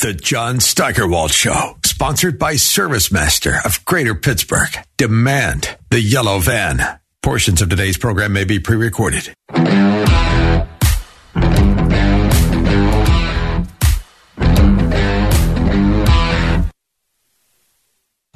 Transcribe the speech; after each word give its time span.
The 0.00 0.14
John 0.14 0.60
Steigerwald 0.60 1.32
Show, 1.32 1.76
sponsored 1.84 2.38
by 2.38 2.54
ServiceMaster 2.54 3.64
of 3.66 3.84
Greater 3.84 4.14
Pittsburgh. 4.14 4.72
Demand 4.96 5.76
the 5.90 6.00
yellow 6.00 6.38
van. 6.38 7.00
Portions 7.20 7.60
of 7.60 7.68
today's 7.68 7.98
program 7.98 8.32
may 8.32 8.44
be 8.44 8.60
pre 8.60 8.76
recorded. 8.76 9.34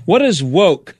What 0.04 0.22
is 0.22 0.42
woke? 0.42 0.96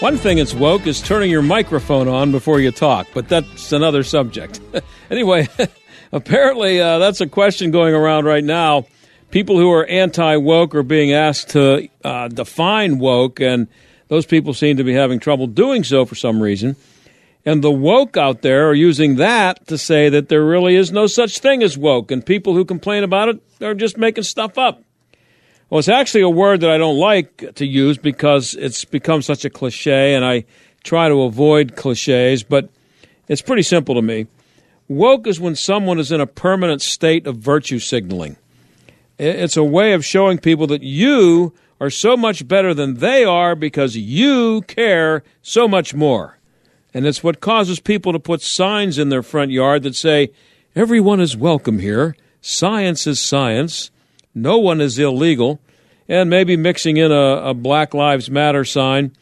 One 0.00 0.16
thing 0.16 0.38
that's 0.38 0.54
woke 0.54 0.88
is 0.88 1.00
turning 1.00 1.30
your 1.30 1.42
microphone 1.42 2.08
on 2.08 2.32
before 2.32 2.58
you 2.58 2.72
talk, 2.72 3.06
but 3.14 3.28
that's 3.28 3.70
another 3.70 4.02
subject. 4.02 4.58
anyway, 5.10 5.46
apparently 6.12 6.80
uh, 6.80 6.98
that's 6.98 7.20
a 7.20 7.26
question 7.26 7.70
going 7.70 7.94
around 7.94 8.24
right 8.24 8.44
now. 8.44 8.86
People 9.30 9.56
who 9.56 9.70
are 9.72 9.86
anti 9.86 10.36
woke 10.36 10.74
are 10.74 10.82
being 10.82 11.12
asked 11.12 11.50
to 11.50 11.88
uh, 12.04 12.28
define 12.28 12.98
woke, 12.98 13.40
and 13.40 13.68
those 14.08 14.26
people 14.26 14.54
seem 14.54 14.76
to 14.76 14.84
be 14.84 14.92
having 14.92 15.20
trouble 15.20 15.46
doing 15.46 15.84
so 15.84 16.04
for 16.04 16.16
some 16.16 16.42
reason. 16.42 16.76
And 17.46 17.62
the 17.62 17.70
woke 17.70 18.16
out 18.16 18.42
there 18.42 18.68
are 18.68 18.74
using 18.74 19.16
that 19.16 19.66
to 19.68 19.78
say 19.78 20.08
that 20.10 20.28
there 20.28 20.44
really 20.44 20.76
is 20.76 20.92
no 20.92 21.06
such 21.06 21.38
thing 21.38 21.62
as 21.62 21.78
woke, 21.78 22.10
and 22.10 22.24
people 22.24 22.54
who 22.54 22.64
complain 22.64 23.04
about 23.04 23.28
it 23.28 23.40
are 23.62 23.74
just 23.74 23.96
making 23.96 24.24
stuff 24.24 24.58
up. 24.58 24.82
Well, 25.70 25.78
it's 25.78 25.88
actually 25.88 26.22
a 26.22 26.28
word 26.28 26.62
that 26.62 26.70
I 26.70 26.78
don't 26.78 26.98
like 26.98 27.54
to 27.54 27.64
use 27.64 27.96
because 27.96 28.54
it's 28.54 28.84
become 28.84 29.22
such 29.22 29.44
a 29.44 29.50
cliche, 29.50 30.14
and 30.14 30.24
I 30.24 30.44
try 30.82 31.08
to 31.08 31.22
avoid 31.22 31.76
cliches, 31.76 32.42
but 32.42 32.68
it's 33.28 33.42
pretty 33.42 33.62
simple 33.62 33.94
to 33.94 34.02
me. 34.02 34.26
Woke 34.90 35.28
is 35.28 35.38
when 35.38 35.54
someone 35.54 36.00
is 36.00 36.10
in 36.10 36.20
a 36.20 36.26
permanent 36.26 36.82
state 36.82 37.24
of 37.24 37.36
virtue 37.36 37.78
signaling. 37.78 38.36
It's 39.20 39.56
a 39.56 39.62
way 39.62 39.92
of 39.92 40.04
showing 40.04 40.38
people 40.38 40.66
that 40.66 40.82
you 40.82 41.54
are 41.80 41.90
so 41.90 42.16
much 42.16 42.48
better 42.48 42.74
than 42.74 42.94
they 42.94 43.24
are 43.24 43.54
because 43.54 43.96
you 43.96 44.62
care 44.62 45.22
so 45.42 45.68
much 45.68 45.94
more. 45.94 46.40
And 46.92 47.06
it's 47.06 47.22
what 47.22 47.40
causes 47.40 47.78
people 47.78 48.12
to 48.12 48.18
put 48.18 48.42
signs 48.42 48.98
in 48.98 49.10
their 49.10 49.22
front 49.22 49.52
yard 49.52 49.84
that 49.84 49.94
say, 49.94 50.32
Everyone 50.74 51.20
is 51.20 51.36
welcome 51.36 51.78
here. 51.78 52.16
Science 52.40 53.06
is 53.06 53.20
science. 53.20 53.92
No 54.34 54.58
one 54.58 54.80
is 54.80 54.98
illegal. 54.98 55.60
And 56.08 56.28
maybe 56.28 56.56
mixing 56.56 56.96
in 56.96 57.12
a, 57.12 57.36
a 57.50 57.54
Black 57.54 57.94
Lives 57.94 58.28
Matter 58.28 58.64
sign. 58.64 59.12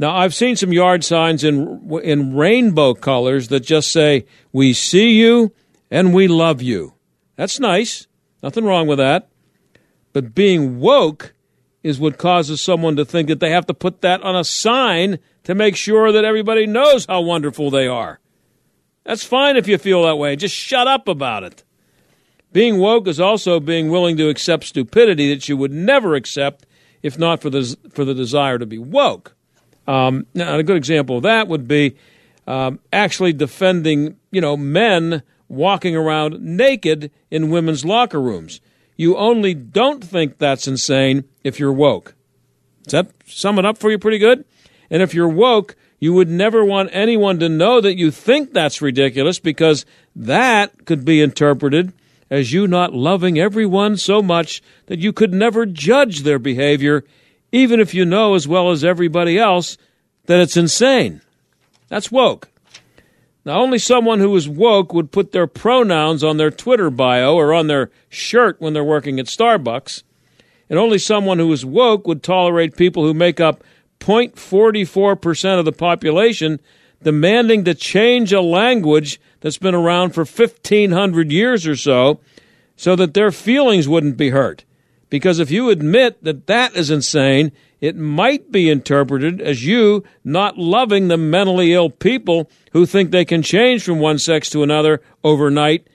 Now, 0.00 0.16
I've 0.16 0.34
seen 0.34 0.56
some 0.56 0.72
yard 0.72 1.04
signs 1.04 1.44
in, 1.44 1.90
in 2.02 2.34
rainbow 2.34 2.94
colors 2.94 3.48
that 3.48 3.60
just 3.60 3.92
say, 3.92 4.24
We 4.50 4.72
see 4.72 5.10
you 5.10 5.52
and 5.90 6.14
we 6.14 6.26
love 6.26 6.62
you. 6.62 6.94
That's 7.36 7.60
nice. 7.60 8.06
Nothing 8.42 8.64
wrong 8.64 8.86
with 8.86 8.96
that. 8.96 9.28
But 10.14 10.34
being 10.34 10.80
woke 10.80 11.34
is 11.82 12.00
what 12.00 12.16
causes 12.16 12.62
someone 12.62 12.96
to 12.96 13.04
think 13.04 13.28
that 13.28 13.40
they 13.40 13.50
have 13.50 13.66
to 13.66 13.74
put 13.74 14.00
that 14.00 14.22
on 14.22 14.34
a 14.34 14.42
sign 14.42 15.18
to 15.44 15.54
make 15.54 15.76
sure 15.76 16.12
that 16.12 16.24
everybody 16.24 16.66
knows 16.66 17.04
how 17.04 17.20
wonderful 17.20 17.70
they 17.70 17.86
are. 17.86 18.20
That's 19.04 19.22
fine 19.24 19.58
if 19.58 19.68
you 19.68 19.76
feel 19.76 20.04
that 20.04 20.16
way. 20.16 20.34
Just 20.34 20.54
shut 20.54 20.88
up 20.88 21.08
about 21.08 21.44
it. 21.44 21.62
Being 22.52 22.78
woke 22.78 23.06
is 23.06 23.20
also 23.20 23.60
being 23.60 23.90
willing 23.90 24.16
to 24.16 24.30
accept 24.30 24.64
stupidity 24.64 25.28
that 25.34 25.46
you 25.46 25.58
would 25.58 25.72
never 25.72 26.14
accept 26.14 26.64
if 27.02 27.18
not 27.18 27.42
for 27.42 27.50
the, 27.50 27.76
for 27.90 28.06
the 28.06 28.14
desire 28.14 28.58
to 28.58 28.64
be 28.64 28.78
woke. 28.78 29.36
Um, 29.86 30.26
now, 30.34 30.56
a 30.56 30.62
good 30.62 30.76
example 30.76 31.16
of 31.18 31.22
that 31.24 31.48
would 31.48 31.66
be 31.66 31.96
um, 32.46 32.80
actually 32.92 33.32
defending, 33.32 34.16
you 34.30 34.40
know, 34.40 34.56
men 34.56 35.22
walking 35.48 35.96
around 35.96 36.40
naked 36.40 37.10
in 37.30 37.50
women's 37.50 37.84
locker 37.84 38.20
rooms. 38.20 38.60
You 38.96 39.16
only 39.16 39.54
don't 39.54 40.04
think 40.04 40.38
that's 40.38 40.68
insane 40.68 41.24
if 41.42 41.58
you're 41.58 41.72
woke. 41.72 42.14
Does 42.84 42.92
that 42.92 43.12
sum 43.26 43.58
it 43.58 43.64
up 43.64 43.78
for 43.78 43.90
you 43.90 43.98
pretty 43.98 44.18
good? 44.18 44.44
And 44.90 45.02
if 45.02 45.14
you're 45.14 45.28
woke, 45.28 45.76
you 45.98 46.12
would 46.14 46.28
never 46.28 46.64
want 46.64 46.90
anyone 46.92 47.38
to 47.40 47.48
know 47.48 47.80
that 47.80 47.98
you 47.98 48.10
think 48.10 48.52
that's 48.52 48.82
ridiculous 48.82 49.38
because 49.38 49.84
that 50.16 50.86
could 50.86 51.04
be 51.04 51.20
interpreted 51.20 51.92
as 52.30 52.52
you 52.52 52.66
not 52.66 52.94
loving 52.94 53.38
everyone 53.38 53.96
so 53.96 54.22
much 54.22 54.62
that 54.86 54.98
you 54.98 55.12
could 55.12 55.32
never 55.32 55.66
judge 55.66 56.20
their 56.20 56.38
behavior, 56.38 57.04
even 57.52 57.80
if 57.80 57.94
you 57.94 58.04
know 58.04 58.34
as 58.34 58.46
well 58.46 58.70
as 58.70 58.84
everybody 58.84 59.38
else 59.38 59.76
that 60.26 60.40
it's 60.40 60.56
insane. 60.56 61.20
That's 61.88 62.12
woke. 62.12 62.48
Now, 63.44 63.60
only 63.60 63.78
someone 63.78 64.20
who 64.20 64.34
is 64.36 64.48
woke 64.48 64.92
would 64.92 65.12
put 65.12 65.32
their 65.32 65.46
pronouns 65.46 66.22
on 66.22 66.36
their 66.36 66.50
Twitter 66.50 66.90
bio 66.90 67.34
or 67.34 67.54
on 67.54 67.66
their 67.66 67.90
shirt 68.08 68.60
when 68.60 68.74
they're 68.74 68.84
working 68.84 69.18
at 69.18 69.26
Starbucks. 69.26 70.02
And 70.68 70.78
only 70.78 70.98
someone 70.98 71.38
who 71.38 71.50
is 71.52 71.64
woke 71.64 72.06
would 72.06 72.22
tolerate 72.22 72.76
people 72.76 73.02
who 73.02 73.14
make 73.14 73.40
up 73.40 73.64
0.44% 73.98 75.58
of 75.58 75.64
the 75.64 75.72
population 75.72 76.60
demanding 77.02 77.64
to 77.64 77.74
change 77.74 78.32
a 78.32 78.42
language 78.42 79.20
that's 79.40 79.58
been 79.58 79.74
around 79.74 80.10
for 80.10 80.24
1,500 80.24 81.32
years 81.32 81.66
or 81.66 81.76
so 81.76 82.20
so 82.76 82.94
that 82.96 83.14
their 83.14 83.32
feelings 83.32 83.88
wouldn't 83.88 84.16
be 84.16 84.30
hurt. 84.30 84.64
Because 85.10 85.38
if 85.38 85.50
you 85.50 85.68
admit 85.68 86.22
that 86.24 86.46
that 86.46 86.74
is 86.74 86.90
insane, 86.90 87.52
it 87.80 87.96
might 87.96 88.50
be 88.50 88.70
interpreted 88.70 89.40
as 89.40 89.66
you 89.66 90.04
not 90.24 90.56
loving 90.56 91.08
the 91.08 91.16
mentally 91.16 91.74
ill 91.74 91.90
people 91.90 92.48
who 92.72 92.86
think 92.86 93.10
they 93.10 93.24
can 93.24 93.42
change 93.42 93.82
from 93.82 93.98
one 93.98 94.18
sex 94.18 94.48
to 94.50 94.62
another 94.62 95.02
overnight 95.22 95.86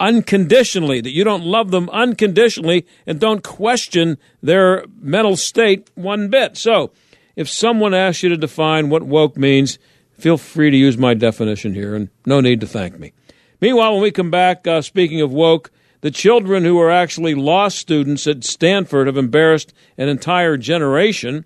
unconditionally, 0.00 1.02
that 1.02 1.12
you 1.12 1.22
don't 1.22 1.44
love 1.44 1.70
them 1.70 1.88
unconditionally 1.90 2.86
and 3.06 3.20
don't 3.20 3.44
question 3.44 4.16
their 4.42 4.86
mental 4.98 5.36
state 5.36 5.90
one 5.94 6.28
bit. 6.28 6.56
So, 6.56 6.90
if 7.36 7.48
someone 7.48 7.94
asks 7.94 8.22
you 8.22 8.30
to 8.30 8.36
define 8.36 8.88
what 8.88 9.02
woke 9.02 9.36
means, 9.36 9.78
feel 10.18 10.38
free 10.38 10.70
to 10.70 10.76
use 10.76 10.96
my 10.96 11.14
definition 11.14 11.74
here 11.74 11.94
and 11.94 12.08
no 12.24 12.40
need 12.40 12.60
to 12.62 12.66
thank 12.66 12.98
me. 12.98 13.12
Meanwhile, 13.60 13.92
when 13.92 14.02
we 14.02 14.10
come 14.10 14.30
back, 14.30 14.66
uh, 14.66 14.80
speaking 14.80 15.20
of 15.20 15.32
woke, 15.32 15.70
the 16.00 16.10
children 16.10 16.64
who 16.64 16.80
are 16.80 16.90
actually 16.90 17.34
law 17.34 17.68
students 17.68 18.26
at 18.26 18.42
Stanford 18.44 19.06
have 19.06 19.16
embarrassed 19.16 19.72
an 19.98 20.08
entire 20.08 20.56
generation, 20.56 21.44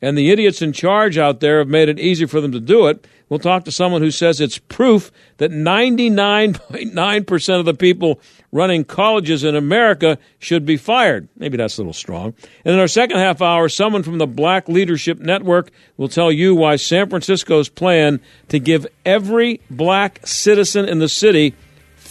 and 0.00 0.18
the 0.18 0.30
idiots 0.30 0.62
in 0.62 0.72
charge 0.72 1.18
out 1.18 1.40
there 1.40 1.58
have 1.58 1.68
made 1.68 1.88
it 1.88 2.00
easy 2.00 2.26
for 2.26 2.40
them 2.40 2.52
to 2.52 2.60
do 2.60 2.86
it. 2.88 3.06
We'll 3.28 3.38
talk 3.38 3.64
to 3.64 3.72
someone 3.72 4.02
who 4.02 4.10
says 4.10 4.42
it's 4.42 4.58
proof 4.58 5.10
that 5.38 5.50
99.9% 5.50 7.58
of 7.58 7.64
the 7.64 7.72
people 7.72 8.20
running 8.50 8.84
colleges 8.84 9.42
in 9.42 9.56
America 9.56 10.18
should 10.38 10.66
be 10.66 10.76
fired. 10.76 11.28
Maybe 11.38 11.56
that's 11.56 11.78
a 11.78 11.80
little 11.80 11.94
strong. 11.94 12.34
And 12.62 12.74
in 12.74 12.80
our 12.80 12.88
second 12.88 13.16
half 13.16 13.40
hour, 13.40 13.70
someone 13.70 14.02
from 14.02 14.18
the 14.18 14.26
Black 14.26 14.68
Leadership 14.68 15.18
Network 15.18 15.70
will 15.96 16.08
tell 16.08 16.30
you 16.30 16.54
why 16.54 16.76
San 16.76 17.08
Francisco's 17.08 17.70
plan 17.70 18.20
to 18.48 18.58
give 18.58 18.86
every 19.06 19.62
black 19.70 20.20
citizen 20.26 20.86
in 20.86 20.98
the 20.98 21.08
city 21.08 21.54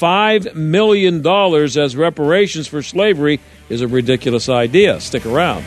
$5 0.02 0.56
million 0.56 1.26
as 1.26 1.96
reparations 1.96 2.68
for 2.68 2.82
slavery 2.82 3.40
is 3.70 3.82
a 3.82 3.88
ridiculous 3.88 4.50
idea. 4.50 5.00
Stick 5.00 5.26
around. 5.28 5.64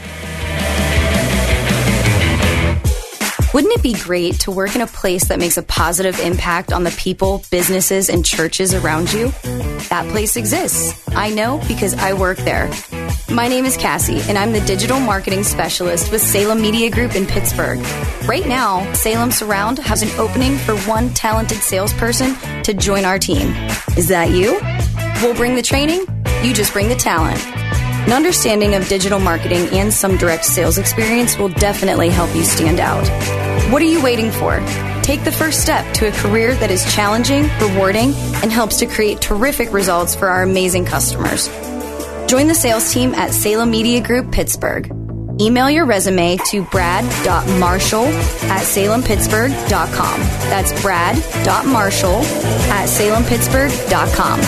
Wouldn't 3.55 3.73
it 3.73 3.85
be 3.85 3.95
great 3.95 4.41
to 4.41 4.51
work 4.51 4.75
in 4.75 4.81
a 4.81 4.87
place 4.89 5.29
that 5.29 5.39
makes 5.39 5.57
a 5.57 5.63
positive 5.63 6.19
impact 6.19 6.73
on 6.73 6.83
the 6.83 6.91
people, 6.91 7.45
businesses, 7.53 8.11
and 8.11 8.27
churches 8.27 8.75
around 8.75 9.13
you? 9.13 9.29
That 9.91 10.09
place 10.11 10.35
exists. 10.35 11.01
I 11.11 11.31
know 11.31 11.63
because 11.69 11.95
I 11.95 12.15
work 12.15 12.39
there. 12.39 12.69
My 13.31 13.47
name 13.47 13.65
is 13.65 13.77
Cassie, 13.77 14.21
and 14.23 14.37
I'm 14.37 14.51
the 14.51 14.61
digital 14.63 14.99
marketing 14.99 15.45
specialist 15.45 16.11
with 16.11 16.21
Salem 16.21 16.61
Media 16.61 16.91
Group 16.91 17.15
in 17.15 17.27
Pittsburgh. 17.27 17.79
Right 18.27 18.45
now, 18.45 18.93
Salem 18.93 19.31
Surround 19.31 19.79
has 19.79 20.03
an 20.03 20.11
opening 20.19 20.57
for 20.57 20.77
one 20.79 21.11
talented 21.11 21.59
salesperson 21.59 22.35
to 22.65 22.75
join 22.75 23.05
our 23.05 23.21
team. 23.21 23.55
Is 23.97 24.09
that 24.09 24.31
you? 24.31 24.59
We'll 25.23 25.37
bring 25.37 25.55
the 25.55 25.63
training, 25.63 26.05
you 26.43 26.55
just 26.55 26.73
bring 26.73 26.89
the 26.89 26.97
talent. 26.97 27.41
An 28.07 28.13
understanding 28.13 28.75
of 28.75 28.87
digital 28.87 29.19
marketing 29.19 29.69
and 29.73 29.93
some 29.93 30.19
direct 30.19 30.45
sales 30.45 30.77
experience 30.77 31.39
will 31.39 31.49
definitely 31.49 32.11
help 32.11 32.35
you 32.35 32.45
stand 32.45 32.79
out. 32.79 33.09
What 33.73 33.81
are 33.81 33.87
you 33.87 34.03
waiting 34.03 34.31
for? 34.31 34.61
Take 35.03 35.25
the 35.25 35.33
first 35.33 35.63
step 35.63 35.91
to 35.95 36.09
a 36.09 36.13
career 36.13 36.55
that 36.57 36.71
is 36.71 36.85
challenging, 36.95 37.49
rewarding, 37.61 38.13
and 38.43 38.53
helps 38.53 38.79
to 38.81 38.87
create 38.87 39.23
terrific 39.23 39.73
results 39.73 40.15
for 40.15 40.29
our 40.29 40.43
amazing 40.43 40.85
customers. 40.85 41.49
Join 42.29 42.47
the 42.47 42.55
sales 42.55 42.93
team 42.93 43.15
at 43.15 43.33
Salem 43.33 43.71
Media 43.71 44.03
Group 44.03 44.31
Pittsburgh. 44.33 45.04
Email 45.41 45.71
your 45.71 45.85
resume 45.85 46.39
to 46.51 46.63
brad.marshall 46.65 48.05
at 48.05 48.63
salempittsburgh.com. 48.63 50.21
That's 50.51 50.83
brad.marshall 50.83 52.21
at 52.71 52.89
salempittsburgh.com. 52.89 54.43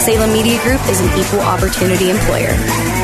Salem 0.00 0.32
Media 0.32 0.62
Group 0.62 0.80
is 0.88 1.00
an 1.00 1.18
equal 1.18 1.40
opportunity 1.40 2.10
employer. 2.10 3.03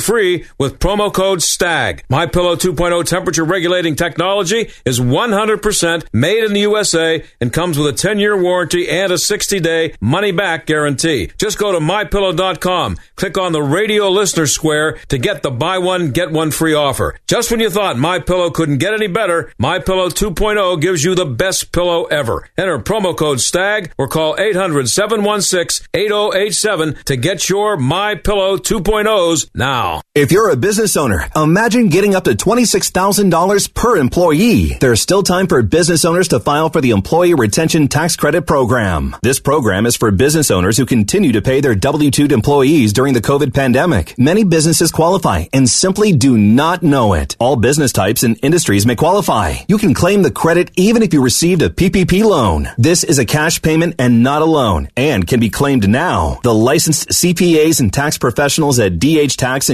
free 0.00 0.44
with 0.58 0.78
promo 0.78 1.12
code 1.12 1.42
STAG. 1.42 2.04
My 2.08 2.26
Pillow 2.26 2.54
2.0 2.56 3.04
temperature 3.04 3.44
regulating 3.44 3.96
technology 3.96 4.70
is 4.84 5.00
100% 5.00 6.06
made 6.12 6.44
in 6.44 6.52
the 6.52 6.60
USA 6.60 7.24
and 7.40 7.52
comes 7.52 7.78
with 7.78 7.88
a 7.88 7.92
10-year 7.92 8.40
warranty 8.40 8.88
and 8.88 9.12
a 9.12 9.16
60-day 9.16 9.94
money-back 10.00 10.66
guarantee. 10.66 11.30
Just 11.38 11.58
go 11.58 11.72
to 11.72 11.78
mypillow.com, 11.78 12.96
click 13.16 13.38
on 13.38 13.52
the 13.52 13.62
radio 13.62 14.08
listener 14.08 14.46
square 14.46 14.98
to 15.08 15.18
get 15.18 15.42
the 15.42 15.50
buy 15.50 15.78
one 15.78 16.10
get 16.10 16.30
one 16.30 16.50
free 16.50 16.74
offer. 16.74 17.18
Just 17.26 17.50
when 17.50 17.60
you 17.60 17.70
thought 17.70 17.98
My 17.98 18.18
Pillow 18.18 18.50
couldn't 18.50 18.78
get 18.78 18.94
any 18.94 19.08
better, 19.08 19.52
My 19.58 19.78
Pillow 19.78 20.08
2.0 20.08 20.80
gives 20.80 21.04
you 21.04 21.14
the 21.14 21.26
best 21.26 21.72
pillow 21.72 22.04
ever. 22.04 22.48
Enter 22.56 22.78
promo 22.78 23.14
code 23.16 23.40
STAG 23.40 23.92
or 23.98 24.08
call 24.08 24.36
800-716-8087 24.36 27.04
to 27.04 27.16
get 27.16 27.48
your 27.48 27.76
My 27.76 28.14
Pillow 28.14 28.56
2.0s 28.56 29.50
now. 29.54 29.83
If 30.14 30.30
you're 30.30 30.50
a 30.50 30.56
business 30.56 30.96
owner, 30.96 31.26
imagine 31.34 31.88
getting 31.88 32.14
up 32.14 32.24
to 32.24 32.30
$26,000 32.30 33.74
per 33.74 33.96
employee. 33.96 34.78
There's 34.80 35.00
still 35.00 35.22
time 35.22 35.46
for 35.46 35.60
business 35.62 36.04
owners 36.04 36.28
to 36.28 36.40
file 36.40 36.70
for 36.70 36.80
the 36.80 36.90
Employee 36.90 37.34
Retention 37.34 37.88
Tax 37.88 38.16
Credit 38.16 38.46
Program. 38.46 39.16
This 39.22 39.40
program 39.40 39.86
is 39.86 39.96
for 39.96 40.10
business 40.10 40.50
owners 40.50 40.78
who 40.78 40.86
continue 40.86 41.32
to 41.32 41.42
pay 41.42 41.60
their 41.60 41.74
W-2 41.74 42.30
employees 42.32 42.92
during 42.92 43.12
the 43.12 43.20
COVID 43.20 43.52
pandemic. 43.52 44.16
Many 44.16 44.44
businesses 44.44 44.90
qualify 44.90 45.46
and 45.52 45.68
simply 45.68 46.12
do 46.12 46.38
not 46.38 46.82
know 46.82 47.12
it. 47.12 47.36
All 47.38 47.56
business 47.56 47.92
types 47.92 48.22
and 48.22 48.38
industries 48.42 48.86
may 48.86 48.96
qualify. 48.96 49.56
You 49.68 49.78
can 49.78 49.92
claim 49.92 50.22
the 50.22 50.30
credit 50.30 50.70
even 50.76 51.02
if 51.02 51.12
you 51.12 51.22
received 51.22 51.60
a 51.62 51.68
PPP 51.68 52.24
loan. 52.24 52.68
This 52.78 53.04
is 53.04 53.18
a 53.18 53.26
cash 53.26 53.60
payment 53.60 53.96
and 53.98 54.22
not 54.22 54.42
a 54.42 54.46
loan 54.46 54.88
and 54.96 55.26
can 55.26 55.40
be 55.40 55.50
claimed 55.50 55.88
now. 55.88 56.40
The 56.42 56.54
licensed 56.54 57.08
CPAs 57.10 57.80
and 57.80 57.92
tax 57.92 58.16
professionals 58.16 58.78
at 58.78 58.98
DH 58.98 59.36
Tax 59.36 59.73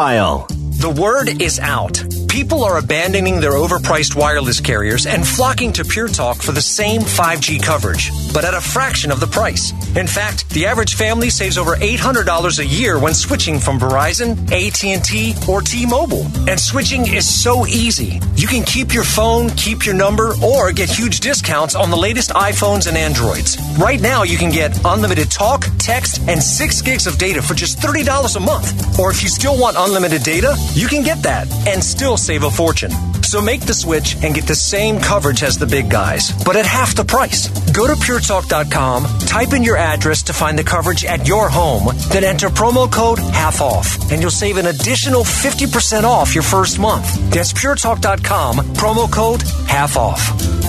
file. 0.00 0.46
The 0.80 0.88
word 0.88 1.42
is 1.42 1.58
out. 1.58 2.02
People 2.26 2.64
are 2.64 2.78
abandoning 2.78 3.38
their 3.38 3.52
overpriced 3.52 4.16
wireless 4.16 4.60
carriers 4.60 5.04
and 5.04 5.26
flocking 5.26 5.72
to 5.74 5.84
Pure 5.84 6.08
Talk 6.08 6.40
for 6.40 6.52
the 6.52 6.62
same 6.62 7.02
5G 7.02 7.62
coverage, 7.62 8.10
but 8.32 8.46
at 8.46 8.54
a 8.54 8.60
fraction 8.62 9.10
of 9.10 9.20
the 9.20 9.26
price. 9.26 9.72
In 9.96 10.06
fact, 10.06 10.48
the 10.50 10.64
average 10.64 10.94
family 10.94 11.28
saves 11.28 11.58
over 11.58 11.74
$800 11.74 12.58
a 12.60 12.64
year 12.64 12.98
when 12.98 13.12
switching 13.12 13.58
from 13.58 13.78
Verizon, 13.80 14.38
AT&T, 14.52 15.34
or 15.46 15.60
T-Mobile. 15.60 16.24
And 16.48 16.58
switching 16.58 17.12
is 17.12 17.28
so 17.28 17.66
easy. 17.66 18.20
You 18.36 18.46
can 18.46 18.62
keep 18.62 18.94
your 18.94 19.02
phone, 19.04 19.50
keep 19.50 19.84
your 19.84 19.96
number, 19.96 20.32
or 20.42 20.72
get 20.72 20.88
huge 20.88 21.20
discounts 21.20 21.74
on 21.74 21.90
the 21.90 21.96
latest 21.96 22.30
iPhones 22.30 22.86
and 22.86 22.96
Androids. 22.96 23.58
Right 23.76 24.00
now, 24.00 24.22
you 24.22 24.38
can 24.38 24.52
get 24.52 24.78
unlimited 24.84 25.30
talk, 25.32 25.66
text, 25.78 26.22
and 26.28 26.40
6 26.40 26.82
gigs 26.82 27.08
of 27.08 27.18
data 27.18 27.42
for 27.42 27.54
just 27.54 27.80
$30 27.80 28.36
a 28.36 28.40
month. 28.40 28.98
Or 28.98 29.10
if 29.10 29.22
you 29.22 29.28
still 29.28 29.58
want 29.60 29.76
unlimited 29.76 30.22
data, 30.22 30.56
you 30.74 30.88
can 30.88 31.02
get 31.02 31.22
that 31.22 31.50
and 31.66 31.82
still 31.82 32.16
save 32.16 32.44
a 32.44 32.50
fortune. 32.50 32.92
So 33.22 33.40
make 33.40 33.60
the 33.60 33.74
switch 33.74 34.16
and 34.24 34.34
get 34.34 34.46
the 34.46 34.54
same 34.54 34.98
coverage 34.98 35.42
as 35.42 35.56
the 35.56 35.66
big 35.66 35.88
guys, 35.88 36.32
but 36.44 36.56
at 36.56 36.66
half 36.66 36.96
the 36.96 37.04
price. 37.04 37.48
Go 37.70 37.86
to 37.86 37.92
puretalk.com, 37.92 39.04
type 39.20 39.52
in 39.52 39.62
your 39.62 39.76
address 39.76 40.22
to 40.24 40.32
find 40.32 40.58
the 40.58 40.64
coverage 40.64 41.04
at 41.04 41.28
your 41.28 41.48
home, 41.48 41.94
then 42.10 42.24
enter 42.24 42.48
promo 42.48 42.90
code 42.90 43.20
half 43.20 43.60
off, 43.60 44.10
and 44.10 44.20
you'll 44.20 44.32
save 44.32 44.56
an 44.56 44.66
additional 44.66 45.22
50% 45.22 46.02
off 46.02 46.34
your 46.34 46.42
first 46.42 46.80
month. 46.80 47.06
That's 47.30 47.52
puretalk.com, 47.52 48.56
promo 48.74 49.10
code 49.12 49.42
half 49.68 49.96
off. 49.96 50.20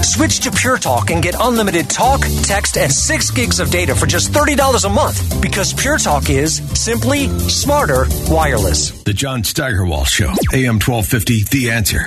Switch 0.04 0.40
to 0.42 0.52
Pure 0.52 0.80
Talk 0.80 1.10
and 1.10 1.24
get 1.24 1.36
unlimited 1.40 1.90
talk, 1.90 2.22
text, 2.44 2.78
and 2.78 2.92
6 2.92 3.32
gigs 3.32 3.60
of 3.60 3.72
data 3.72 3.96
for 3.96 4.06
just 4.06 4.32
$30 4.32 4.86
a 4.86 4.90
month 4.90 5.42
because 5.42 5.74
Pure 5.74 6.00
Talk 6.00 6.30
is 6.30 6.58
simply 6.80 7.28
smarter 7.50 8.06
wireless. 8.28 8.92
The 9.04 9.14
John 9.14 9.44
Show, 9.92 10.32
AM 10.54 10.80
1250, 10.80 11.44
The 11.52 11.70
Answer. 11.70 12.06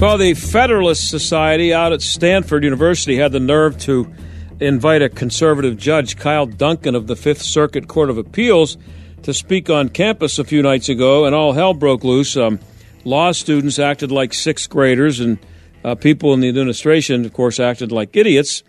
Well, 0.00 0.18
the 0.18 0.34
Federalist 0.34 1.08
Society 1.08 1.72
out 1.72 1.94
at 1.94 2.02
Stanford 2.02 2.62
University 2.62 3.16
had 3.16 3.32
the 3.32 3.40
nerve 3.40 3.78
to 3.80 4.12
invite 4.60 5.00
a 5.00 5.08
conservative 5.08 5.78
judge, 5.78 6.18
Kyle 6.18 6.44
Duncan 6.44 6.94
of 6.94 7.06
the 7.06 7.16
Fifth 7.16 7.40
Circuit 7.40 7.88
Court 7.88 8.10
of 8.10 8.18
Appeals, 8.18 8.76
to 9.22 9.32
speak 9.32 9.70
on 9.70 9.88
campus 9.88 10.38
a 10.38 10.44
few 10.44 10.62
nights 10.62 10.90
ago, 10.90 11.24
and 11.24 11.34
all 11.34 11.54
hell 11.54 11.72
broke 11.72 12.04
loose. 12.04 12.36
Um, 12.36 12.60
law 13.04 13.32
students 13.32 13.78
acted 13.78 14.12
like 14.12 14.34
sixth 14.34 14.68
graders, 14.68 15.20
and 15.20 15.38
uh, 15.84 15.94
people 15.94 16.34
in 16.34 16.40
the 16.40 16.50
administration, 16.50 17.24
of 17.24 17.32
course, 17.32 17.58
acted 17.58 17.92
like 17.92 18.14
idiots. 18.14 18.62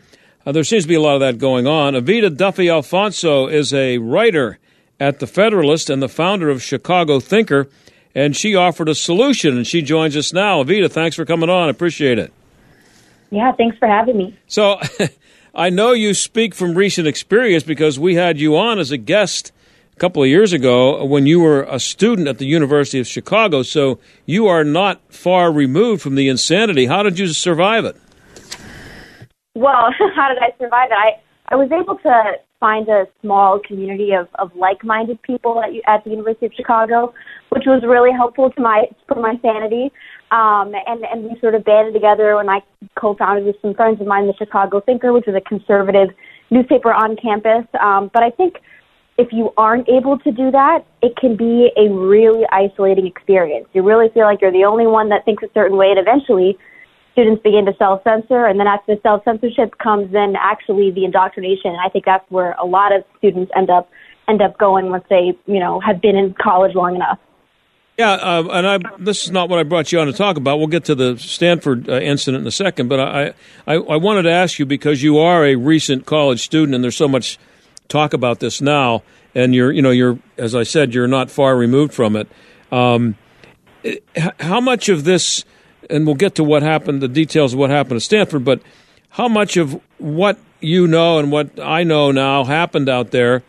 Uh, 0.46 0.54
there 0.54 0.64
seems 0.64 0.86
to 0.86 0.90
be 0.90 0.96
a 0.96 1.02
lot 1.02 1.16
of 1.16 1.20
that 1.20 1.38
going 1.38 1.68
on. 1.68 1.94
Evita 1.94 2.36
Duffy 2.36 2.70
Alfonso 2.70 3.48
is 3.48 3.74
a 3.74 3.98
writer 3.98 4.58
at 5.02 5.20
the 5.20 5.28
Federalist 5.28 5.90
and 5.90 6.02
the 6.02 6.10
founder 6.10 6.50
of 6.50 6.62
Chicago 6.62 7.20
Thinker, 7.20 7.68
and 8.16 8.36
she 8.36 8.56
offered 8.56 8.88
a 8.88 8.96
solution, 8.96 9.58
and 9.58 9.68
she 9.68 9.82
joins 9.82 10.16
us 10.16 10.32
now. 10.32 10.64
Evita, 10.64 10.90
thanks 10.90 11.18
for 11.18 11.26
coming 11.26 11.50
on. 11.50 11.68
Appreciate 11.68 12.18
it. 12.18 12.32
Yeah, 13.30 13.52
thanks 13.52 13.78
for 13.78 13.88
having 13.88 14.18
me. 14.18 14.38
So, 14.48 14.80
I 15.56 15.70
know 15.70 15.92
you 15.92 16.14
speak 16.14 16.56
from 16.56 16.74
recent 16.74 17.08
experience 17.08 17.64
because 17.64 18.00
we 18.00 18.16
had 18.16 18.40
you 18.40 18.58
on 18.58 18.80
as 18.80 18.92
a 18.92 18.98
guest 18.98 19.52
a 19.94 20.00
couple 20.00 20.24
of 20.24 20.30
years 20.30 20.54
ago 20.54 21.04
when 21.04 21.26
you 21.26 21.42
were 21.42 21.64
a 21.64 21.80
student 21.80 22.28
at 22.28 22.38
the 22.38 22.46
University 22.46 23.00
of 23.00 23.08
Chicago. 23.08 23.62
So, 23.62 24.00
you 24.26 24.48
are 24.48 24.64
not 24.64 25.02
far 25.10 25.52
removed 25.52 26.02
from 26.02 26.16
the 26.16 26.30
insanity. 26.30 26.86
How 26.86 27.04
did 27.04 27.20
you 27.20 27.28
survive 27.28 27.84
it? 27.84 27.98
Well, 29.56 29.92
how 30.16 30.30
did 30.30 30.38
I 30.40 30.54
survive 30.58 30.90
it? 30.92 30.98
I, 30.98 31.20
I 31.50 31.56
was 31.56 31.70
able 31.72 31.98
to 31.98 32.34
find 32.60 32.88
a 32.88 33.08
small 33.22 33.60
community 33.60 34.14
of, 34.14 34.28
of 34.36 34.56
like-minded 34.56 35.22
people 35.22 35.62
at, 35.62 35.70
at 35.88 36.04
the 36.04 36.12
University 36.12 36.46
of 36.46 36.54
Chicago, 36.54 37.14
which 37.50 37.64
was 37.66 37.84
really 37.84 38.12
helpful 38.12 38.50
to 38.52 38.62
my 38.62 38.86
for 39.08 39.20
my 39.20 39.36
sanity. 39.42 39.92
Um, 40.32 40.74
and 40.88 41.04
and 41.06 41.24
we 41.24 41.40
sort 41.40 41.56
of 41.56 41.64
banded 41.64 41.94
together 41.94 42.36
when 42.36 42.50
I 42.50 42.62
co-founded 42.96 43.46
with 43.46 43.56
some 43.62 43.74
friends 43.74 44.02
of 44.02 44.08
mine 44.08 44.28
the 44.28 44.34
Chicago 44.38 44.82
Thinker, 44.82 45.14
which 45.14 45.28
is 45.28 45.36
a 45.36 45.42
conservative 45.42 46.10
newspaper 46.50 46.94
on 46.94 47.16
campus. 47.16 47.66
Um, 47.80 48.10
but 48.14 48.24
I 48.24 48.30
think 48.32 48.58
if 49.18 49.32
you 49.32 49.54
aren't 49.58 49.88
able 49.88 50.20
to 50.20 50.32
do 50.32 50.52
that, 50.52 50.86
it 51.02 51.16
can 51.16 51.38
be 51.38 51.72
a 51.78 51.90
really 51.90 52.46
isolating 52.52 53.08
experience. 53.08 53.68
You 53.74 53.84
really 53.84 54.10
feel 54.10 54.26
like 54.26 54.42
you're 54.42 54.52
the 54.52 54.66
only 54.66 54.88
one 54.88 55.10
that 55.10 55.24
thinks 55.24 55.44
a 55.44 55.50
certain 55.54 55.78
way, 55.78 55.90
and 55.90 56.00
eventually 56.00 56.58
students 57.14 57.42
begin 57.42 57.66
to 57.66 57.74
self-censor, 57.78 58.46
and 58.46 58.60
then 58.60 58.68
after 58.68 58.96
the 58.96 59.02
self-censorship 59.02 59.78
comes 59.78 60.12
then 60.12 60.36
actually 60.38 60.92
the 60.92 61.06
indoctrination. 61.06 61.72
And 61.72 61.80
I 61.80 61.88
think 61.88 62.04
that's 62.04 62.30
where 62.30 62.56
a 62.60 62.66
lot 62.66 62.94
of 62.94 63.06
students 63.18 63.52
end 63.56 63.70
up 63.70 63.90
end 64.28 64.42
up 64.42 64.58
going 64.58 64.90
once 64.90 65.06
they 65.10 65.34
you 65.46 65.60
know 65.60 65.80
have 65.80 66.02
been 66.02 66.18
in 66.18 66.34
college 66.34 66.76
long 66.76 66.96
enough. 66.96 67.20
Yeah, 67.98 68.12
uh, 68.12 68.48
and 68.52 68.68
I, 68.68 68.80
this 69.00 69.24
is 69.24 69.32
not 69.32 69.48
what 69.48 69.58
I 69.60 69.64
brought 69.64 69.92
you 69.92 70.02
on 70.02 70.08
to 70.08 70.14
talk 70.14 70.36
about. 70.36 70.58
We'll 70.58 70.68
get 70.68 70.84
to 70.86 70.96
the 70.96 71.18
Stanford 71.18 71.88
uh, 71.90 71.94
incident 71.94 72.42
in 72.42 72.48
a 72.48 72.52
second, 72.52 72.90
but 72.90 73.00
I, 73.00 73.34
I, 73.66 73.76
I 73.76 73.96
wanted 73.96 74.24
to 74.24 74.32
ask 74.32 74.60
you 74.60 74.66
because 74.66 75.02
you 75.02 75.18
are 75.18 75.46
a 75.46 75.56
recent 75.56 76.06
college 76.06 76.42
student, 76.44 76.76
and 76.76 76.84
there's 76.84 76.98
so 76.98 77.08
much 77.08 77.40
talk 77.88 78.14
about 78.14 78.40
this 78.42 78.60
now. 78.60 79.04
and 79.36 79.54
you're 79.54 79.72
you 79.72 79.82
know 79.82 79.92
you're 79.92 80.18
as 80.38 80.56
I 80.56 80.64
said 80.64 80.94
you're 80.94 81.08
not 81.08 81.30
far 81.30 81.56
removed 81.56 81.94
from 81.94 82.16
it. 82.16 82.28
Um, 82.72 83.16
how 84.40 84.60
much 84.60 84.90
of 84.90 85.04
this, 85.04 85.46
and 85.90 86.08
we'll 86.08 86.16
get 86.16 86.36
to 86.36 86.44
what 86.44 86.64
happened, 86.64 87.02
the 87.02 87.08
details 87.08 87.54
of 87.54 87.60
what 87.60 87.70
happened 87.70 87.98
at 87.98 88.02
Stanford, 88.02 88.44
but 88.44 88.62
how 89.10 89.28
much 89.28 89.58
of 89.58 89.80
what 90.00 90.40
you 90.60 90.88
know 90.88 91.20
and 91.20 91.32
what 91.32 91.60
I 91.60 91.84
know 91.84 92.12
now 92.12 92.44
happened 92.46 92.90
out 92.90 93.12
there 93.12 93.44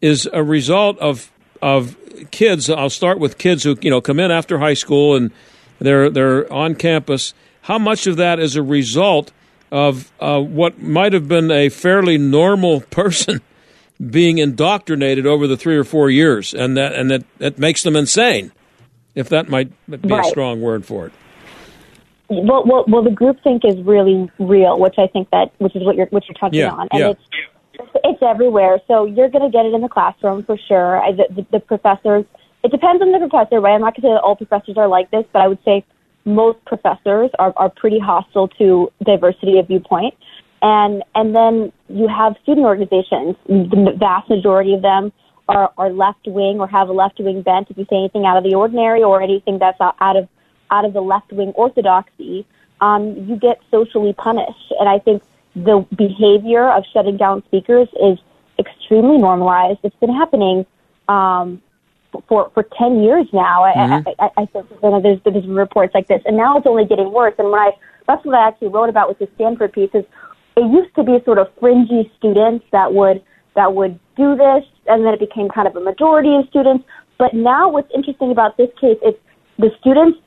is 0.00 0.28
a 0.32 0.42
result 0.42 0.98
of 0.98 1.30
of 1.60 1.96
kids. 2.30 2.70
I'll 2.70 2.90
start 2.90 3.18
with 3.18 3.38
kids 3.38 3.62
who 3.62 3.76
you 3.80 3.90
know 3.90 4.00
come 4.00 4.20
in 4.20 4.30
after 4.30 4.58
high 4.58 4.74
school 4.74 5.16
and 5.16 5.30
they're 5.78 6.10
they're 6.10 6.52
on 6.52 6.74
campus. 6.74 7.34
How 7.62 7.78
much 7.78 8.06
of 8.06 8.16
that 8.16 8.38
is 8.38 8.56
a 8.56 8.62
result 8.62 9.32
of 9.70 10.12
uh, 10.20 10.40
what 10.40 10.80
might 10.80 11.12
have 11.12 11.26
been 11.28 11.50
a 11.50 11.68
fairly 11.68 12.18
normal 12.18 12.80
person 12.90 13.40
being 14.10 14.38
indoctrinated 14.38 15.26
over 15.26 15.46
the 15.46 15.56
three 15.56 15.76
or 15.76 15.84
four 15.84 16.10
years, 16.10 16.54
and 16.54 16.76
that 16.76 16.94
and 16.94 17.10
that, 17.10 17.24
that 17.38 17.58
makes 17.58 17.82
them 17.82 17.96
insane, 17.96 18.52
if 19.14 19.28
that 19.28 19.48
might 19.48 19.72
be 19.88 19.96
right. 20.08 20.24
a 20.24 20.28
strong 20.28 20.60
word 20.60 20.84
for 20.84 21.06
it. 21.06 21.12
Well, 22.28 22.64
well, 22.64 22.84
well, 22.88 23.02
the 23.02 23.10
groupthink 23.10 23.64
is 23.64 23.80
really 23.84 24.30
real, 24.38 24.78
which 24.78 24.94
I 24.98 25.06
think 25.06 25.30
that 25.30 25.52
which 25.58 25.76
is 25.76 25.84
what 25.84 25.96
you're 25.96 26.06
what 26.06 26.24
you're 26.28 26.34
touching 26.34 26.60
yeah, 26.60 26.72
on, 26.72 26.88
and 26.90 27.00
yeah. 27.00 27.10
it's 27.10 27.22
it's 28.04 28.22
everywhere. 28.22 28.80
So 28.86 29.04
you're 29.06 29.28
going 29.28 29.44
to 29.44 29.50
get 29.50 29.66
it 29.66 29.74
in 29.74 29.80
the 29.80 29.88
classroom 29.88 30.44
for 30.44 30.58
sure. 30.68 31.02
I, 31.02 31.12
the, 31.12 31.46
the, 31.50 31.60
professors. 31.60 32.24
It 32.62 32.70
depends 32.70 33.02
on 33.02 33.12
the 33.12 33.18
professor, 33.18 33.60
right? 33.60 33.74
I'm 33.74 33.80
not 33.80 33.94
going 33.94 34.02
to 34.02 34.08
say 34.08 34.14
that 34.14 34.22
all 34.22 34.36
professors 34.36 34.76
are 34.76 34.88
like 34.88 35.10
this, 35.10 35.24
but 35.32 35.42
I 35.42 35.48
would 35.48 35.62
say 35.64 35.84
most 36.24 36.64
professors 36.64 37.30
are, 37.38 37.52
are 37.56 37.68
pretty 37.68 37.98
hostile 37.98 38.48
to 38.48 38.90
diversity 39.04 39.58
of 39.58 39.68
viewpoint. 39.68 40.14
And, 40.62 41.02
and 41.14 41.36
then 41.36 41.72
you 41.88 42.08
have 42.08 42.36
student 42.42 42.66
organizations. 42.66 43.36
The 43.46 43.94
vast 43.98 44.30
majority 44.30 44.72
of 44.72 44.80
them 44.80 45.12
are, 45.48 45.70
are 45.76 45.90
left 45.90 46.26
wing 46.26 46.58
or 46.58 46.66
have 46.66 46.88
a 46.88 46.92
left 46.92 47.20
wing 47.20 47.42
bent. 47.42 47.70
If 47.70 47.76
you 47.76 47.84
say 47.90 47.96
anything 47.96 48.24
out 48.24 48.38
of 48.38 48.44
the 48.44 48.54
ordinary 48.54 49.02
or 49.02 49.20
anything 49.20 49.58
that's 49.58 49.78
out 49.80 50.16
of, 50.16 50.28
out 50.70 50.86
of 50.86 50.94
the 50.94 51.02
left 51.02 51.32
wing 51.32 51.50
orthodoxy, 51.50 52.46
um, 52.80 53.14
you 53.28 53.36
get 53.36 53.60
socially 53.70 54.14
punished. 54.14 54.72
And 54.80 54.88
I 54.88 54.98
think 54.98 55.22
the 55.54 55.86
behavior 55.96 56.68
of 56.70 56.84
shutting 56.92 57.16
down 57.16 57.42
speakers 57.46 57.88
is 58.02 58.18
extremely 58.58 59.18
normalized. 59.18 59.78
It's 59.82 59.96
been 59.96 60.14
happening 60.14 60.66
um, 61.08 61.62
for 62.28 62.50
for 62.54 62.64
ten 62.78 63.02
years 63.02 63.26
now. 63.32 63.64
Mm-hmm. 63.74 64.08
I, 64.08 64.26
I, 64.26 64.42
I 64.42 64.46
think 64.46 64.66
you 64.82 64.90
know, 64.90 65.00
there's 65.00 65.20
there's 65.24 65.46
reports 65.46 65.94
like 65.94 66.08
this, 66.08 66.22
and 66.26 66.36
now 66.36 66.58
it's 66.58 66.66
only 66.66 66.84
getting 66.84 67.12
worse. 67.12 67.34
And 67.38 67.50
when 67.50 67.60
I 67.60 67.70
that's 68.06 68.24
what 68.24 68.34
I 68.34 68.46
actually 68.48 68.68
wrote 68.68 68.88
about 68.88 69.08
with 69.08 69.18
the 69.18 69.28
Stanford 69.36 69.72
piece 69.72 69.90
is 69.94 70.04
it 70.56 70.70
used 70.70 70.94
to 70.96 71.02
be 71.02 71.18
sort 71.24 71.38
of 71.38 71.48
fringy 71.58 72.10
students 72.18 72.64
that 72.72 72.92
would 72.92 73.22
that 73.56 73.74
would 73.74 73.98
do 74.16 74.36
this, 74.36 74.64
and 74.86 75.04
then 75.04 75.14
it 75.14 75.20
became 75.20 75.48
kind 75.48 75.68
of 75.68 75.76
a 75.76 75.80
majority 75.80 76.34
of 76.34 76.46
students. 76.48 76.84
But 77.18 77.34
now, 77.34 77.68
what's 77.68 77.90
interesting 77.94 78.32
about 78.32 78.56
this 78.56 78.70
case 78.80 78.98
is 79.06 79.14
the 79.58 79.70
students 79.80 80.18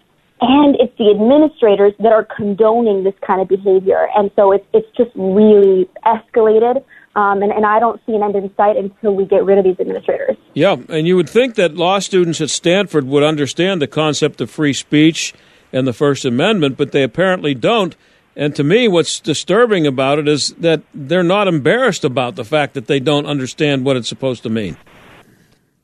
and 0.41 0.75
it's 0.79 0.96
the 0.98 1.10
administrators 1.10 1.94
that 2.00 2.12
are 2.12 2.25
condoning 2.25 3.03
this 3.03 3.15
kind 3.25 3.41
of 3.41 3.48
behavior, 3.48 4.08
and 4.15 4.32
so 4.36 4.51
it's 4.51 4.65
it's 4.74 4.88
just 4.96 5.12
really 5.15 5.89
escalated. 6.06 6.84
Um, 7.15 7.41
and, 7.41 7.51
and 7.51 7.65
I 7.65 7.79
don't 7.79 8.00
see 8.06 8.13
an 8.13 8.22
end 8.22 8.36
in 8.36 8.56
sight 8.56 8.77
until 8.77 9.15
we 9.15 9.25
get 9.25 9.44
rid 9.44 9.58
of 9.58 9.63
these 9.63 9.79
administrators. 9.79 10.38
Yeah, 10.53 10.75
and 10.89 11.08
you 11.08 11.15
would 11.15 11.27
think 11.27 11.56
that 11.56 11.74
law 11.74 11.98
students 11.98 12.39
at 12.41 12.51
Stanford 12.51 13.06
would 13.06 13.24
understand 13.24 13.82
the 13.82 13.88
concept 13.88 14.39
of 14.39 14.51
free 14.51 14.74
speech 14.74 15.34
and 15.74 15.88
the 15.88 15.94
First 15.94 16.25
Amendment, 16.25 16.77
but 16.77 16.91
they 16.91 17.01
apparently 17.01 17.56
don't. 17.56 17.96
And 18.36 18.56
to 18.56 18.63
me, 18.63 18.88
what's 18.88 19.20
disturbing 19.20 19.88
about 19.88 20.20
it 20.20 20.27
is 20.27 20.50
that 20.60 20.84
they're 20.94 21.24
not 21.24 21.48
embarrassed 21.48 22.03
about 22.03 22.36
the 22.36 22.46
fact 22.46 22.75
that 22.75 22.86
they 22.86 23.00
don't 23.00 23.25
understand 23.25 23.84
what 23.84 23.98
it's 23.98 24.08
supposed 24.08 24.44
to 24.44 24.50
mean. 24.50 24.77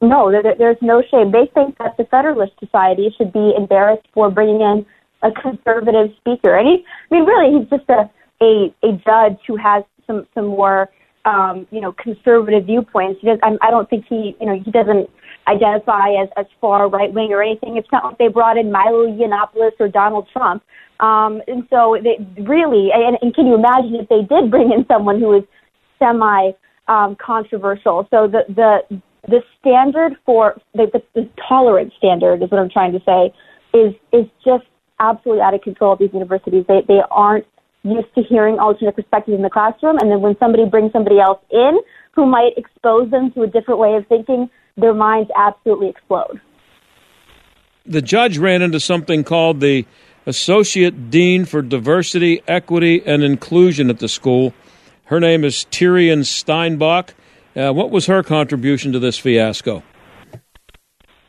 No, 0.03 0.29
there, 0.29 0.53
there's 0.57 0.77
no 0.81 1.01
shame. 1.09 1.31
They 1.31 1.49
think 1.53 1.77
that 1.77 1.95
the 1.95 2.03
Federalist 2.03 2.51
Society 2.59 3.09
should 3.17 3.31
be 3.31 3.53
embarrassed 3.57 4.05
for 4.13 4.29
bringing 4.29 4.59
in 4.59 4.85
a 5.21 5.31
conservative 5.31 6.11
speaker. 6.17 6.57
And 6.57 6.67
he, 6.67 6.85
I 7.09 7.15
mean, 7.15 7.23
really, 7.23 7.57
he's 7.57 7.69
just 7.69 7.89
a, 7.89 8.11
a, 8.43 8.75
a 8.83 8.91
judge 9.07 9.39
who 9.47 9.55
has 9.55 9.83
some, 10.05 10.27
some 10.35 10.47
more 10.47 10.89
um, 11.23 11.65
you 11.71 11.79
know, 11.79 11.93
conservative 11.93 12.65
viewpoints. 12.65 13.21
He 13.21 13.27
does, 13.27 13.39
I'm, 13.43 13.57
I 13.61 13.71
don't 13.71 13.89
think 13.89 14.03
he, 14.09 14.35
you 14.41 14.45
know, 14.45 14.59
he 14.59 14.71
doesn't 14.71 15.09
identify 15.47 16.09
as, 16.21 16.27
as 16.35 16.47
far 16.59 16.89
right 16.89 17.13
wing 17.13 17.31
or 17.31 17.41
anything. 17.41 17.77
It's 17.77 17.87
not 17.93 18.03
like 18.03 18.17
they 18.17 18.27
brought 18.27 18.57
in 18.57 18.73
Milo 18.73 19.07
Yiannopoulos 19.07 19.71
or 19.79 19.87
Donald 19.87 20.27
Trump. 20.33 20.63
Um, 20.99 21.41
and 21.47 21.63
so 21.69 21.97
they 22.03 22.19
really, 22.43 22.89
and, 22.93 23.17
and 23.21 23.33
can 23.33 23.47
you 23.47 23.55
imagine 23.55 23.95
if 23.95 24.09
they 24.09 24.21
did 24.21 24.51
bring 24.51 24.73
in 24.73 24.85
someone 24.87 25.21
who 25.21 25.37
is 25.37 25.43
semi 25.97 26.51
um, 26.89 27.15
controversial? 27.15 28.05
So 28.11 28.27
the, 28.27 28.41
the, 28.49 29.01
the 29.27 29.41
standard 29.59 30.13
for 30.25 30.59
the, 30.73 30.87
the, 30.91 31.01
the 31.15 31.29
tolerance 31.47 31.93
standard 31.97 32.43
is 32.43 32.51
what 32.51 32.59
I'm 32.59 32.69
trying 32.69 32.91
to 32.91 32.99
say 33.05 33.33
is, 33.73 33.93
is 34.11 34.25
just 34.43 34.65
absolutely 34.99 35.41
out 35.41 35.53
of 35.53 35.61
control 35.61 35.93
at 35.93 35.99
these 35.99 36.13
universities. 36.13 36.65
They, 36.67 36.81
they 36.87 36.99
aren't 37.09 37.45
used 37.83 38.13
to 38.15 38.23
hearing 38.23 38.59
alternate 38.59 38.95
perspectives 38.95 39.35
in 39.35 39.41
the 39.41 39.49
classroom, 39.49 39.97
and 39.99 40.09
then 40.09 40.21
when 40.21 40.37
somebody 40.39 40.65
brings 40.65 40.91
somebody 40.91 41.19
else 41.19 41.39
in 41.51 41.79
who 42.13 42.25
might 42.25 42.51
expose 42.57 43.09
them 43.11 43.31
to 43.31 43.41
a 43.43 43.47
different 43.47 43.79
way 43.79 43.95
of 43.95 44.07
thinking, 44.07 44.49
their 44.77 44.93
minds 44.93 45.29
absolutely 45.35 45.89
explode. 45.89 46.39
The 47.85 48.01
judge 48.01 48.37
ran 48.37 48.61
into 48.61 48.79
something 48.79 49.23
called 49.23 49.59
the 49.59 49.85
Associate 50.25 51.09
Dean 51.09 51.43
for 51.43 51.61
Diversity, 51.61 52.41
Equity, 52.47 53.01
and 53.05 53.23
Inclusion 53.23 53.89
at 53.89 53.99
the 53.99 54.07
school. 54.07 54.53
Her 55.05 55.19
name 55.19 55.43
is 55.43 55.65
Tirien 55.69 56.23
Steinbach. 56.23 57.13
Uh, 57.55 57.71
what 57.71 57.91
was 57.91 58.07
her 58.07 58.23
contribution 58.23 58.91
to 58.91 58.99
this 58.99 59.17
fiasco? 59.17 59.83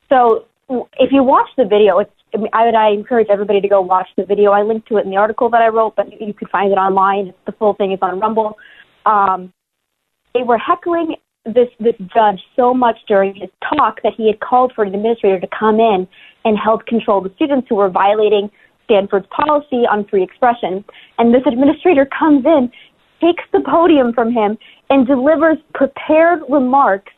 So, 0.09 0.47
if 0.69 1.13
you 1.13 1.23
watch 1.23 1.49
the 1.57 1.65
video, 1.65 1.99
it's 1.99 2.11
I, 2.53 2.67
would 2.67 2.75
I 2.75 2.91
encourage 2.91 3.29
everybody 3.31 3.61
to 3.61 3.69
go 3.69 3.81
watch 3.81 4.09
the 4.17 4.25
video. 4.25 4.51
I 4.51 4.63
linked 4.63 4.89
to 4.89 4.97
it 4.97 5.05
in 5.05 5.11
the 5.11 5.17
article 5.17 5.49
that 5.51 5.63
I 5.63 5.69
wrote, 5.69 5.95
but 5.97 6.07
you, 6.21 6.35
could 6.35 6.49
find 6.51 6.73
it 6.73 6.77
online. 6.77 7.33
The 7.47 7.53
full 7.53 7.75
thing 7.75 7.93
is 7.93 7.99
on 8.03 8.19
Rumble. 8.21 8.59
Um, 9.07 9.53
they 10.35 10.43
were 10.43 10.59
heckling 10.59 11.17
this 11.45 11.69
this 11.79 11.95
judge 12.13 12.41
so 12.57 12.73
much 12.73 12.97
during 13.07 13.35
his 13.35 13.51
talk 13.77 14.01
that 14.03 14.15
he 14.17 14.27
had 14.27 14.41
called 14.41 14.73
for 14.75 14.83
an 14.83 14.95
administrator 14.95 15.39
to 15.39 15.49
come 15.59 15.79
in 15.79 16.09
and 16.45 16.59
help 16.59 16.87
control 16.87 17.21
the 17.21 17.31
students 17.37 17.67
who 17.69 17.77
were 17.77 17.91
violating 17.91 18.51
Stanford's 18.85 19.27
policy 19.27 19.85
on 19.91 20.07
free 20.07 20.23
expression. 20.23 20.85
And 21.19 21.35
this 21.35 21.43
administrator 21.47 22.07
comes 22.07 22.45
in, 22.47 22.73
takes 23.21 23.45
the 23.53 23.61
podium 23.61 24.13
from 24.13 24.33
him, 24.33 24.59
and 24.91 25.07
delivers 25.07 25.59
prepared 25.75 26.41
remarks 26.49 27.13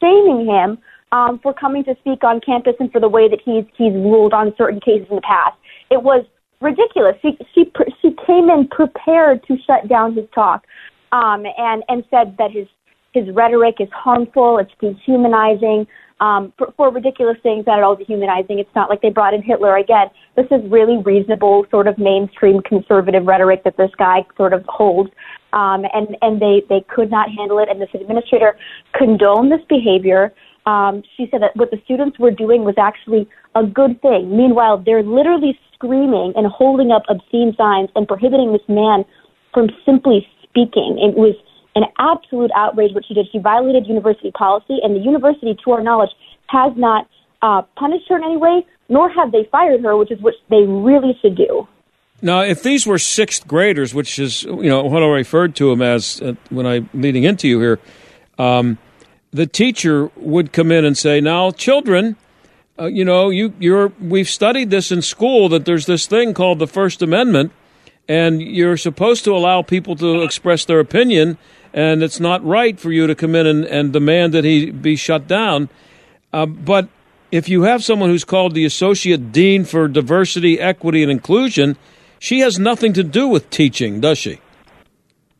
shaming 0.00 0.46
him 0.46 0.78
um, 1.12 1.38
for 1.42 1.54
coming 1.54 1.84
to 1.84 1.94
speak 2.00 2.22
on 2.24 2.40
campus 2.40 2.74
and 2.80 2.92
for 2.92 3.00
the 3.00 3.08
way 3.08 3.28
that 3.28 3.40
he's 3.44 3.64
he's 3.76 3.92
ruled 3.92 4.32
on 4.32 4.54
certain 4.56 4.80
cases 4.80 5.06
in 5.10 5.16
the 5.16 5.22
past. 5.22 5.56
It 5.90 6.02
was 6.02 6.24
ridiculous. 6.60 7.16
She 7.22 7.38
she 7.54 7.72
she 8.02 8.14
came 8.26 8.50
in 8.50 8.68
prepared 8.68 9.46
to 9.46 9.56
shut 9.66 9.88
down 9.88 10.14
his 10.14 10.26
talk, 10.34 10.64
um, 11.12 11.44
and 11.56 11.82
and 11.88 12.04
said 12.10 12.36
that 12.38 12.50
his 12.50 12.66
his 13.12 13.24
rhetoric 13.34 13.76
is 13.80 13.88
harmful. 13.92 14.58
It's 14.58 14.72
dehumanizing. 14.80 15.86
Um, 16.20 16.52
for, 16.58 16.74
for 16.76 16.92
ridiculous 16.92 17.36
things 17.44 17.64
that 17.66 17.78
are 17.78 17.84
all 17.84 17.94
dehumanizing. 17.94 18.58
It's 18.58 18.74
not 18.74 18.90
like 18.90 19.02
they 19.02 19.10
brought 19.10 19.34
in 19.34 19.40
Hitler 19.40 19.76
again. 19.76 20.08
This 20.34 20.46
is 20.50 20.68
really 20.68 20.96
reasonable, 20.96 21.64
sort 21.70 21.86
of 21.86 21.96
mainstream 21.96 22.60
conservative 22.62 23.24
rhetoric 23.24 23.62
that 23.62 23.76
this 23.76 23.92
guy 23.96 24.26
sort 24.36 24.52
of 24.52 24.64
holds. 24.66 25.10
Um, 25.52 25.84
and 25.94 26.16
and 26.20 26.42
they 26.42 26.64
they 26.68 26.84
could 26.88 27.08
not 27.08 27.28
handle 27.30 27.60
it. 27.60 27.68
And 27.68 27.80
this 27.80 27.88
administrator 27.94 28.58
condoned 28.98 29.52
this 29.52 29.60
behavior 29.68 30.34
um, 30.68 31.02
she 31.16 31.26
said 31.30 31.40
that 31.40 31.56
what 31.56 31.70
the 31.70 31.80
students 31.84 32.18
were 32.18 32.30
doing 32.30 32.62
was 32.62 32.74
actually 32.76 33.26
a 33.54 33.64
good 33.64 34.02
thing. 34.02 34.36
Meanwhile, 34.36 34.82
they're 34.84 35.02
literally 35.02 35.58
screaming 35.72 36.34
and 36.36 36.46
holding 36.46 36.90
up 36.90 37.04
obscene 37.08 37.54
signs 37.56 37.88
and 37.96 38.06
prohibiting 38.06 38.52
this 38.52 38.68
man 38.68 39.04
from 39.54 39.70
simply 39.86 40.28
speaking. 40.42 41.00
It 41.00 41.16
was 41.16 41.34
an 41.74 41.84
absolute 41.98 42.50
outrage 42.54 42.94
what 42.94 43.04
she 43.06 43.14
did. 43.14 43.26
She 43.30 43.38
violated 43.38 43.86
university 43.86 44.30
policy, 44.30 44.78
and 44.82 44.94
the 44.94 45.00
university, 45.00 45.56
to 45.64 45.70
our 45.72 45.82
knowledge, 45.82 46.10
has 46.48 46.72
not 46.76 47.08
uh, 47.42 47.62
punished 47.76 48.08
her 48.08 48.16
in 48.16 48.24
any 48.24 48.36
way, 48.36 48.66
nor 48.88 49.10
have 49.10 49.32
they 49.32 49.48
fired 49.50 49.82
her, 49.82 49.96
which 49.96 50.10
is 50.10 50.20
what 50.20 50.34
they 50.50 50.62
really 50.62 51.16
should 51.20 51.36
do. 51.36 51.68
Now, 52.20 52.40
if 52.40 52.62
these 52.62 52.86
were 52.86 52.98
sixth 52.98 53.46
graders, 53.46 53.94
which 53.94 54.18
is 54.18 54.42
you 54.42 54.68
know 54.68 54.82
what 54.84 55.02
I 55.02 55.06
referred 55.06 55.54
to 55.56 55.70
them 55.70 55.82
as 55.82 56.20
uh, 56.20 56.34
when 56.50 56.66
I'm 56.66 56.90
leading 56.92 57.24
into 57.24 57.46
you 57.46 57.60
here, 57.60 57.78
um, 58.38 58.78
the 59.30 59.46
teacher 59.46 60.10
would 60.16 60.52
come 60.52 60.72
in 60.72 60.84
and 60.84 60.98
say, 60.98 61.20
"Now, 61.20 61.52
children, 61.52 62.16
uh, 62.78 62.86
you 62.86 63.04
know, 63.04 63.30
you 63.30 63.54
you're 63.60 63.92
we've 64.00 64.28
studied 64.28 64.70
this 64.70 64.90
in 64.90 65.02
school 65.02 65.48
that 65.50 65.64
there's 65.64 65.86
this 65.86 66.06
thing 66.06 66.34
called 66.34 66.58
the 66.58 66.66
First 66.66 67.02
Amendment, 67.02 67.52
and 68.08 68.42
you're 68.42 68.76
supposed 68.76 69.24
to 69.24 69.32
allow 69.32 69.62
people 69.62 69.94
to 69.96 70.22
express 70.22 70.64
their 70.64 70.80
opinion, 70.80 71.38
and 71.72 72.02
it's 72.02 72.20
not 72.20 72.44
right 72.44 72.78
for 72.78 72.90
you 72.92 73.06
to 73.06 73.14
come 73.14 73.34
in 73.34 73.46
and, 73.46 73.64
and 73.64 73.92
demand 73.92 74.34
that 74.34 74.44
he 74.44 74.70
be 74.70 74.96
shut 74.96 75.26
down. 75.26 75.68
Uh, 76.32 76.46
but 76.46 76.88
if 77.30 77.48
you 77.48 77.62
have 77.62 77.84
someone 77.84 78.10
who's 78.10 78.24
called 78.24 78.54
the 78.54 78.64
Associate 78.64 79.32
Dean 79.32 79.64
for 79.64 79.88
Diversity, 79.88 80.58
Equity, 80.58 81.02
and 81.02 81.10
Inclusion, 81.10 81.76
she 82.18 82.40
has 82.40 82.58
nothing 82.58 82.92
to 82.94 83.04
do 83.04 83.28
with 83.28 83.48
teaching, 83.50 84.00
does 84.00 84.18
she? 84.18 84.40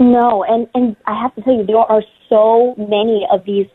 No, 0.00 0.44
and 0.44 0.68
and 0.74 0.96
I 1.06 1.20
have 1.20 1.34
to 1.34 1.42
tell 1.42 1.54
you, 1.54 1.66
there 1.66 1.76
are 1.76 2.02
so 2.28 2.74
many 2.78 3.26
of 3.32 3.44
these 3.44 3.66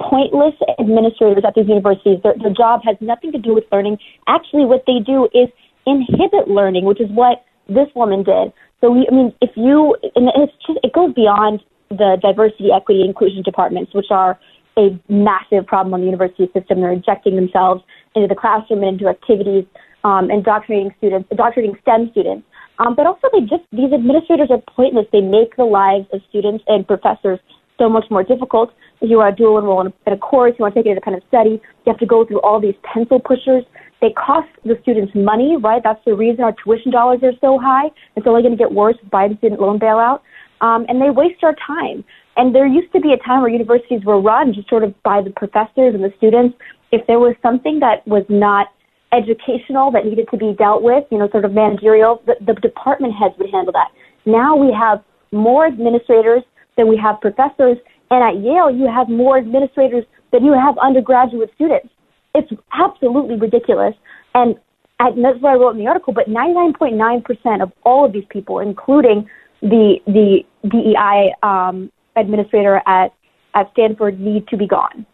pointless 0.00 0.54
administrators 0.78 1.44
at 1.46 1.54
these 1.54 1.68
universities. 1.68 2.18
Their, 2.22 2.34
their 2.42 2.52
job 2.52 2.80
has 2.84 2.96
nothing 3.00 3.32
to 3.32 3.38
do 3.38 3.54
with 3.54 3.64
learning. 3.72 3.98
Actually, 4.26 4.66
what 4.66 4.84
they 4.86 4.98
do 5.04 5.28
is 5.32 5.48
inhibit 5.86 6.48
learning, 6.48 6.84
which 6.84 7.00
is 7.00 7.08
what 7.10 7.44
this 7.68 7.88
woman 7.94 8.22
did. 8.22 8.52
So, 8.80 8.90
we, 8.90 9.06
I 9.10 9.14
mean, 9.14 9.32
if 9.40 9.50
you, 9.56 9.96
and 10.16 10.28
it's 10.36 10.52
just, 10.66 10.78
it 10.82 10.92
goes 10.92 11.14
beyond 11.14 11.62
the 11.98 12.18
diversity, 12.20 12.70
equity, 12.74 13.02
inclusion 13.04 13.42
departments, 13.42 13.94
which 13.94 14.10
are 14.10 14.38
a 14.78 14.98
massive 15.08 15.66
problem 15.66 15.92
on 15.94 16.00
the 16.00 16.06
university 16.06 16.46
system. 16.52 16.80
They're 16.80 16.92
injecting 16.92 17.36
themselves 17.36 17.82
into 18.14 18.28
the 18.28 18.34
classroom 18.34 18.82
and 18.82 19.00
into 19.00 19.08
activities, 19.08 19.64
um, 20.04 20.30
indoctrinating 20.30 20.94
students, 20.98 21.28
indoctrinating 21.30 21.76
STEM 21.82 22.08
students. 22.10 22.46
Um, 22.78 22.94
but 22.96 23.06
also, 23.06 23.28
they 23.32 23.40
just 23.40 23.62
these 23.70 23.92
administrators 23.92 24.48
are 24.50 24.62
pointless. 24.74 25.06
They 25.12 25.20
make 25.20 25.56
the 25.56 25.64
lives 25.64 26.06
of 26.12 26.20
students 26.30 26.64
and 26.66 26.86
professors 26.86 27.38
so 27.78 27.88
much 27.88 28.04
more 28.10 28.22
difficult. 28.22 28.72
If 29.00 29.10
you 29.10 29.18
want 29.18 29.36
to 29.36 29.42
dual 29.42 29.58
enroll 29.58 29.80
in 29.80 29.92
a, 30.12 30.16
course, 30.16 30.54
you 30.58 30.62
want 30.62 30.74
to 30.74 30.80
take 30.80 30.86
it 30.86 30.90
independent 30.90 31.24
study, 31.28 31.60
you 31.60 31.88
have 31.92 31.98
to 31.98 32.06
go 32.06 32.24
through 32.24 32.40
all 32.40 32.60
these 32.60 32.74
pencil 32.82 33.20
pushers. 33.20 33.64
They 34.00 34.10
cost 34.10 34.48
the 34.64 34.78
students 34.82 35.12
money, 35.14 35.56
right? 35.56 35.82
That's 35.82 36.00
the 36.04 36.14
reason 36.14 36.42
our 36.44 36.54
tuition 36.64 36.90
dollars 36.90 37.20
are 37.22 37.32
so 37.40 37.58
high. 37.58 37.90
It's 38.16 38.26
only 38.26 38.42
going 38.42 38.56
to 38.56 38.58
get 38.58 38.72
worse 38.72 38.96
with 39.02 39.10
Biden's 39.10 39.38
student 39.38 39.60
loan 39.60 39.78
bailout. 39.78 40.20
Um, 40.62 40.86
and 40.88 41.02
they 41.02 41.10
waste 41.10 41.42
our 41.42 41.54
time. 41.66 42.04
And 42.36 42.54
there 42.54 42.66
used 42.66 42.92
to 42.92 43.00
be 43.00 43.12
a 43.12 43.18
time 43.18 43.42
where 43.42 43.50
universities 43.50 44.00
were 44.04 44.20
run 44.20 44.54
just 44.54 44.68
sort 44.68 44.84
of 44.84 44.94
by 45.02 45.20
the 45.20 45.30
professors 45.30 45.94
and 45.94 46.02
the 46.02 46.12
students. 46.16 46.56
If 46.92 47.06
there 47.06 47.18
was 47.18 47.34
something 47.42 47.80
that 47.80 48.06
was 48.06 48.24
not 48.28 48.68
educational 49.12 49.90
that 49.92 50.06
needed 50.06 50.28
to 50.30 50.36
be 50.36 50.54
dealt 50.54 50.82
with, 50.82 51.04
you 51.10 51.18
know, 51.18 51.28
sort 51.30 51.44
of 51.44 51.52
managerial, 51.52 52.22
the, 52.26 52.36
the 52.40 52.54
department 52.54 53.14
heads 53.14 53.34
would 53.38 53.50
handle 53.50 53.72
that. 53.72 53.90
Now 54.24 54.56
we 54.56 54.72
have 54.72 55.02
more 55.32 55.66
administrators 55.66 56.42
than 56.76 56.88
we 56.88 56.96
have 56.96 57.20
professors, 57.20 57.76
and 58.10 58.24
at 58.24 58.42
Yale 58.42 58.70
you 58.70 58.88
have 58.88 59.08
more 59.08 59.36
administrators 59.36 60.04
than 60.32 60.44
you 60.44 60.52
have 60.52 60.78
undergraduate 60.78 61.50
students. 61.54 61.88
It's 62.34 62.50
absolutely 62.72 63.36
ridiculous. 63.36 63.94
And 64.34 64.56
that's 64.98 65.40
what 65.40 65.50
I 65.50 65.54
wrote 65.54 65.72
in 65.72 65.78
the 65.78 65.88
article, 65.88 66.14
but 66.14 66.28
99.9% 66.28 67.62
of 67.62 67.72
all 67.84 68.06
of 68.06 68.12
these 68.12 68.24
people, 68.30 68.60
including 68.60 69.28
the, 69.60 69.96
the 70.06 70.40
DEI 70.68 71.34
um, 71.42 71.90
administrator 72.16 72.80
at, 72.86 73.14
at 73.54 73.70
Stanford, 73.72 74.20
need 74.20 74.48
to 74.48 74.56
be 74.56 74.66
gone. 74.66 75.06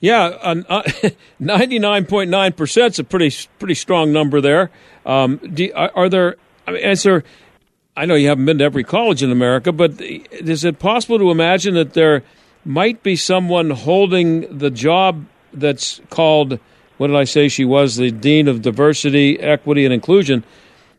Yeah, 0.00 0.54
ninety-nine 1.38 2.06
point 2.06 2.30
nine 2.30 2.54
percent 2.54 2.94
is 2.94 2.98
a 3.00 3.04
pretty 3.04 3.36
pretty 3.58 3.74
strong 3.74 4.12
number 4.12 4.40
there. 4.40 4.70
Um, 5.04 5.36
do, 5.36 5.70
are, 5.74 5.90
are, 5.94 6.08
there? 6.08 6.36
I 6.66 6.70
mean, 6.72 6.82
is 6.82 7.02
there? 7.02 7.22
I 7.96 8.06
know 8.06 8.14
you 8.14 8.28
haven't 8.28 8.46
been 8.46 8.58
to 8.58 8.64
every 8.64 8.82
college 8.82 9.22
in 9.22 9.30
America, 9.30 9.72
but 9.72 10.00
is 10.00 10.64
it 10.64 10.78
possible 10.78 11.18
to 11.18 11.30
imagine 11.30 11.74
that 11.74 11.92
there 11.92 12.22
might 12.64 13.02
be 13.02 13.14
someone 13.14 13.70
holding 13.70 14.58
the 14.58 14.70
job 14.70 15.26
that's 15.52 16.00
called? 16.08 16.58
What 16.96 17.08
did 17.08 17.16
I 17.16 17.24
say? 17.24 17.48
She 17.48 17.66
was 17.66 17.96
the 17.96 18.10
dean 18.10 18.48
of 18.48 18.62
diversity, 18.62 19.38
equity, 19.38 19.84
and 19.84 19.92
inclusion. 19.92 20.44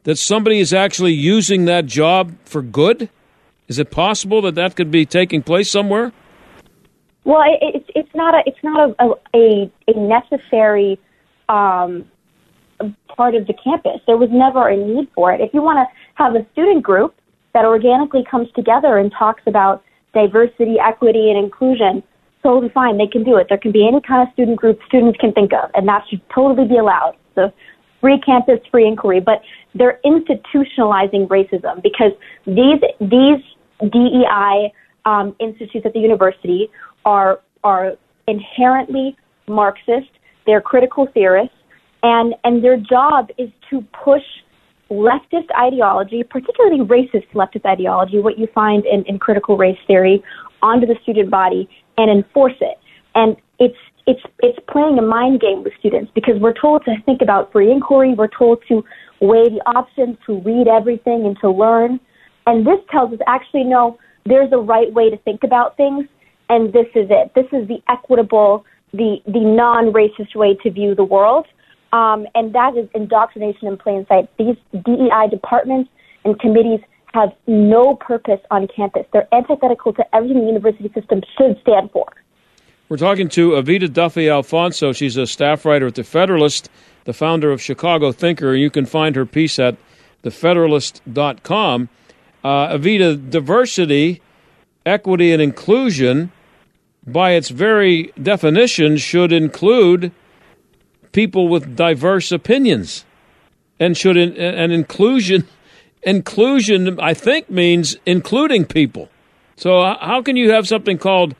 That 0.04 0.18
somebody 0.18 0.60
is 0.60 0.74
actually 0.74 1.14
using 1.14 1.66
that 1.66 1.88
job 1.88 2.34
for 2.46 2.62
good. 2.62 3.10
Is 3.72 3.80
it 3.80 3.90
possible 3.90 4.42
that 4.42 4.56
that 4.56 4.76
could 4.76 4.92
be 4.92 5.06
taking 5.06 5.42
place 5.42 5.72
somewhere? 5.72 6.12
Well, 7.24 7.42
it's 7.62 7.90
it's 7.96 8.14
not 8.14 8.36
a 8.36 8.42
it's 8.46 8.62
not 8.64 8.94
a 9.00 9.14
a, 9.34 9.72
a 9.88 9.94
necessary 9.98 11.00
um, 11.48 12.04
part 13.16 13.34
of 13.34 13.48
the 13.48 13.54
campus. 13.64 14.02
There 14.08 14.18
was 14.18 14.28
never 14.30 14.68
a 14.68 14.76
need 14.76 15.08
for 15.16 15.32
it. 15.32 15.40
If 15.40 15.54
you 15.54 15.62
want 15.62 15.78
to 15.78 15.86
have 16.22 16.36
a 16.36 16.46
student 16.52 16.84
group 16.84 17.16
that 17.54 17.64
organically 17.64 18.26
comes 18.30 18.50
together 18.58 18.98
and 18.98 19.10
talks 19.18 19.44
about 19.48 19.86
diversity, 20.14 20.76
equity, 20.78 21.30
and 21.30 21.38
inclusion, 21.42 22.04
totally 22.44 22.74
fine. 22.74 22.98
They 22.98 23.08
can 23.08 23.24
do 23.24 23.38
it. 23.38 23.48
There 23.48 23.58
can 23.58 23.72
be 23.72 23.88
any 23.88 24.02
kind 24.02 24.28
of 24.28 24.34
student 24.34 24.58
group 24.58 24.80
students 24.86 25.18
can 25.18 25.32
think 25.32 25.54
of, 25.54 25.72
and 25.76 25.88
that 25.88 26.04
should 26.10 26.22
totally 26.36 26.68
be 26.68 26.78
allowed. 26.78 27.16
So 27.36 27.54
free 28.02 28.20
campus, 28.20 28.60
free 28.70 28.86
inquiry. 28.86 29.22
But 29.22 29.42
they're 29.76 30.02
institutionalizing 30.04 31.30
racism 31.30 31.82
because 31.82 32.12
these 32.46 32.82
these 33.00 33.40
DEI 33.90 34.72
um, 35.06 35.36
institutes 35.40 35.86
at 35.86 35.94
the 35.94 36.00
university 36.00 36.70
are 37.06 37.40
are 37.64 37.94
inherently 38.28 39.16
Marxist. 39.48 40.10
They're 40.46 40.62
critical 40.62 41.08
theorists, 41.14 41.56
and 42.04 42.36
and 42.44 42.64
their 42.64 42.78
job 42.78 43.30
is 43.38 43.50
to 43.70 43.86
push 44.04 44.24
leftist 44.92 45.48
ideology, 45.58 46.24
particularly 46.24 46.80
racist 46.80 47.28
leftist 47.34 47.66
ideology, 47.66 48.20
what 48.20 48.38
you 48.38 48.48
find 48.54 48.86
in, 48.86 49.04
in 49.06 49.18
critical 49.18 49.56
race 49.58 49.78
theory, 49.88 50.22
onto 50.62 50.86
the 50.86 50.96
student 51.02 51.32
body 51.32 51.70
and 51.98 52.12
enforce 52.12 52.58
it. 52.60 52.78
And 53.16 53.38
it's 53.60 53.78
it's 54.08 54.22
it's 54.40 54.60
playing 54.70 54.98
a 54.98 55.02
mind 55.02 55.40
game 55.40 55.64
with 55.64 55.74
students 55.80 56.12
because 56.14 56.36
we're 56.40 56.54
told 56.60 56.84
to 56.86 56.96
think 57.06 57.22
about 57.22 57.52
free 57.52 57.72
inquiry, 57.72 58.14
we're 58.14 58.28
told 58.28 58.60
to 58.68 58.84
weigh 59.22 59.50
the 59.50 59.62
options, 59.66 60.18
to 60.26 60.40
read 60.42 60.68
everything 60.68 61.26
and 61.26 61.38
to 61.40 61.50
learn. 61.50 62.00
And 62.48 62.66
this 62.66 62.80
tells 62.90 63.14
us 63.14 63.20
actually 63.28 63.64
no, 63.64 63.98
there's 64.26 64.52
a 64.52 64.58
right 64.58 64.92
way 64.94 65.10
to 65.10 65.18
think 65.18 65.44
about 65.44 65.78
things 65.78 66.08
and 66.52 66.74
this 66.74 66.88
is 66.96 67.08
it. 67.10 67.32
This 67.34 67.46
is 67.54 67.68
the 67.68 67.82
equitable, 67.90 68.66
the 68.92 69.22
the 69.26 69.40
non-racist 69.40 70.36
way 70.36 70.56
to 70.64 70.70
view 70.70 70.94
the 70.94 71.04
world, 71.04 71.48
um, 71.94 72.28
and 72.36 72.54
that 72.54 72.76
is 72.78 72.90
indoctrination 72.94 73.68
in 73.68 73.78
plain 73.78 74.06
sight. 74.08 74.30
These 74.38 74.58
DEI 74.74 75.30
departments 75.32 75.90
and 76.26 76.38
committees 76.40 76.82
have 77.14 77.30
no 77.48 77.96
purpose 77.96 78.42
on 78.52 78.68
campus. 78.68 79.06
They're 79.14 79.34
antithetical 79.34 79.94
to 79.94 80.16
everything 80.16 80.42
the 80.42 80.48
university 80.48 80.92
system 80.94 81.22
should 81.38 81.58
stand 81.62 81.90
for. 81.92 82.06
We're 82.90 82.98
talking 82.98 83.30
to 83.30 83.52
Evita 83.52 83.92
Duffy 83.92 84.30
Alfonso. 84.30 84.92
She's 84.92 85.16
a 85.16 85.26
staff 85.26 85.66
writer 85.66 85.88
at 85.88 85.96
The 85.96 86.04
Federalist, 86.04 86.70
the 87.06 87.14
founder 87.14 87.52
of 87.52 87.62
Chicago 87.62 88.12
Thinker. 88.12 88.54
You 88.54 88.70
can 88.70 88.86
find 88.86 89.16
her 89.16 89.26
piece 89.26 89.58
at 89.58 89.78
thefederalist.com. 90.24 91.90
Uh, 92.44 92.78
diversity, 92.78 94.22
equity, 94.86 95.32
and 95.32 95.42
inclusion 95.42 96.32
by 97.06 97.32
its 97.32 97.50
very 97.50 98.12
definition, 98.22 98.98
should 98.98 99.32
include 99.32 100.12
people 101.12 101.48
with 101.48 101.76
diverse 101.76 102.32
opinions, 102.32 103.06
and 103.80 103.98
should 103.98 104.18
in, 104.18 104.36
and 104.38 104.72
inclusion 104.72 105.48
inclusion 106.04 107.00
I 107.00 107.14
think 107.14 107.50
means 107.50 107.98
including 108.06 108.66
people. 108.66 109.10
So 109.56 109.80
uh, 109.80 109.98
how 110.00 110.22
can 110.22 110.36
you 110.36 110.52
have 110.52 110.68
something 110.68 110.98
called 110.98 111.36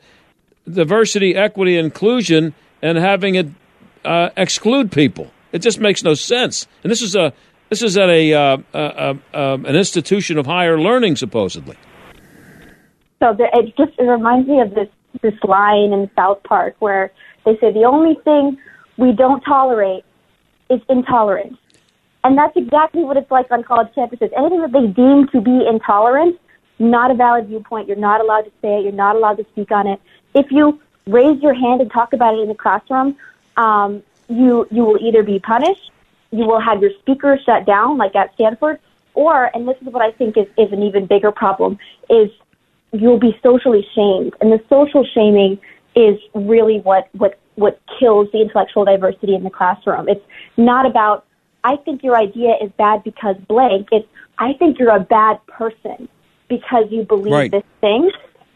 diversity, 0.70 1.34
equity, 1.34 1.76
inclusion, 1.76 2.54
and 2.80 2.98
having 2.98 3.34
it 3.34 3.48
uh, 4.04 4.30
exclude 4.36 4.92
people? 4.92 5.32
It 5.50 5.60
just 5.60 5.80
makes 5.80 6.02
no 6.02 6.14
sense. 6.14 6.66
And 6.82 6.90
this 6.90 7.02
is 7.02 7.14
a 7.14 7.32
this 7.72 7.80
is 7.80 7.96
at 7.96 8.10
a, 8.10 8.34
uh, 8.34 8.58
uh, 8.74 9.14
uh 9.32 9.58
an 9.64 9.74
institution 9.76 10.36
of 10.36 10.44
higher 10.44 10.78
learning, 10.78 11.16
supposedly. 11.16 11.74
So 13.18 13.32
the, 13.32 13.48
it 13.54 13.74
just 13.78 13.98
it 13.98 14.02
reminds 14.02 14.46
me 14.46 14.60
of 14.60 14.74
this 14.74 14.88
this 15.22 15.32
line 15.42 15.90
in 15.90 16.10
South 16.14 16.42
Park 16.42 16.76
where 16.80 17.10
they 17.46 17.56
say 17.60 17.72
the 17.72 17.84
only 17.84 18.16
thing 18.24 18.58
we 18.98 19.12
don't 19.12 19.40
tolerate 19.40 20.04
is 20.68 20.80
intolerance. 20.90 21.56
And 22.24 22.36
that's 22.36 22.54
exactly 22.56 23.04
what 23.04 23.16
it's 23.16 23.30
like 23.30 23.50
on 23.50 23.64
college 23.64 23.88
campuses. 23.96 24.30
Anything 24.36 24.60
that 24.60 24.72
they 24.72 24.86
deem 24.88 25.28
to 25.28 25.40
be 25.40 25.66
intolerant, 25.66 26.38
not 26.78 27.10
a 27.10 27.14
valid 27.14 27.46
viewpoint. 27.48 27.88
You're 27.88 27.96
not 27.96 28.20
allowed 28.20 28.42
to 28.42 28.52
say 28.60 28.80
it. 28.80 28.82
You're 28.84 28.92
not 28.92 29.16
allowed 29.16 29.38
to 29.38 29.46
speak 29.52 29.72
on 29.72 29.86
it. 29.86 29.98
If 30.34 30.50
you 30.50 30.78
raise 31.06 31.40
your 31.42 31.54
hand 31.54 31.80
and 31.80 31.90
talk 31.90 32.12
about 32.12 32.34
it 32.34 32.40
in 32.40 32.48
the 32.48 32.54
classroom, 32.54 33.16
um, 33.56 34.02
you 34.28 34.68
you 34.70 34.84
will 34.84 34.98
either 35.00 35.22
be 35.22 35.38
punished, 35.38 35.90
you 36.32 36.46
will 36.46 36.60
have 36.60 36.80
your 36.80 36.90
speaker 37.00 37.38
shut 37.44 37.66
down, 37.66 37.98
like 37.98 38.16
at 38.16 38.34
Stanford, 38.34 38.80
or 39.14 39.54
and 39.54 39.68
this 39.68 39.76
is 39.82 39.88
what 39.88 40.02
I 40.02 40.10
think 40.12 40.36
is, 40.36 40.46
is 40.56 40.72
an 40.72 40.82
even 40.82 41.06
bigger 41.06 41.30
problem 41.30 41.78
is 42.08 42.30
you'll 42.92 43.18
be 43.18 43.38
socially 43.42 43.86
shamed. 43.94 44.34
And 44.40 44.52
the 44.52 44.60
social 44.68 45.06
shaming 45.14 45.58
is 45.94 46.18
really 46.34 46.78
what, 46.80 47.08
what, 47.12 47.38
what 47.56 47.80
kills 47.98 48.28
the 48.32 48.40
intellectual 48.40 48.84
diversity 48.84 49.34
in 49.34 49.44
the 49.44 49.50
classroom. 49.50 50.08
It's 50.08 50.24
not 50.56 50.86
about, 50.86 51.26
I 51.64 51.76
think 51.76 52.02
your 52.02 52.16
idea 52.16 52.54
is 52.62 52.70
bad 52.78 53.04
because 53.04 53.36
blank. 53.48 53.88
It's, 53.92 54.08
I 54.38 54.54
think 54.54 54.78
you're 54.78 54.94
a 54.94 55.00
bad 55.00 55.44
person 55.46 56.08
because 56.48 56.84
you 56.90 57.02
believe 57.04 57.32
right. 57.32 57.50
this 57.50 57.64
thing. 57.80 58.10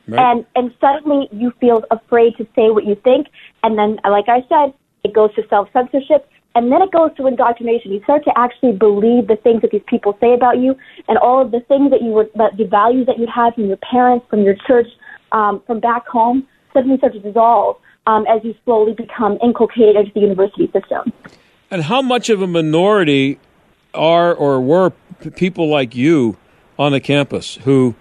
Right. 0.08 0.20
And, 0.20 0.46
and 0.54 0.74
suddenly 0.80 1.28
you 1.32 1.52
feel 1.60 1.82
afraid 1.90 2.36
to 2.36 2.46
say 2.54 2.70
what 2.70 2.84
you 2.84 2.94
think. 2.94 3.28
And 3.62 3.78
then, 3.78 3.98
like 4.08 4.28
I 4.28 4.44
said, 4.48 4.74
it 5.02 5.12
goes 5.12 5.34
to 5.34 5.46
self 5.48 5.68
censorship 5.72 6.28
and 6.56 6.72
then 6.72 6.80
it 6.80 6.90
goes 6.90 7.10
to 7.18 7.26
indoctrination. 7.26 7.92
You 7.92 8.02
start 8.04 8.24
to 8.24 8.32
actually 8.34 8.72
believe 8.72 9.28
the 9.28 9.36
things 9.36 9.60
that 9.60 9.72
these 9.72 9.82
people 9.86 10.16
say 10.22 10.32
about 10.32 10.56
you 10.56 10.74
and 11.06 11.18
all 11.18 11.42
of 11.42 11.50
the 11.50 11.60
things 11.60 11.90
that 11.90 12.00
you 12.00 12.08
were, 12.08 12.30
the 12.34 12.64
values 12.64 13.06
that 13.06 13.18
you 13.18 13.26
had 13.32 13.54
from 13.54 13.66
your 13.66 13.76
parents, 13.76 14.24
from 14.30 14.42
your 14.42 14.56
church, 14.66 14.86
um, 15.32 15.62
from 15.66 15.80
back 15.80 16.06
home, 16.06 16.48
suddenly 16.72 16.96
start 16.96 17.12
to 17.12 17.20
dissolve 17.20 17.76
um, 18.06 18.24
as 18.26 18.42
you 18.42 18.54
slowly 18.64 18.94
become 18.94 19.36
inculcated 19.42 19.96
into 19.96 20.12
the 20.14 20.20
university 20.20 20.70
system. 20.72 21.12
And 21.70 21.82
how 21.82 22.00
much 22.00 22.30
of 22.30 22.40
a 22.40 22.46
minority 22.46 23.38
are 23.92 24.34
or 24.34 24.58
were 24.58 24.92
people 25.34 25.68
like 25.68 25.94
you 25.94 26.38
on 26.78 26.92
the 26.92 27.00
campus 27.00 27.56
who 27.64 27.94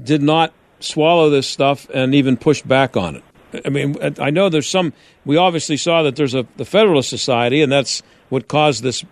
did 0.00 0.20
not 0.20 0.52
swallow 0.78 1.30
this 1.30 1.46
stuff 1.46 1.88
and 1.94 2.14
even 2.14 2.36
push 2.36 2.60
back 2.60 2.98
on 2.98 3.16
it? 3.16 3.24
I 3.64 3.68
mean, 3.68 3.96
I 4.18 4.30
know 4.30 4.48
there's 4.48 4.68
some. 4.68 4.92
We 5.24 5.36
obviously 5.36 5.76
saw 5.76 6.02
that 6.02 6.16
there's 6.16 6.34
a 6.34 6.46
the 6.56 6.64
Federalist 6.64 7.08
Society, 7.08 7.62
and 7.62 7.70
that's 7.70 8.02
what 8.28 8.48
caused 8.48 8.82
this 8.82 9.04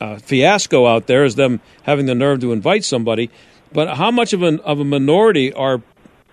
uh, 0.00 0.16
fiasco 0.16 0.86
out 0.86 1.06
there 1.06 1.24
is 1.24 1.34
them 1.34 1.60
having 1.82 2.06
the 2.06 2.14
nerve 2.14 2.40
to 2.40 2.52
invite 2.52 2.84
somebody. 2.84 3.30
But 3.72 3.96
how 3.96 4.10
much 4.10 4.32
of 4.32 4.42
an 4.42 4.60
of 4.60 4.80
a 4.80 4.84
minority 4.84 5.52
are 5.52 5.82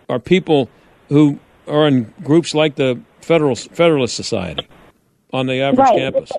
are 0.10 0.20
people 0.20 0.70
who 1.10 1.40
are 1.68 1.88
in 1.88 2.14
groups 2.24 2.54
like 2.54 2.76
the 2.76 3.00
Federal 3.22 3.56
Federalist 3.56 4.16
Society 4.16 4.68
on 5.34 5.48
the 5.48 5.62
average 5.62 5.80
right. 5.80 5.98
campus? 5.98 6.32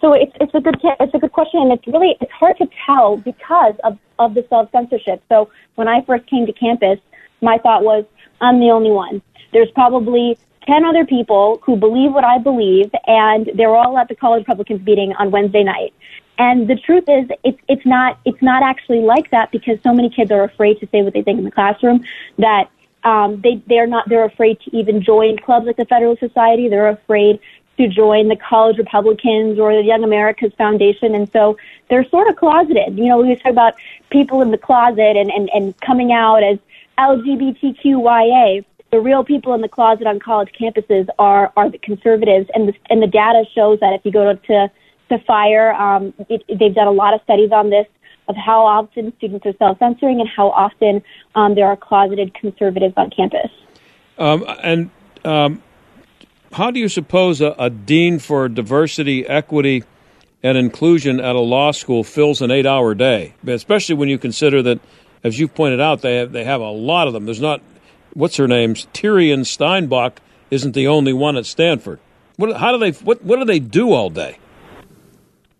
So 0.00 0.12
it's 0.12 0.32
it's 0.40 0.54
a 0.54 0.60
good 0.60 0.76
it's 1.00 1.14
a 1.14 1.18
good 1.18 1.32
question, 1.32 1.60
and 1.60 1.72
it's 1.72 1.86
really 1.86 2.16
it's 2.20 2.32
hard 2.32 2.56
to 2.58 2.68
tell 2.86 3.16
because 3.18 3.74
of 3.84 3.98
of 4.18 4.34
the 4.34 4.46
self 4.48 4.70
censorship. 4.70 5.22
So 5.28 5.50
when 5.74 5.88
I 5.88 6.02
first 6.04 6.26
came 6.28 6.46
to 6.46 6.52
campus, 6.52 6.98
my 7.40 7.58
thought 7.58 7.82
was 7.82 8.04
I'm 8.40 8.60
the 8.60 8.70
only 8.70 8.90
one. 8.90 9.22
There's 9.56 9.70
probably 9.70 10.36
10 10.66 10.84
other 10.84 11.06
people 11.06 11.62
who 11.64 11.76
believe 11.76 12.12
what 12.12 12.24
I 12.24 12.36
believe, 12.36 12.90
and 13.06 13.50
they're 13.54 13.74
all 13.74 13.96
at 13.96 14.08
the 14.08 14.14
college 14.14 14.40
Republicans 14.40 14.84
meeting 14.84 15.14
on 15.14 15.30
Wednesday 15.30 15.64
night. 15.64 15.94
And 16.36 16.68
the 16.68 16.76
truth 16.76 17.04
is, 17.08 17.30
it's 17.42 17.58
it's 17.66 17.86
not 17.86 18.18
it's 18.26 18.42
not 18.42 18.62
actually 18.62 19.00
like 19.00 19.30
that 19.30 19.50
because 19.50 19.78
so 19.82 19.94
many 19.94 20.10
kids 20.10 20.30
are 20.30 20.44
afraid 20.44 20.78
to 20.80 20.88
say 20.88 21.00
what 21.00 21.14
they 21.14 21.22
think 21.22 21.38
in 21.38 21.44
the 21.46 21.50
classroom 21.50 22.04
that 22.36 22.68
um, 23.04 23.40
they 23.40 23.62
they're 23.66 23.86
not 23.86 24.06
they're 24.10 24.26
afraid 24.26 24.60
to 24.60 24.76
even 24.76 25.02
join 25.02 25.38
clubs 25.38 25.64
like 25.64 25.78
the 25.78 25.86
Federalist 25.86 26.20
Society. 26.20 26.68
They're 26.68 26.88
afraid 26.90 27.40
to 27.78 27.88
join 27.88 28.28
the 28.28 28.36
College 28.36 28.76
Republicans 28.76 29.58
or 29.58 29.74
the 29.74 29.82
Young 29.82 30.04
Americas 30.04 30.52
Foundation, 30.58 31.14
and 31.14 31.32
so 31.32 31.56
they're 31.88 32.06
sort 32.10 32.28
of 32.28 32.36
closeted. 32.36 32.98
You 32.98 33.06
know, 33.06 33.22
we 33.22 33.34
talk 33.36 33.52
about 33.52 33.74
people 34.10 34.42
in 34.42 34.50
the 34.50 34.58
closet 34.58 35.16
and 35.16 35.30
and, 35.30 35.48
and 35.54 35.80
coming 35.80 36.12
out 36.12 36.42
as 36.42 36.58
LGBTQIA 36.98 38.62
the 38.90 39.00
real 39.00 39.24
people 39.24 39.54
in 39.54 39.60
the 39.60 39.68
closet 39.68 40.06
on 40.06 40.20
college 40.20 40.50
campuses 40.58 41.08
are 41.18 41.52
are 41.56 41.70
the 41.70 41.78
conservatives, 41.78 42.48
and 42.54 42.68
the 42.68 42.74
and 42.88 43.02
the 43.02 43.06
data 43.06 43.44
shows 43.54 43.80
that 43.80 43.92
if 43.94 44.04
you 44.04 44.12
go 44.12 44.34
to 44.34 44.70
to 45.08 45.18
fire, 45.26 45.72
um, 45.74 46.14
it, 46.28 46.42
they've 46.48 46.74
done 46.74 46.86
a 46.88 46.92
lot 46.92 47.14
of 47.14 47.20
studies 47.22 47.50
on 47.52 47.70
this 47.70 47.86
of 48.28 48.36
how 48.36 48.66
often 48.66 49.12
students 49.18 49.46
are 49.46 49.54
self 49.58 49.78
censoring 49.78 50.20
and 50.20 50.28
how 50.28 50.50
often 50.50 51.02
um, 51.34 51.54
there 51.54 51.66
are 51.66 51.76
closeted 51.76 52.34
conservatives 52.34 52.94
on 52.96 53.10
campus. 53.10 53.50
Um, 54.18 54.44
and 54.62 54.90
um, 55.24 55.62
how 56.52 56.70
do 56.70 56.80
you 56.80 56.88
suppose 56.88 57.40
a, 57.40 57.54
a 57.58 57.70
dean 57.70 58.18
for 58.18 58.48
diversity, 58.48 59.26
equity, 59.26 59.84
and 60.42 60.56
inclusion 60.56 61.20
at 61.20 61.36
a 61.36 61.40
law 61.40 61.70
school 61.72 62.04
fills 62.04 62.40
an 62.40 62.50
eight 62.50 62.66
hour 62.66 62.94
day, 62.94 63.34
especially 63.46 63.94
when 63.94 64.08
you 64.08 64.18
consider 64.18 64.62
that, 64.62 64.80
as 65.22 65.38
you've 65.38 65.54
pointed 65.54 65.80
out, 65.80 66.02
they 66.02 66.16
have, 66.16 66.32
they 66.32 66.44
have 66.44 66.60
a 66.60 66.70
lot 66.70 67.06
of 67.06 67.12
them. 67.12 67.24
There's 67.24 67.40
not 67.40 67.60
what's 68.16 68.36
her 68.38 68.48
name's 68.48 68.86
Tirien 68.92 69.44
Steinbach 69.44 70.20
isn't 70.50 70.72
the 70.72 70.88
only 70.88 71.12
one 71.12 71.36
at 71.36 71.46
Stanford. 71.46 72.00
What, 72.36 72.56
how 72.56 72.72
do 72.72 72.78
they 72.78 72.90
what 73.04 73.22
what 73.22 73.38
do 73.38 73.44
they 73.44 73.58
do 73.58 73.92
all 73.92 74.10
day? 74.10 74.38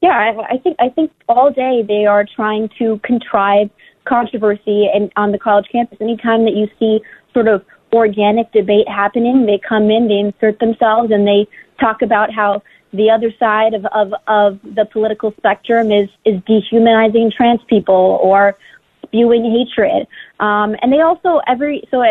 Yeah, 0.02 0.10
I, 0.10 0.54
I 0.54 0.58
think 0.58 0.76
I 0.78 0.88
think 0.88 1.12
all 1.28 1.50
day 1.50 1.82
they 1.86 2.06
are 2.06 2.24
trying 2.24 2.70
to 2.78 2.98
contrive 3.02 3.70
controversy 4.04 4.88
and 4.92 5.12
on 5.16 5.32
the 5.32 5.38
college 5.38 5.66
campus. 5.70 5.98
Anytime 6.00 6.44
that 6.44 6.54
you 6.54 6.68
see 6.78 7.00
sort 7.32 7.48
of 7.48 7.64
organic 7.92 8.52
debate 8.52 8.88
happening, 8.88 9.46
they 9.46 9.58
come 9.58 9.90
in, 9.90 10.08
they 10.08 10.18
insert 10.18 10.58
themselves, 10.58 11.10
and 11.10 11.26
they 11.26 11.46
talk 11.80 12.02
about 12.02 12.32
how 12.32 12.62
the 12.92 13.10
other 13.10 13.32
side 13.38 13.74
of, 13.74 13.84
of, 13.86 14.14
of 14.26 14.60
the 14.62 14.84
political 14.84 15.32
spectrum 15.36 15.90
is, 15.90 16.08
is 16.24 16.40
dehumanizing 16.46 17.32
trans 17.36 17.60
people 17.68 18.18
or 18.22 18.56
spewing 19.04 19.44
hatred. 19.44 20.06
Um, 20.38 20.76
and 20.82 20.92
they 20.92 21.00
also 21.00 21.40
every 21.46 21.82
so 21.90 22.04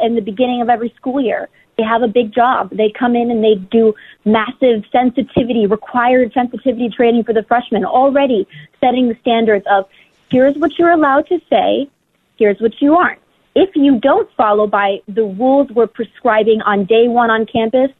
in 0.00 0.14
the 0.14 0.20
beginning 0.20 0.62
of 0.62 0.68
every 0.68 0.94
school 0.96 1.20
year 1.20 1.48
they 1.76 1.82
have 1.84 2.02
a 2.02 2.08
big 2.08 2.32
job. 2.32 2.70
They 2.70 2.90
come 2.90 3.16
in 3.16 3.30
and 3.30 3.42
they 3.42 3.54
do 3.54 3.94
massive 4.24 4.84
sensitivity, 4.92 5.66
required 5.66 6.32
sensitivity 6.32 6.88
training 6.90 7.24
for 7.24 7.32
the 7.32 7.42
freshmen, 7.42 7.84
already 7.84 8.46
setting 8.80 9.08
the 9.08 9.16
standards 9.20 9.64
of 9.70 9.88
here's 10.30 10.56
what 10.56 10.78
you're 10.78 10.90
allowed 10.90 11.26
to 11.28 11.40
say, 11.48 11.88
here's 12.36 12.60
what 12.60 12.80
you 12.80 12.96
aren't. 12.96 13.20
If 13.54 13.74
you 13.74 13.98
don't 14.00 14.30
follow 14.34 14.66
by 14.66 15.00
the 15.08 15.24
rules 15.24 15.70
we're 15.70 15.86
prescribing 15.86 16.62
on 16.62 16.84
day 16.84 17.08
one 17.08 17.30
on 17.30 17.46
campus, 17.46 17.90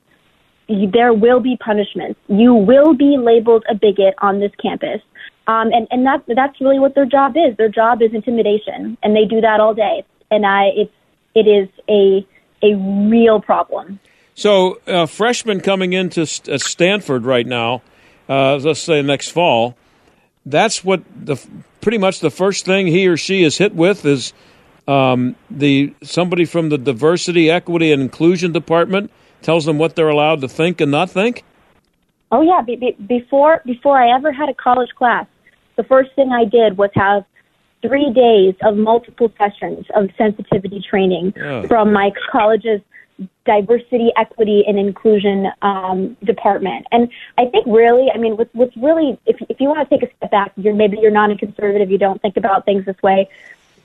there 0.69 1.13
will 1.13 1.41
be 1.41 1.57
punishments. 1.59 2.19
You 2.29 2.55
will 2.55 2.95
be 2.95 3.19
labeled 3.19 3.65
a 3.69 3.75
bigot 3.75 4.15
on 4.19 4.41
this 4.41 4.53
campus. 4.61 5.03
Um, 5.47 5.73
and 5.73 5.89
and 5.91 6.07
that's 6.07 6.23
that's 6.29 6.61
really 6.61 6.79
what 6.79 6.95
their 6.95 7.07
job 7.07 7.35
is. 7.37 7.57
Their 7.57 7.69
job 7.69 8.01
is 8.01 8.15
intimidation, 8.15 8.97
and 9.03 9.17
they 9.17 9.25
do 9.25 9.41
that 9.41 9.61
all 9.61 9.75
day. 9.75 10.05
And 10.31 10.47
I, 10.47 10.67
it's 10.75 10.93
it 11.35 11.47
is 11.49 11.69
a 11.89 12.27
a 12.63 12.77
real 12.77 13.41
problem. 13.41 13.99
So, 14.35 14.81
uh, 14.87 15.07
freshman 15.07 15.61
coming 15.61 15.93
into 15.93 16.27
St- 16.27 16.61
Stanford 16.61 17.25
right 17.25 17.47
now, 17.47 17.83
uh, 18.29 18.57
let's 18.57 18.81
say 18.81 19.03
next 19.03 19.31
fall, 19.31 19.77
that's 20.47 20.83
what 20.83 21.03
the 21.15 21.37
pretty 21.81 21.99
much 21.99 22.21
the 22.21 22.31
first 22.31 22.65
thing 22.65 22.87
he 22.87 23.07
or 23.09 23.17
she 23.17 23.43
is 23.43 23.59
hit 23.59 23.75
with 23.75 24.05
is 24.07 24.33
um, 24.89 25.37
the 25.51 25.95
somebody 26.03 26.45
from 26.45 26.69
the 26.71 26.79
diversity, 26.79 27.51
equity, 27.51 27.93
and 27.93 28.01
inclusion 28.01 28.53
department 28.53 29.11
tells 29.43 29.65
them 29.65 29.79
what 29.79 29.97
they're 29.97 30.09
allowed 30.09 30.41
to 30.41 30.49
think 30.49 30.81
and 30.81 30.91
not 30.91 31.11
think. 31.11 31.45
Oh 32.31 32.41
yeah, 32.41 32.63
be, 32.63 32.77
be, 32.77 32.93
before 32.93 33.61
before 33.67 34.01
I 34.01 34.15
ever 34.15 34.33
had 34.33 34.49
a 34.49 34.55
college 34.55 34.91
class, 34.97 35.27
the 35.77 35.85
first 35.85 36.11
thing 36.15 36.31
I 36.33 36.45
did 36.45 36.77
was 36.77 36.91
have 36.95 37.25
three 37.83 38.13
days 38.13 38.55
of 38.63 38.77
multiple 38.77 39.33
sessions 39.37 39.87
of 39.95 40.09
sensitivity 40.17 40.81
training 40.89 41.33
from 41.67 41.93
my 41.93 42.13
college's 42.31 42.81
diversity, 43.45 44.11
equity, 44.17 44.65
and 44.67 44.79
inclusion 44.79 45.49
um, 45.63 46.17
department. 46.25 46.87
And 46.93 47.09
I 47.39 47.47
think 47.47 47.67
really, 47.67 48.09
I 48.13 48.19
mean, 48.19 48.37
what's, 48.37 48.53
what's 48.55 48.77
really, 48.77 49.19
if, 49.27 49.37
if 49.49 49.61
you 49.61 49.69
want 49.69 49.89
to 49.89 49.99
take 49.99 50.09
a 50.09 50.17
step 50.17 50.31
back, 50.31 50.53
you're 50.57 50.75
maybe 50.75 50.99
you're 51.01 51.11
not 51.11 51.31
a 51.31 51.37
conservative, 51.37 51.91
you 51.91 51.99
don't 51.99 52.23
think 52.23 52.37
about 52.37 52.65
things 52.65 52.85
this 52.85 53.01
way. 53.03 53.29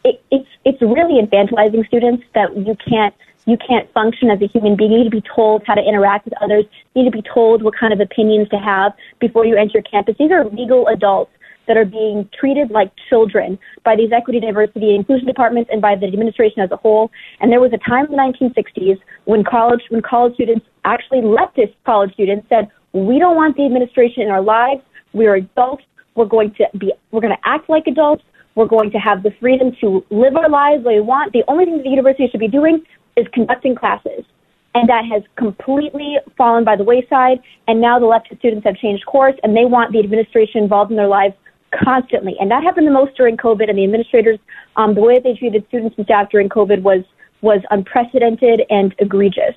It, 0.04 0.24
it's 0.32 0.48
it's 0.64 0.82
really 0.82 1.22
infantilizing 1.22 1.86
students 1.88 2.24
that 2.34 2.56
you 2.56 2.76
can't 2.88 3.14
you 3.46 3.58
can't 3.58 3.92
function 3.94 4.30
as 4.30 4.42
a 4.42 4.48
human 4.48 4.76
being. 4.76 4.92
You 4.92 5.00
need 5.00 5.04
to 5.06 5.10
be 5.10 5.24
told 5.36 5.64
how 5.66 5.74
to 5.74 5.82
interact 5.82 6.26
with 6.26 6.36
others. 6.42 6.66
You 6.94 7.04
need 7.04 7.12
to 7.12 7.18
be 7.18 7.28
told 7.28 7.64
what 7.64 7.76
kind 7.76 7.94
of 7.94 8.00
opinions 8.00 8.48
to 8.50 8.58
have 8.58 8.94
before 9.20 9.46
you 9.46 9.58
enter 9.58 9.82
campus. 9.82 10.16
These 10.20 10.32
are 10.32 10.46
legal 10.46 10.88
adults 10.88 11.32
that 11.68 11.78
are 11.78 11.86
being 11.86 12.30
treated 12.38 12.72
like 12.72 12.92
children 13.10 13.60
by 13.84 13.96
these 13.96 14.12
equity, 14.12 14.40
diversity, 14.40 14.90
and 14.90 15.00
inclusion 15.00 15.28
departments 15.28 15.70
and 15.72 15.82
by 15.82 15.96
the 15.96 16.06
administration 16.08 16.62
as 16.62 16.72
a 16.72 16.78
whole. 16.78 17.12
And 17.40 17.52
there 17.52 17.62
was 17.62 17.72
a 17.74 17.90
time 17.90 18.06
in 18.06 18.12
the 18.12 18.18
1960s 18.18 19.00
when 19.26 19.44
college, 19.44 19.82
when 19.90 20.02
college 20.02 20.34
students, 20.36 20.66
actually 20.86 21.22
leftist 21.22 21.74
college 21.86 22.14
students 22.14 22.48
said, 22.50 22.70
we 22.94 23.20
don't 23.20 23.36
want 23.36 23.58
the 23.58 23.66
administration 23.66 24.24
in 24.24 24.30
our 24.30 24.42
lives. 24.42 24.82
We're 25.14 25.36
adults. 25.36 25.84
We're 26.16 26.26
going 26.26 26.54
to 26.56 26.66
be, 26.78 26.94
we're 27.12 27.22
going 27.22 27.36
to 27.36 27.48
act 27.48 27.70
like 27.70 27.86
adults. 27.88 28.24
We're 28.56 28.66
going 28.66 28.90
to 28.92 28.98
have 28.98 29.22
the 29.22 29.32
freedom 29.40 29.72
to 29.82 30.04
live 30.10 30.36
our 30.36 30.50
lives 30.50 30.84
the 30.84 30.90
way 30.90 30.96
we 30.96 31.02
want. 31.02 31.34
The 31.34 31.44
only 31.48 31.66
thing 31.66 31.84
the 31.84 31.90
university 31.90 32.28
should 32.32 32.40
be 32.40 32.48
doing 32.48 32.84
is 33.16 33.28
conducting 33.34 33.76
classes. 33.76 34.26
And 34.74 34.90
that 34.90 35.06
has 35.12 35.24
completely 35.38 36.16
fallen 36.38 36.64
by 36.64 36.76
the 36.76 36.84
wayside. 36.84 37.40
And 37.68 37.82
now 37.82 38.00
the 38.00 38.06
leftist 38.06 38.40
students 38.40 38.66
have 38.66 38.76
changed 38.78 39.06
course 39.06 39.36
and 39.44 39.56
they 39.56 39.66
want 39.66 39.92
the 39.92 40.00
administration 40.00 40.64
involved 40.64 40.92
in 40.92 40.98
their 40.98 41.08
lives 41.08 41.36
constantly. 41.72 42.36
And 42.40 42.50
that 42.52 42.64
happened 42.64 42.88
the 42.88 42.92
most 42.92 43.16
during 43.16 43.38
COVID. 43.38 43.70
And 43.70 43.78
the 43.78 43.84
administrators, 43.84 44.40
um, 44.76 44.96
the 44.96 45.02
way 45.02 45.20
they 45.20 45.34
treated 45.34 45.66
students 45.68 45.98
and 45.98 46.06
staff 46.06 46.30
during 46.30 46.50
COVID 46.50 46.82
was, 46.82 47.04
was 47.42 47.62
unprecedented 47.72 48.64
and 48.70 48.96
egregious. 49.00 49.56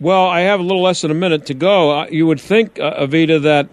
Well, 0.00 0.26
I 0.26 0.40
have 0.40 0.60
a 0.60 0.62
little 0.62 0.82
less 0.82 1.00
than 1.00 1.10
a 1.10 1.14
minute 1.14 1.46
to 1.46 1.54
go. 1.54 1.90
Uh, 1.90 2.06
you 2.06 2.26
would 2.26 2.40
think, 2.40 2.78
uh, 2.78 3.04
Evita, 3.04 3.42
that 3.42 3.68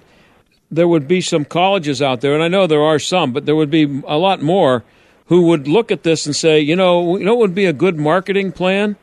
there 0.71 0.88
would 0.88 1.08
be 1.08 1.21
some 1.21 1.45
colleges 1.45 2.01
out 2.01 2.21
there, 2.21 2.34
and 2.34 2.43
I 2.43 2.47
know 2.47 2.65
there 2.65 2.81
are 2.81 2.97
some, 2.97 3.31
but 3.31 3.45
there 3.45 3.55
would 3.55 3.69
be 3.69 4.01
a 4.08 4.17
lot 4.17 4.41
more 4.41 4.84
who 5.27 5.43
would 5.43 5.67
look 5.67 5.91
at 5.91 6.03
this 6.03 6.25
and 6.25 6.36
say, 6.36 6.60
you 6.60 6.75
know, 6.75 7.17
you 7.17 7.25
know 7.25 7.36
what 7.36 7.41
would 7.41 7.55
be 7.55 7.65
a 7.65 7.73
good 7.73 7.97
marketing 7.97 8.51
plan? 8.51 8.95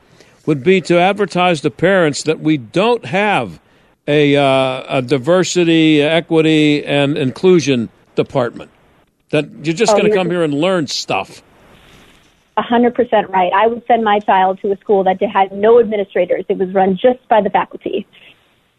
Would 0.47 0.65
be 0.65 0.81
to 0.83 0.99
advertise 0.99 1.61
to 1.61 1.71
parents 1.71 2.25
that 2.25 2.41
we 2.41 2.57
don't 2.57 3.05
have 3.05 3.61
a, 4.09 4.37
uh, 4.37 4.99
a 4.99 5.03
diversity, 5.03 6.03
equity, 6.03 6.85
and 6.85 7.17
inclusion 7.17 7.89
department. 8.15 8.71
That 9.31 9.49
you're 9.65 9.75
just 9.75 9.93
oh, 9.93 9.97
going 9.99 10.11
to 10.11 10.17
come 10.17 10.31
here 10.31 10.43
and 10.43 10.53
learn 10.53 10.87
stuff. 10.87 11.43
A 12.57 12.63
hundred 12.63 12.95
percent 12.95 13.31
right. 13.31 13.51
I 13.53 13.67
would 13.67 13.83
send 13.87 14.05
my 14.05 14.19
child 14.21 14.61
to 14.61 14.73
a 14.73 14.77
school 14.79 15.05
that 15.05 15.23
had 15.23 15.53
no 15.53 15.81
administrators. 15.81 16.45
It 16.49 16.59
was 16.59 16.73
run 16.75 16.99
just 17.01 17.27
by 17.29 17.41
the 17.41 17.49
faculty. 17.49 18.07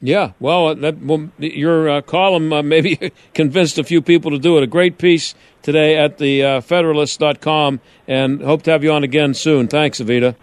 Yeah, 0.05 0.33
well, 0.41 0.75
that, 0.75 0.97
well 0.99 1.31
your 1.37 1.89
uh, 1.89 2.01
column 2.01 2.51
uh, 2.51 2.61
maybe 2.61 2.99
convinced 3.33 3.79
a 3.79 3.85
few 3.85 4.01
people 4.01 4.31
to 4.31 4.37
do 4.37 4.57
it. 4.57 4.63
A 4.63 4.67
great 4.67 4.97
piece 4.97 5.33
today 5.61 5.97
at 5.97 6.17
the 6.17 6.43
uh, 6.43 6.61
Federalist.com, 6.61 7.79
and 8.05 8.41
hope 8.41 8.63
to 8.63 8.71
have 8.71 8.83
you 8.83 8.91
on 8.91 9.05
again 9.05 9.33
soon. 9.33 9.69
Thanks, 9.69 10.01
Evita. 10.01 10.35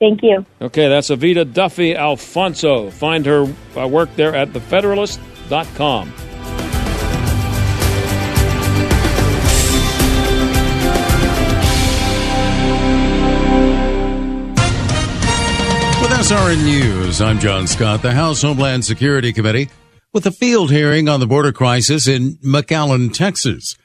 Thank 0.00 0.22
you. 0.22 0.46
Okay, 0.60 0.88
that's 0.88 1.10
Evita 1.10 1.52
Duffy 1.52 1.94
Alfonso. 1.94 2.90
Find 2.90 3.26
her 3.26 3.46
uh, 3.76 3.86
work 3.86 4.08
there 4.16 4.34
at 4.34 4.48
thefederalist.com. 4.48 6.31
SRN 16.22 16.64
News. 16.64 17.20
I'm 17.20 17.40
John 17.40 17.66
Scott. 17.66 18.00
The 18.00 18.12
House 18.12 18.42
Homeland 18.42 18.84
Security 18.84 19.32
Committee 19.32 19.68
with 20.12 20.24
a 20.24 20.30
field 20.30 20.70
hearing 20.70 21.08
on 21.08 21.18
the 21.18 21.26
border 21.26 21.50
crisis 21.50 22.06
in 22.06 22.36
McAllen, 22.36 23.12
Texas. 23.12 23.76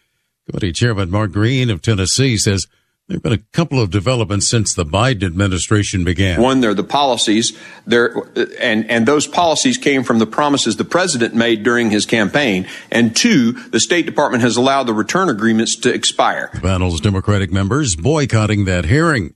Committee 0.48 0.72
Chairman 0.72 1.10
Mark 1.10 1.32
Green 1.32 1.72
of 1.72 1.82
Tennessee 1.82 2.38
says 2.38 2.68
there 3.08 3.16
have 3.16 3.24
been 3.24 3.34
a 3.34 3.40
couple 3.54 3.82
of 3.82 3.90
developments 3.90 4.48
since 4.48 4.76
the 4.76 4.86
Biden 4.86 5.24
administration 5.24 6.04
began. 6.04 6.40
One, 6.40 6.60
they're 6.62 6.76
the 6.76 6.84
policies, 6.84 7.58
there, 7.88 8.16
and 8.60 8.88
and 8.88 9.08
those 9.08 9.26
policies 9.26 9.80
came 9.80 10.04
from 10.04 10.20
the 10.20 10.28
promises 10.28 10.78
the 10.78 10.86
president 10.86 11.34
made 11.34 11.64
during 11.64 11.90
his 11.90 12.06
campaign. 12.06 12.68
And 12.92 13.16
two, 13.16 13.54
the 13.54 13.80
State 13.80 14.06
Department 14.06 14.44
has 14.44 14.58
allowed 14.58 14.84
the 14.84 14.94
return 14.94 15.30
agreements 15.30 15.76
to 15.78 15.92
expire. 15.92 16.52
The 16.54 16.62
panel's 16.62 17.02
Democratic 17.02 17.52
members 17.52 17.96
boycotting 17.96 18.66
that 18.66 18.86
hearing. 18.86 19.34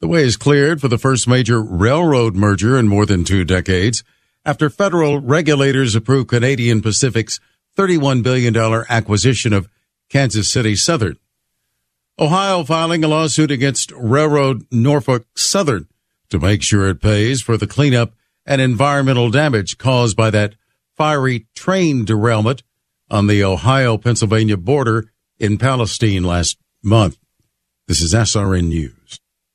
The 0.00 0.08
way 0.08 0.24
is 0.24 0.36
cleared 0.36 0.80
for 0.80 0.88
the 0.88 0.98
first 0.98 1.26
major 1.26 1.62
railroad 1.62 2.36
merger 2.36 2.78
in 2.78 2.86
more 2.86 3.06
than 3.06 3.24
two 3.24 3.44
decades 3.44 4.04
after 4.44 4.68
federal 4.68 5.20
regulators 5.20 5.94
approved 5.94 6.28
Canadian 6.28 6.82
Pacific's 6.82 7.40
$31 7.76 8.22
billion 8.22 8.56
acquisition 8.56 9.52
of 9.52 9.68
Kansas 10.10 10.52
City 10.52 10.76
Southern. 10.76 11.16
Ohio 12.18 12.64
filing 12.64 13.04
a 13.04 13.08
lawsuit 13.08 13.50
against 13.50 13.90
Railroad 13.92 14.66
Norfolk 14.70 15.26
Southern 15.34 15.88
to 16.30 16.38
make 16.38 16.62
sure 16.62 16.88
it 16.88 17.00
pays 17.00 17.42
for 17.42 17.56
the 17.56 17.66
cleanup 17.66 18.14
and 18.46 18.60
environmental 18.60 19.30
damage 19.30 19.76
caused 19.78 20.16
by 20.16 20.30
that 20.30 20.54
fiery 20.96 21.46
train 21.54 22.04
derailment 22.04 22.62
on 23.10 23.26
the 23.26 23.44
Ohio 23.44 23.98
Pennsylvania 23.98 24.56
border 24.56 25.10
in 25.38 25.58
Palestine 25.58 26.24
last 26.24 26.58
month. 26.82 27.18
This 27.86 28.00
is 28.00 28.14
SRN 28.14 28.68
News. 28.68 28.95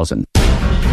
thousand. 0.00 0.29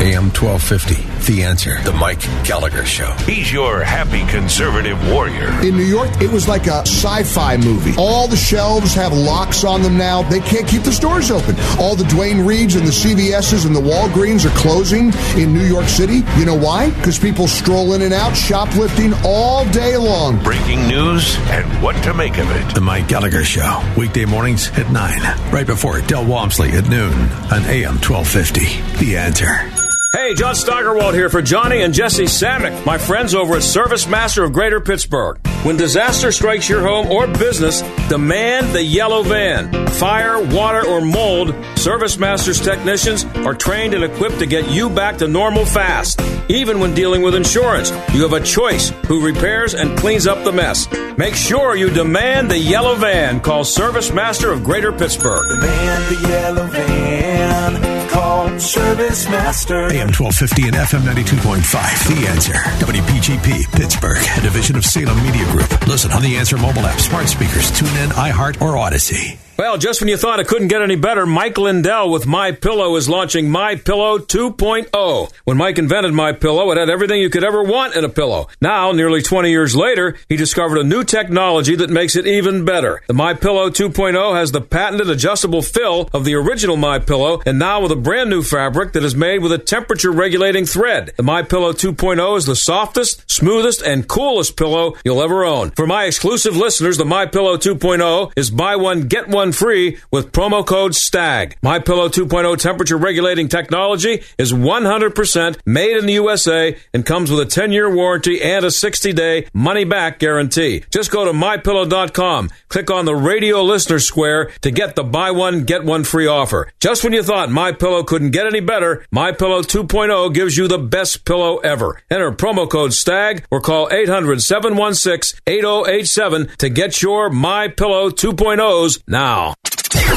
AM 0.08 0.32
1250, 0.32 1.30
The 1.30 1.44
Answer. 1.44 1.82
The 1.84 1.92
Mike 1.92 2.22
Gallagher 2.46 2.86
Show. 2.86 3.12
He's 3.26 3.52
your 3.52 3.84
happy 3.84 4.26
conservative 4.32 4.98
warrior. 5.12 5.50
In 5.62 5.76
New 5.76 5.84
York, 5.84 6.10
it 6.22 6.32
was 6.32 6.48
like 6.48 6.68
a 6.68 6.88
sci 6.88 7.24
fi 7.24 7.58
movie. 7.58 7.94
All 7.98 8.26
the 8.30 8.38
shelves 8.38 8.94
have 8.94 9.12
locks 9.12 9.66
on 9.66 9.82
them 9.82 9.98
now. 9.98 10.22
They 10.22 10.40
can't 10.40 10.66
keep 10.66 10.84
the 10.84 10.94
stores 10.94 11.30
open. 11.30 11.58
All 11.78 11.98
the 11.98 12.06
Duane 12.06 12.46
Reades 12.46 12.76
and 12.76 12.88
the 12.88 12.92
CVS's 12.92 13.66
and 13.66 13.76
the 13.76 13.82
Walgreens 13.82 14.46
are 14.46 14.58
closing 14.58 15.12
in 15.38 15.54
New 15.54 15.66
York 15.66 15.90
City. 15.90 16.24
You 16.38 16.46
know 16.46 16.58
why? 16.58 16.90
Because 16.92 17.20
people 17.20 17.50
stroll 17.50 17.92
in 17.92 18.02
and 18.02 18.14
out 18.14 18.34
shoplifting 18.34 19.14
all 19.26 19.70
day 19.72 19.98
long. 19.98 20.42
Breaking 20.42 20.88
news 20.88 21.36
and 21.50 21.66
what 21.84 22.02
to 22.04 22.14
make 22.14 22.38
of 22.38 22.50
it. 22.50 22.76
The 22.76 22.80
Mike 22.80 23.10
Gallagher 23.10 23.44
Show. 23.44 23.84
Weekday 23.98 24.24
mornings 24.24 24.70
at 24.78 24.90
9. 24.90 25.52
Right 25.52 25.68
before 25.68 26.00
Del 26.00 26.26
Walmsley 26.26 26.72
at 26.72 26.88
noon 26.88 27.12
on 27.52 27.66
AM 27.66 28.00
1250. 28.00 29.04
The 29.04 29.18
Answer. 29.18 29.70
Hey, 30.14 30.34
John 30.36 30.56
Steigerwald 30.56 31.16
here 31.16 31.30
for 31.30 31.42
Johnny 31.42 31.82
and 31.82 31.94
Jesse 31.94 32.24
Samick, 32.24 32.86
my 32.86 32.98
friends 32.98 33.36
over 33.36 33.58
at 33.58 33.64
Service 33.64 34.08
Master 34.08 34.46
of 34.46 34.54
Greater 34.54 34.80
Pittsburgh. 34.80 35.38
When 35.64 35.76
disaster 35.76 36.32
strikes 36.32 36.70
your 36.70 36.82
home 36.82 37.08
or 37.08 37.28
business, 37.28 37.82
demand 38.08 38.74
the 38.74 38.82
yellow 38.82 39.22
van. 39.22 39.88
Fire, 39.88 40.42
water, 40.42 40.88
or 40.88 41.02
mold, 41.02 41.54
Service 41.76 42.18
Master's 42.18 42.62
technicians 42.62 43.26
are 43.46 43.54
trained 43.54 43.94
and 43.94 44.04
equipped 44.06 44.40
to 44.40 44.46
get 44.46 44.70
you 44.70 44.90
back 44.90 45.18
to 45.18 45.28
normal 45.28 45.66
fast. 45.66 46.22
Even 46.50 46.80
when 46.80 46.94
dealing 46.94 47.22
with 47.22 47.36
insurance, 47.36 47.90
you 48.14 48.22
have 48.22 48.32
a 48.32 48.40
choice 48.40 48.92
who 49.08 49.26
repairs 49.26 49.74
and 49.74 49.98
cleans 49.98 50.26
up 50.26 50.42
the 50.46 50.54
mess. 50.54 50.88
Make 51.18 51.36
sure 51.36 51.76
you 51.76 51.90
demand 51.90 52.50
the 52.50 52.58
yellow 52.58 52.96
van. 52.96 53.42
Call 53.42 53.66
Service 53.66 54.14
Master 54.14 54.54
of 54.54 54.64
Greater 54.64 54.94
Pittsburgh. 54.94 55.50
Demand 55.50 56.16
the 56.16 56.30
yellow 56.30 56.68
van. 56.68 58.08
Call 58.10 58.27
Service 58.38 59.28
Master. 59.30 59.86
AM 59.86 60.14
1250 60.14 60.68
and 60.68 60.76
FM 60.76 61.02
92.5. 61.02 62.22
The 62.22 62.28
Answer. 62.28 62.54
WPGP, 62.86 63.72
Pittsburgh, 63.72 64.24
a 64.38 64.42
division 64.42 64.76
of 64.76 64.86
Salem 64.86 65.18
Media 65.24 65.44
Group. 65.52 65.88
Listen 65.88 66.12
on 66.12 66.22
the 66.22 66.38
Answer 66.38 66.58
mobile 66.58 66.86
app, 66.86 67.00
smart 67.00 67.28
speakers, 67.28 67.72
tune 67.72 67.90
in, 67.98 68.12
iHeart, 68.12 68.62
or 68.62 68.74
Audacy. 68.74 69.40
Well, 69.58 69.80
just 69.80 70.02
when 70.02 70.08
you 70.08 70.18
thought 70.18 70.40
it 70.40 70.48
couldn't 70.48 70.68
get 70.68 70.84
any 70.84 70.98
better, 70.98 71.26
Mike 71.26 71.58
Lindell 71.58 72.12
with 72.12 72.28
My 72.28 72.52
Pillow 72.52 72.96
is 72.96 73.10
launching 73.10 73.50
My 73.50 73.74
Pillow 73.74 74.20
2.0. 74.20 75.32
When 75.46 75.58
Mike 75.58 75.80
invented 75.80 76.14
My 76.14 76.32
Pillow, 76.32 76.70
it 76.70 76.78
had 76.78 76.92
everything 76.92 77.20
you 77.22 77.32
could 77.32 77.44
ever 77.44 77.64
want 77.64 77.96
in 77.96 78.06
a 78.06 78.10
pillow. 78.10 78.50
Now, 78.62 78.92
nearly 78.92 79.24
20 79.24 79.50
years 79.50 79.76
later, 79.76 80.16
he 80.30 80.36
discovered 80.36 80.78
a 80.78 80.84
new 80.84 81.04
technology 81.04 81.76
that 81.76 81.90
makes 81.90 82.16
it 82.16 82.28
even 82.28 82.66
better. 82.66 83.02
The 83.08 83.16
My 83.16 83.34
Pillow 83.34 83.72
2.0 83.72 84.36
has 84.36 84.52
the 84.52 84.62
patented 84.62 85.10
adjustable 85.10 85.64
fill 85.64 86.08
of 86.14 86.24
the 86.24 86.36
original 86.36 86.78
My 86.78 87.00
Pillow, 87.00 87.42
and 87.44 87.58
now 87.58 87.82
with 87.82 87.92
a 87.92 87.96
brand 87.96 88.27
new 88.28 88.44
fabric 88.44 88.94
that 88.94 89.04
is 89.04 89.16
made 89.16 89.40
with 89.40 89.52
a 89.52 89.58
temperature 89.58 90.12
regulating 90.12 90.66
thread. 90.66 91.12
The 91.18 91.24
My 91.24 91.44
Pillow 91.44 91.74
2.0 91.74 92.38
is 92.38 92.46
the 92.46 92.56
softest, 92.56 93.30
smoothest, 93.30 93.82
and 93.82 94.08
coolest 94.08 94.58
pillow 94.58 94.96
you'll 95.04 95.22
ever 95.22 95.44
own. 95.44 95.72
For 95.72 95.88
my 95.88 96.06
exclusive 96.06 96.56
listeners, 96.56 96.98
the 96.98 97.06
My 97.06 97.26
Pillow 97.26 97.58
2.0 97.58 98.34
is 98.36 98.52
buy 98.52 98.76
one 98.76 99.08
get 99.08 99.28
one 99.28 99.52
free 99.52 99.98
with 100.12 100.32
promo 100.32 100.66
code 100.66 100.96
STAG. 100.96 101.58
My 101.62 101.80
Pillow 101.80 102.10
2.0 102.10 102.58
temperature 102.58 102.98
regulating 102.98 103.48
technology 103.48 104.24
is 104.38 104.54
100% 104.54 105.60
made 105.66 105.98
in 105.98 106.06
the 106.06 106.14
USA 106.14 106.76
and 106.94 107.06
comes 107.06 107.32
with 107.32 107.40
a 107.40 107.46
10-year 107.46 107.94
warranty 107.94 108.42
and 108.42 108.66
a 108.66 108.70
60-day 108.70 109.48
money-back 109.54 110.20
guarantee. 110.20 110.84
Just 110.92 111.12
go 111.12 111.26
to 111.26 111.32
mypillow.com, 111.32 112.50
click 112.70 112.92
on 112.92 113.06
the 113.06 113.16
radio 113.16 113.64
listener 113.64 114.00
square 114.00 114.52
to 114.62 114.72
get 114.72 114.96
the 114.96 115.04
buy 115.04 115.32
one 115.32 115.64
get 115.64 115.84
one 115.84 116.04
free 116.04 116.28
offer. 116.28 116.72
Just 116.80 117.04
when 117.04 117.14
you 117.14 117.24
thought 117.24 117.52
My 117.52 117.72
Pillow 117.72 118.04
couldn't 118.18 118.32
get 118.32 118.48
any 118.48 118.62
better, 118.62 119.06
My 119.12 119.32
Pillow 119.32 119.62
2.0 119.62 120.34
gives 120.34 120.58
you 120.58 120.68
the 120.68 120.80
best 120.80 121.24
pillow 121.24 121.58
ever. 121.58 122.02
Enter 122.10 122.32
promo 122.32 122.68
code 122.68 122.92
STAG 122.92 123.46
or 123.52 123.62
call 123.62 123.90
800-716-8087 123.90 126.56
to 126.56 126.70
get 126.70 127.00
your 127.04 127.30
My 127.30 127.68
Pillow 127.68 128.10
2.0s 128.10 129.04
now. 129.06 129.54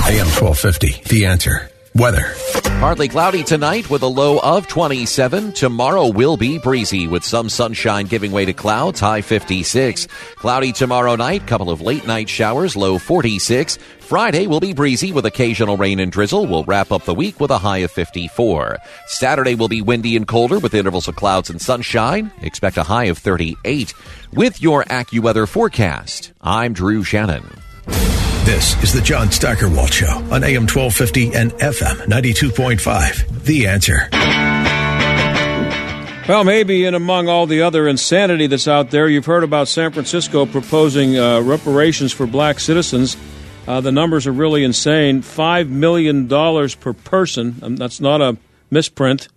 AM 0.06 0.28
1250, 0.28 1.02
The 1.10 1.26
Answer. 1.26 1.70
Weather. 1.94 2.32
Partly 2.78 3.08
cloudy 3.08 3.42
tonight 3.42 3.90
with 3.90 4.02
a 4.02 4.06
low 4.06 4.38
of 4.38 4.66
27. 4.68 5.52
Tomorrow 5.52 6.08
will 6.08 6.38
be 6.38 6.58
breezy 6.58 7.08
with 7.08 7.24
some 7.24 7.50
sunshine 7.50 8.06
giving 8.06 8.32
way 8.32 8.46
to 8.46 8.54
clouds, 8.54 9.00
high 9.00 9.20
56. 9.20 10.06
Cloudy 10.36 10.72
tomorrow 10.72 11.16
night, 11.16 11.46
couple 11.46 11.68
of 11.68 11.82
late 11.82 12.06
night 12.06 12.28
showers, 12.28 12.76
low 12.76 12.96
46. 12.96 13.78
Friday 14.10 14.48
will 14.48 14.58
be 14.58 14.72
breezy 14.72 15.12
with 15.12 15.24
occasional 15.24 15.76
rain 15.76 16.00
and 16.00 16.10
drizzle. 16.10 16.44
We'll 16.44 16.64
wrap 16.64 16.90
up 16.90 17.04
the 17.04 17.14
week 17.14 17.38
with 17.38 17.52
a 17.52 17.58
high 17.58 17.78
of 17.78 17.92
54. 17.92 18.78
Saturday 19.06 19.54
will 19.54 19.68
be 19.68 19.82
windy 19.82 20.16
and 20.16 20.26
colder 20.26 20.58
with 20.58 20.74
intervals 20.74 21.06
of 21.06 21.14
clouds 21.14 21.48
and 21.48 21.62
sunshine. 21.62 22.32
Expect 22.42 22.76
a 22.76 22.82
high 22.82 23.04
of 23.04 23.18
38. 23.18 23.94
With 24.32 24.60
your 24.60 24.82
AccuWeather 24.86 25.48
forecast, 25.48 26.32
I'm 26.40 26.72
Drew 26.72 27.04
Shannon. 27.04 27.48
This 28.42 28.82
is 28.82 28.92
the 28.92 29.00
John 29.00 29.30
Steigerwald 29.30 29.92
Show 29.92 30.10
on 30.32 30.42
AM 30.42 30.66
1250 30.66 31.32
and 31.36 31.52
FM 31.52 31.94
92.5. 32.06 33.44
The 33.44 33.68
Answer. 33.68 34.08
Well, 36.28 36.42
maybe 36.42 36.84
in 36.84 36.96
among 36.96 37.28
all 37.28 37.46
the 37.46 37.62
other 37.62 37.86
insanity 37.86 38.48
that's 38.48 38.66
out 38.66 38.90
there, 38.90 39.08
you've 39.08 39.26
heard 39.26 39.44
about 39.44 39.68
San 39.68 39.92
Francisco 39.92 40.46
proposing 40.46 41.16
uh, 41.16 41.42
reparations 41.42 42.12
for 42.12 42.26
black 42.26 42.58
citizens. 42.58 43.16
Uh, 43.70 43.80
the 43.80 43.92
numbers 43.92 44.26
are 44.26 44.32
really 44.32 44.64
insane 44.64 45.22
$5 45.22 45.68
million 45.68 46.26
per 46.28 46.92
person. 46.92 47.54
Um, 47.62 47.76
that's 47.76 48.00
not 48.00 48.20
a 48.20 48.36
misprint. 48.68 49.28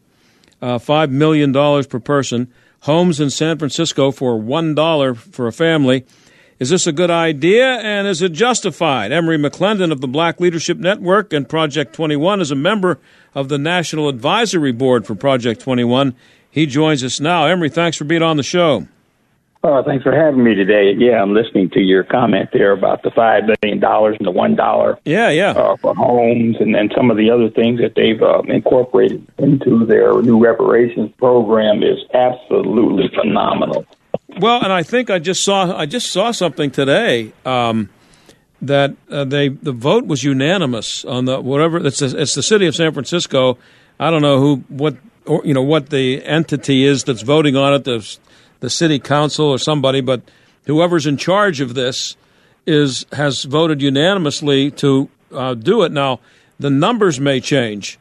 uh, 0.60 0.80
$5 0.80 1.12
million 1.12 1.54
per 1.54 2.00
person. 2.00 2.52
Homes 2.80 3.20
in 3.20 3.30
San 3.30 3.60
Francisco 3.60 4.10
for 4.10 4.40
$1 4.40 5.18
for 5.18 5.46
a 5.46 5.52
family. 5.52 6.04
Is 6.58 6.72
this 6.72 6.88
a 6.88 6.92
good 6.92 7.12
idea 7.12 7.74
and 7.78 8.08
is 8.08 8.24
it 8.24 8.32
justified? 8.32 9.12
Emery 9.12 9.38
McClendon 9.38 9.92
of 9.92 10.02
the 10.02 10.08
Black 10.08 10.40
Leadership 10.40 10.80
Network 10.80 11.32
and 11.32 11.48
Project 11.48 11.94
21 11.94 12.42
is 12.42 12.50
a 12.50 12.56
member 12.56 13.00
of 13.36 13.50
the 13.50 13.60
National 13.60 14.10
Advisory 14.10 14.72
Board 14.72 15.06
for 15.06 15.14
Project 15.14 15.62
21. 15.62 16.16
He 16.50 16.66
joins 16.66 17.04
us 17.04 17.20
now. 17.20 17.46
Emery, 17.46 17.70
thanks 17.70 17.98
for 17.98 18.06
being 18.06 18.24
on 18.24 18.38
the 18.38 18.44
show. 18.44 18.88
Oh, 19.66 19.82
thanks 19.82 20.04
for 20.04 20.12
having 20.12 20.44
me 20.44 20.56
today. 20.56 20.94
Yeah, 20.98 21.22
I'm 21.22 21.34
listening 21.34 21.70
to 21.70 21.80
your 21.80 22.04
comment 22.04 22.50
there 22.52 22.74
about 22.74 23.02
the 23.02 23.12
five 23.12 23.44
billion 23.62 23.80
dollars 23.80 24.18
and 24.20 24.28
the 24.28 24.32
one 24.32 24.56
dollar. 24.56 25.00
Yeah, 25.06 25.30
yeah. 25.30 25.52
Uh, 25.52 25.78
for 25.78 25.96
homes 25.96 26.58
and 26.60 26.76
then 26.76 26.90
some 26.94 27.10
of 27.10 27.16
the 27.16 27.30
other 27.30 27.50
things 27.50 27.80
that 27.80 27.96
they've 27.96 28.22
uh, 28.22 28.42
incorporated 28.54 29.26
into 29.38 29.86
their 29.86 30.22
new 30.22 30.38
reparations 30.38 31.12
program 31.18 31.82
is 31.82 31.98
absolutely 32.14 33.08
phenomenal. 33.16 33.86
Well, 34.38 34.62
and 34.62 34.74
I 34.74 34.84
think 34.84 35.10
I 35.10 35.20
just 35.20 35.44
saw 35.44 35.74
I 35.78 35.86
just 35.86 36.12
saw 36.12 36.32
something 36.32 36.70
today 36.70 37.32
um, 37.46 37.90
that 38.62 38.94
uh, 39.10 39.24
they 39.24 39.48
the 39.48 39.72
vote 39.72 40.06
was 40.06 40.26
unanimous 40.26 41.06
on 41.06 41.24
the 41.24 41.40
whatever 41.40 41.78
it's 41.86 42.00
the, 42.00 42.20
it's 42.20 42.36
the 42.36 42.44
city 42.44 42.68
of 42.68 42.76
San 42.76 42.92
Francisco. 42.92 43.58
I 43.98 44.10
don't 44.10 44.24
know 44.24 44.40
who 44.42 44.58
what 44.68 44.98
or, 45.26 45.42
you 45.46 45.54
know 45.54 45.62
what 45.62 45.90
the 45.90 46.22
entity 46.26 46.84
is 46.84 47.06
that's 47.06 47.22
voting 47.22 47.56
on 47.56 47.74
it. 47.76 47.86
The 47.86 48.18
the 48.64 48.70
city 48.70 48.98
council 48.98 49.48
or 49.48 49.58
somebody, 49.58 50.00
but 50.00 50.22
whoever's 50.68 51.06
in 51.06 51.18
charge 51.18 51.60
of 51.60 51.74
this 51.74 52.16
is 52.66 53.06
has 53.12 53.44
voted 53.44 53.82
unanimously 53.82 54.72
to 54.72 55.10
uh, 55.34 55.54
do 55.54 55.84
it. 55.84 55.92
Now, 55.92 56.22
the 56.60 56.70
numbers 56.70 57.20
may 57.20 57.42
change, 57.42 58.00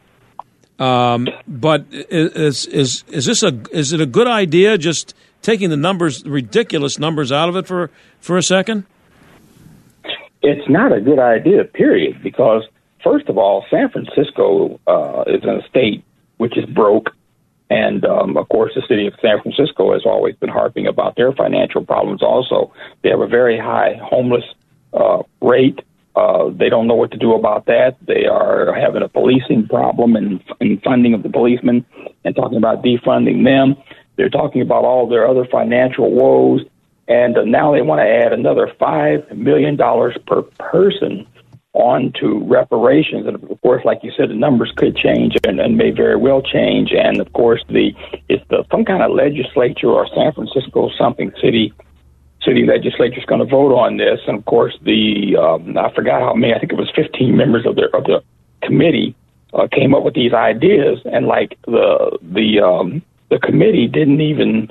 um, 0.79 1.27
but 1.48 1.85
is 1.90 2.66
is 2.66 3.03
is 3.09 3.27
this 3.27 3.42
a 3.42 3.61
is 3.72 3.92
it 3.92 4.01
a 4.01 4.07
good 4.07 4.29
idea 4.29 4.79
just 4.79 5.16
taking 5.42 5.68
the 5.68 5.77
numbers, 5.77 6.25
ridiculous 6.25 6.96
numbers, 6.96 7.33
out 7.33 7.48
of 7.48 7.57
it 7.57 7.66
for 7.66 7.90
for 8.20 8.37
a 8.37 8.42
second? 8.42 8.85
It's 10.42 10.70
not 10.70 10.92
a 10.92 11.01
good 11.01 11.18
idea, 11.18 11.64
period. 11.64 12.22
Because 12.22 12.62
first 13.03 13.29
of 13.29 13.37
all, 13.37 13.66
San 13.68 13.88
Francisco 13.90 14.79
uh, 14.87 15.25
is 15.27 15.42
in 15.42 15.48
a 15.48 15.68
state 15.68 16.05
which 16.37 16.57
is 16.57 16.66
broke 16.66 17.11
and 17.73 18.05
um, 18.05 18.37
of 18.37 18.47
course, 18.51 18.73
the 18.75 18.83
city 18.87 19.07
of 19.07 19.15
San 19.23 19.41
Francisco 19.41 19.95
has 19.95 20.03
always 20.05 20.37
been 20.37 20.51
harping 20.51 20.87
about 20.87 21.17
their 21.17 21.33
financial 21.33 21.83
problems. 21.83 22.23
Also, 22.23 22.71
they 23.03 23.09
have 23.09 23.21
a 23.21 23.27
very 23.27 23.59
high 23.59 23.99
homeless 24.03 24.45
uh, 24.93 25.23
rate. 25.41 25.81
Uh, 26.15 26.51
they 26.51 26.69
don't 26.69 26.87
know 26.87 26.95
what 26.95 27.11
to 27.13 27.17
do 27.17 27.33
about 27.33 27.65
that. 27.67 27.97
They 28.07 28.27
are 28.27 28.75
having 28.75 29.03
a 29.03 29.09
policing 29.09 29.69
problem 29.69 30.17
and, 30.17 30.45
and 30.61 30.83
funding 30.83 31.15
of 31.15 31.23
the 31.23 31.31
policemen, 31.31 31.87
and 32.25 32.37
talking 32.37 32.59
about 32.59 32.85
defunding 32.85 33.43
them. 33.43 33.83
They're 34.17 34.29
talking 34.29 34.61
about 34.61 34.85
all 34.85 35.09
their 35.09 35.27
other 35.27 35.47
financial 35.47 36.11
woes, 36.11 36.61
and 37.09 37.39
uh, 37.39 37.45
now 37.45 37.73
they 37.73 37.81
want 37.81 38.01
to 38.01 38.07
add 38.07 38.35
another 38.35 38.71
five 38.79 39.35
million 39.35 39.77
dollars 39.77 40.15
per 40.27 40.43
person 40.43 41.27
on 41.75 42.13
to 42.21 42.43
reparations. 42.45 43.27
And 43.27 43.37
of 43.51 43.61
course, 43.63 43.85
like 43.85 44.01
you 44.03 44.13
said, 44.17 44.29
the 44.29 44.35
numbers 44.35 44.73
could 44.77 44.97
change 44.97 45.37
and, 45.45 45.59
and 45.61 45.77
may 45.77 45.91
very 45.91 46.17
well 46.17 46.43
change. 46.43 46.93
And 46.93 47.21
of 47.21 47.33
course, 47.33 47.65
the 47.69 47.93
it's 48.29 48.45
the 48.49 48.65
some 48.71 48.85
kind 48.85 49.03
of 49.03 49.13
legislature 49.13 49.89
or 49.89 50.07
San 50.15 50.33
Francisco 50.33 50.91
something 50.99 51.33
city 51.41 51.73
city 52.45 52.67
legislature 52.67 53.19
is 53.19 53.25
going 53.25 53.41
to 53.41 53.47
vote 53.47 53.75
on 53.75 53.97
this. 53.97 54.21
And 54.27 54.39
of 54.39 54.45
course, 54.45 54.77
the 54.83 55.37
um, 55.37 55.79
I 55.79 55.93
forgot 55.95 56.21
how 56.21 56.35
many. 56.35 56.55
I 56.55 56.59
think 56.59 56.73
it 56.73 56.79
was 56.79 56.91
15 56.95 57.37
members 57.37 57.65
of 57.67 57.77
the 57.77 57.89
of 57.97 58.05
the 58.05 58.23
committee 58.63 59.15
uh, 59.55 59.69
came 59.73 59.95
up 59.95 60.03
with 60.03 60.15
these 60.15 60.33
ideas. 60.33 61.01
And 61.05 61.27
like 61.27 61.59
the 61.65 62.19
the 62.21 62.61
um, 62.61 63.03
the 63.31 63.39
committee 63.39 63.89
didn't 63.89 64.21
even 64.21 64.71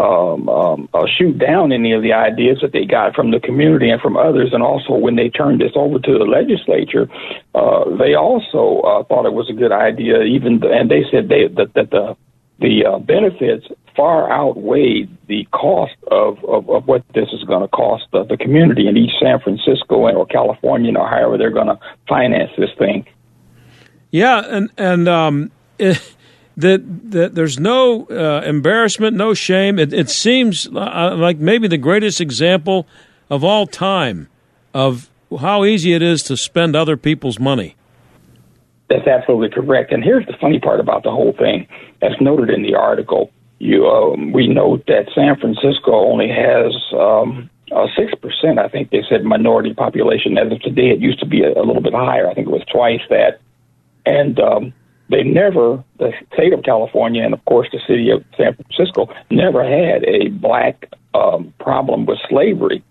um, 0.00 0.48
um, 0.48 0.88
uh, 0.94 1.06
shoot 1.06 1.38
down 1.38 1.72
any 1.72 1.92
of 1.92 2.02
the 2.02 2.12
ideas 2.12 2.58
that 2.62 2.72
they 2.72 2.84
got 2.84 3.14
from 3.14 3.30
the 3.30 3.40
community 3.40 3.90
and 3.90 4.00
from 4.00 4.16
others. 4.16 4.50
And 4.52 4.62
also, 4.62 4.94
when 4.94 5.16
they 5.16 5.28
turned 5.28 5.60
this 5.60 5.72
over 5.74 5.98
to 5.98 6.18
the 6.18 6.24
legislature, 6.24 7.08
uh, 7.54 7.96
they 7.96 8.14
also 8.14 8.80
uh, 8.80 9.04
thought 9.04 9.26
it 9.26 9.32
was 9.32 9.48
a 9.50 9.54
good 9.54 9.72
idea. 9.72 10.22
Even 10.22 10.62
and 10.64 10.90
they 10.90 11.04
said 11.10 11.28
they, 11.28 11.48
that 11.48 11.74
that 11.74 11.90
the 11.90 12.16
the 12.58 12.84
uh, 12.86 12.98
benefits 12.98 13.66
far 13.94 14.30
outweighed 14.30 15.08
the 15.26 15.46
cost 15.52 15.96
of, 16.10 16.42
of, 16.44 16.68
of 16.68 16.86
what 16.86 17.02
this 17.14 17.28
is 17.32 17.42
going 17.44 17.62
to 17.62 17.68
cost 17.68 18.04
the, 18.12 18.24
the 18.24 18.36
community 18.36 18.88
in 18.88 18.96
East 18.96 19.14
San 19.20 19.40
Francisco 19.40 20.06
and 20.06 20.16
or 20.16 20.26
California, 20.26 20.92
or 20.96 21.08
however 21.08 21.38
they're 21.38 21.50
going 21.50 21.66
to 21.66 21.78
finance 22.08 22.50
this 22.58 22.70
thing. 22.78 23.06
Yeah, 24.10 24.42
and 24.48 24.70
and 24.76 25.08
um, 25.08 25.50
that, 26.56 27.10
that 27.10 27.34
there's 27.34 27.58
no 27.58 28.06
uh, 28.06 28.42
embarrassment, 28.44 29.16
no 29.16 29.34
shame. 29.34 29.78
It, 29.78 29.92
it 29.92 30.10
seems 30.10 30.66
uh, 30.66 31.14
like 31.16 31.38
maybe 31.38 31.68
the 31.68 31.78
greatest 31.78 32.20
example 32.20 32.86
of 33.28 33.44
all 33.44 33.66
time 33.66 34.28
of 34.72 35.10
how 35.40 35.64
easy 35.64 35.92
it 35.92 36.02
is 36.02 36.22
to 36.24 36.36
spend 36.36 36.76
other 36.76 36.96
people's 36.96 37.38
money. 37.38 37.76
That's 38.88 39.06
absolutely 39.06 39.50
correct. 39.50 39.92
And 39.92 40.04
here's 40.04 40.26
the 40.26 40.36
funny 40.40 40.60
part 40.60 40.78
about 40.78 41.02
the 41.02 41.10
whole 41.10 41.32
thing, 41.32 41.66
as 42.02 42.12
noted 42.20 42.50
in 42.50 42.62
the 42.62 42.74
article. 42.76 43.32
You, 43.58 43.86
um, 43.86 44.32
we 44.32 44.46
note 44.46 44.84
that 44.86 45.08
San 45.14 45.34
Francisco 45.36 45.92
only 45.92 46.28
has 46.28 46.72
um, 46.92 47.50
six 47.96 48.14
percent. 48.20 48.58
I 48.58 48.68
think 48.68 48.90
they 48.90 49.02
said 49.08 49.24
minority 49.24 49.74
population. 49.74 50.38
As 50.38 50.52
of 50.52 50.60
today, 50.60 50.90
it 50.90 51.00
used 51.00 51.20
to 51.20 51.26
be 51.26 51.42
a, 51.42 51.52
a 51.52 51.64
little 51.64 51.82
bit 51.82 51.94
higher. 51.94 52.28
I 52.28 52.34
think 52.34 52.46
it 52.46 52.52
was 52.52 52.64
twice 52.70 53.00
that. 53.10 53.40
And 54.04 54.38
um, 54.38 54.74
they 55.08 55.22
never, 55.22 55.82
the 55.98 56.12
state 56.32 56.52
of 56.52 56.62
California 56.62 57.22
and 57.22 57.34
of 57.34 57.44
course 57.44 57.68
the 57.72 57.80
city 57.86 58.10
of 58.10 58.24
San 58.36 58.54
Francisco, 58.54 59.08
never 59.30 59.62
had 59.62 60.04
a 60.04 60.28
black 60.28 60.88
um, 61.14 61.52
problem 61.58 62.06
with 62.06 62.18
slavery. 62.28 62.82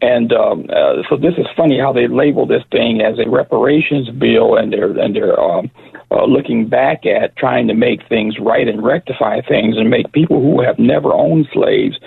And 0.00 0.32
um, 0.32 0.66
uh, 0.70 1.02
so 1.08 1.16
this 1.16 1.34
is 1.38 1.46
funny 1.56 1.78
how 1.78 1.92
they 1.92 2.06
label 2.06 2.46
this 2.46 2.62
thing 2.70 3.00
as 3.00 3.18
a 3.18 3.28
reparations 3.28 4.08
bill, 4.10 4.56
and 4.56 4.72
they're 4.72 4.96
and 4.96 5.14
they're 5.14 5.38
um, 5.40 5.70
uh, 6.12 6.24
looking 6.24 6.68
back 6.68 7.04
at 7.04 7.34
trying 7.36 7.66
to 7.66 7.74
make 7.74 8.08
things 8.08 8.38
right 8.38 8.68
and 8.68 8.84
rectify 8.84 9.40
things 9.40 9.76
and 9.76 9.90
make 9.90 10.12
people 10.12 10.40
who 10.40 10.62
have 10.62 10.78
never 10.78 11.12
owned 11.12 11.48
slaves 11.52 11.98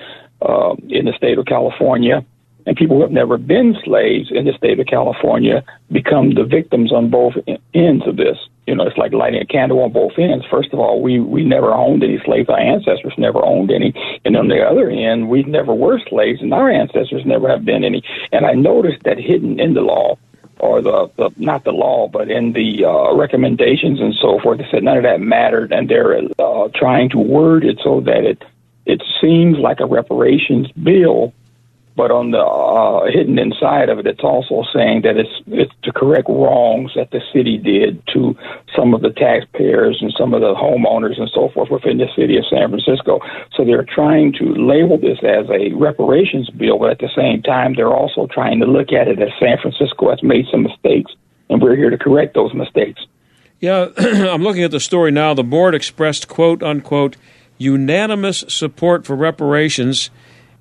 uh, 0.41 0.73
in 0.87 1.03
the 1.03 1.13
state 1.17 1.37
of 1.37 1.45
California 1.45 2.25
and 2.65 2.77
people 2.77 2.97
who 2.97 3.01
have 3.01 3.11
never 3.11 3.37
been 3.37 3.75
slaves 3.83 4.29
in 4.31 4.45
the 4.45 4.53
state 4.53 4.79
of 4.79 4.87
California 4.87 5.63
become 5.91 6.33
the 6.33 6.43
victims 6.43 6.91
on 6.91 7.09
both 7.09 7.33
ends 7.73 8.07
of 8.07 8.17
this. 8.17 8.37
You 8.67 8.75
know, 8.75 8.85
it's 8.85 8.97
like 8.97 9.13
lighting 9.13 9.41
a 9.41 9.45
candle 9.45 9.81
on 9.81 9.91
both 9.91 10.13
ends. 10.17 10.45
First 10.49 10.71
of 10.71 10.79
all, 10.79 11.01
we 11.01 11.19
we 11.19 11.43
never 11.43 11.73
owned 11.73 12.03
any 12.03 12.19
slaves. 12.23 12.47
Our 12.49 12.59
ancestors 12.59 13.13
never 13.17 13.43
owned 13.43 13.71
any, 13.71 13.93
and 14.23 14.37
on 14.37 14.47
the 14.47 14.61
other 14.61 14.89
end, 14.89 15.29
we 15.29 15.43
never 15.43 15.73
were 15.73 15.99
slaves, 16.07 16.41
and 16.41 16.53
our 16.53 16.69
ancestors 16.69 17.25
never 17.25 17.49
have 17.49 17.65
been 17.65 17.83
any. 17.83 18.03
And 18.31 18.45
I 18.45 18.53
noticed 18.53 19.03
that 19.03 19.17
hidden 19.17 19.59
in 19.59 19.73
the 19.73 19.81
law, 19.81 20.17
or 20.59 20.81
the, 20.81 21.09
the 21.17 21.31
not 21.37 21.63
the 21.63 21.71
law, 21.71 22.07
but 22.07 22.29
in 22.29 22.53
the 22.53 22.85
uh, 22.85 23.15
recommendations 23.15 23.99
and 23.99 24.13
so 24.21 24.39
forth, 24.39 24.59
they 24.59 24.67
said 24.69 24.83
none 24.83 24.97
of 24.97 25.03
that 25.03 25.19
mattered, 25.19 25.71
and 25.71 25.89
they're 25.89 26.21
uh, 26.37 26.69
trying 26.75 27.09
to 27.09 27.17
word 27.17 27.65
it 27.65 27.79
so 27.83 27.99
that 28.01 28.23
it 28.23 28.43
it 28.85 29.01
seems 29.19 29.57
like 29.57 29.79
a 29.79 29.85
reparations 29.85 30.71
bill 30.71 31.33
but 31.95 32.09
on 32.09 32.31
the 32.31 32.39
uh, 32.39 33.11
hidden 33.11 33.37
inside 33.37 33.89
of 33.89 33.99
it, 33.99 34.07
it's 34.07 34.23
also 34.23 34.63
saying 34.73 35.01
that 35.03 35.17
it's 35.17 35.35
it's 35.47 35.73
to 35.83 35.91
correct 35.91 36.29
wrongs 36.29 36.91
that 36.95 37.11
the 37.11 37.21
city 37.33 37.57
did 37.57 38.01
to 38.13 38.35
some 38.75 38.93
of 38.93 39.01
the 39.01 39.11
taxpayers 39.11 39.97
and 39.99 40.13
some 40.17 40.33
of 40.33 40.41
the 40.41 40.55
homeowners 40.55 41.19
and 41.19 41.29
so 41.33 41.49
forth 41.53 41.69
within 41.69 41.97
the 41.97 42.07
city 42.15 42.37
of 42.37 42.45
San 42.47 42.69
Francisco. 42.69 43.19
So 43.55 43.65
they're 43.65 43.83
trying 43.83 44.33
to 44.39 44.55
label 44.55 44.97
this 44.97 45.19
as 45.19 45.49
a 45.51 45.73
reparations 45.75 46.49
bill, 46.49 46.79
but 46.79 46.91
at 46.91 46.99
the 46.99 47.11
same 47.15 47.43
time, 47.43 47.75
they're 47.75 47.93
also 47.93 48.27
trying 48.31 48.59
to 48.59 48.65
look 48.65 48.93
at 48.93 49.07
it 49.07 49.19
as 49.19 49.29
San 49.39 49.57
Francisco 49.61 50.09
has 50.09 50.23
made 50.23 50.45
some 50.49 50.63
mistakes, 50.63 51.11
and 51.49 51.61
we're 51.61 51.75
here 51.75 51.89
to 51.89 51.97
correct 51.97 52.35
those 52.35 52.53
mistakes. 52.53 53.01
Yeah, 53.59 53.89
I'm 53.97 54.43
looking 54.43 54.63
at 54.63 54.71
the 54.71 54.79
story 54.79 55.11
now. 55.11 55.33
The 55.33 55.43
board 55.43 55.75
expressed 55.75 56.27
quote 56.27 56.63
unquote 56.63 57.17
unanimous 57.57 58.43
support 58.47 59.05
for 59.05 59.15
reparations 59.15 60.09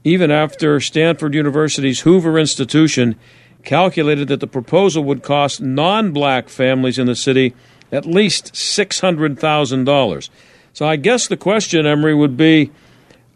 even 0.04 0.30
after 0.30 0.80
Stanford 0.80 1.34
University's 1.34 2.00
Hoover 2.00 2.38
Institution 2.38 3.16
calculated 3.64 4.28
that 4.28 4.40
the 4.40 4.46
proposal 4.46 5.04
would 5.04 5.22
cost 5.22 5.60
non 5.60 6.12
black 6.12 6.48
families 6.48 6.98
in 6.98 7.06
the 7.06 7.14
city 7.14 7.54
at 7.92 8.06
least 8.06 8.52
$600,000. 8.54 10.30
So 10.72 10.86
I 10.86 10.96
guess 10.96 11.26
the 11.26 11.36
question, 11.36 11.86
Emery, 11.86 12.14
would 12.14 12.36
be 12.36 12.70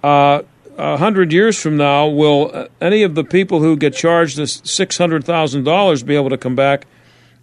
uh, 0.03 0.43
a 0.79 0.97
hundred 0.97 1.33
years 1.33 1.61
from 1.61 1.77
now, 1.77 2.07
will 2.07 2.51
uh, 2.53 2.69
any 2.81 3.03
of 3.03 3.15
the 3.15 3.25
people 3.25 3.61
who 3.61 3.77
get 3.77 3.95
charged 3.95 4.37
this 4.37 4.61
$600,000 4.61 6.07
be 6.07 6.17
able 6.17 6.31
to 6.31 6.39
come 6.39 6.55
back 6.55 6.87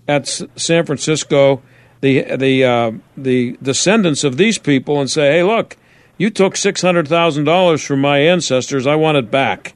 at 0.08 0.28
San 0.56 0.86
Francisco, 0.86 1.62
the, 2.02 2.36
the, 2.36 2.64
uh, 2.64 2.92
the 3.16 3.58
descendants 3.62 4.24
of 4.24 4.38
these 4.38 4.58
people, 4.58 5.00
and 5.00 5.10
say, 5.10 5.34
hey, 5.34 5.44
look, 5.44 5.78
you 6.18 6.30
took 6.30 6.54
$600,000 6.54 7.86
from 7.86 8.02
my 8.02 8.20
ancestors. 8.20 8.86
I 8.88 8.96
want 8.96 9.18
it 9.18 9.32
back. 9.32 9.74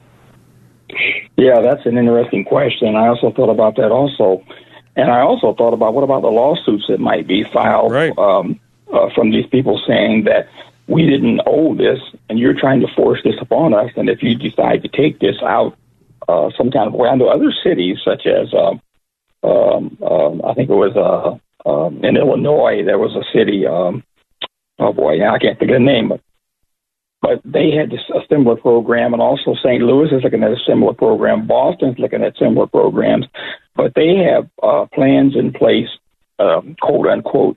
Yeah, 1.36 1.60
that's 1.60 1.84
an 1.84 1.98
interesting 1.98 2.44
question. 2.44 2.96
I 2.96 3.08
also 3.08 3.30
thought 3.30 3.50
about 3.50 3.76
that 3.76 3.90
also. 3.90 4.44
And 4.96 5.10
I 5.10 5.20
also 5.20 5.54
thought 5.54 5.74
about 5.74 5.92
what 5.92 6.04
about 6.04 6.22
the 6.22 6.28
lawsuits 6.28 6.84
that 6.88 6.98
might 6.98 7.26
be 7.26 7.44
filed 7.44 7.92
right. 7.92 8.16
um, 8.16 8.58
uh, 8.92 9.10
from 9.14 9.30
these 9.30 9.46
people 9.46 9.80
saying 9.86 10.24
that 10.24 10.48
we 10.88 11.04
didn't 11.04 11.40
owe 11.46 11.74
this, 11.74 11.98
and 12.28 12.38
you're 12.38 12.58
trying 12.58 12.80
to 12.80 12.86
force 12.94 13.20
this 13.22 13.34
upon 13.40 13.74
us. 13.74 13.90
And 13.96 14.08
if 14.08 14.22
you 14.22 14.36
decide 14.36 14.82
to 14.82 14.88
take 14.88 15.18
this 15.18 15.36
out 15.42 15.76
uh, 16.28 16.50
some 16.56 16.70
kind 16.70 16.86
of 16.86 16.94
way, 16.94 17.08
I 17.08 17.16
know 17.16 17.28
other 17.28 17.52
cities 17.62 17.98
such 18.04 18.26
as 18.26 18.54
um, 18.54 18.80
um, 19.42 19.98
um, 20.02 20.42
I 20.44 20.54
think 20.54 20.70
it 20.70 20.74
was 20.74 20.96
uh, 20.96 21.68
um, 21.68 22.04
in 22.04 22.16
Illinois. 22.16 22.82
There 22.84 22.98
was 22.98 23.14
a 23.14 23.24
city. 23.36 23.66
Um, 23.66 24.02
oh 24.78 24.92
boy, 24.92 25.26
I 25.26 25.38
can't 25.38 25.58
think 25.58 25.70
of 25.70 25.76
the 25.76 25.84
name, 25.84 26.08
but 26.08 26.20
but 27.22 27.40
they 27.44 27.70
had 27.70 27.90
this, 27.90 28.00
a 28.14 28.20
similar 28.28 28.56
program, 28.56 29.12
and 29.12 29.22
also 29.22 29.54
St. 29.54 29.82
Louis 29.82 30.12
is 30.12 30.22
looking 30.22 30.42
at 30.42 30.50
a 30.50 30.60
similar 30.66 30.92
program. 30.92 31.46
Boston's 31.46 31.98
looking 31.98 32.22
at 32.22 32.36
similar 32.36 32.66
programs, 32.66 33.26
but 33.74 33.92
they 33.94 34.16
have 34.16 34.48
uh, 34.62 34.86
plans 34.92 35.34
in 35.34 35.52
place, 35.52 35.88
um, 36.38 36.76
quote 36.80 37.06
unquote, 37.06 37.56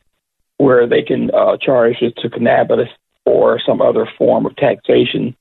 where 0.57 0.87
they 0.87 1.01
can 1.01 1.29
uh, 1.31 1.57
charge 1.57 1.97
it 2.01 2.15
to 2.17 2.29
cannabis 2.29 2.89
or 3.25 3.59
some 3.65 3.81
other 3.81 4.07
form 4.17 4.45
of 4.45 4.55
taxation 4.55 5.35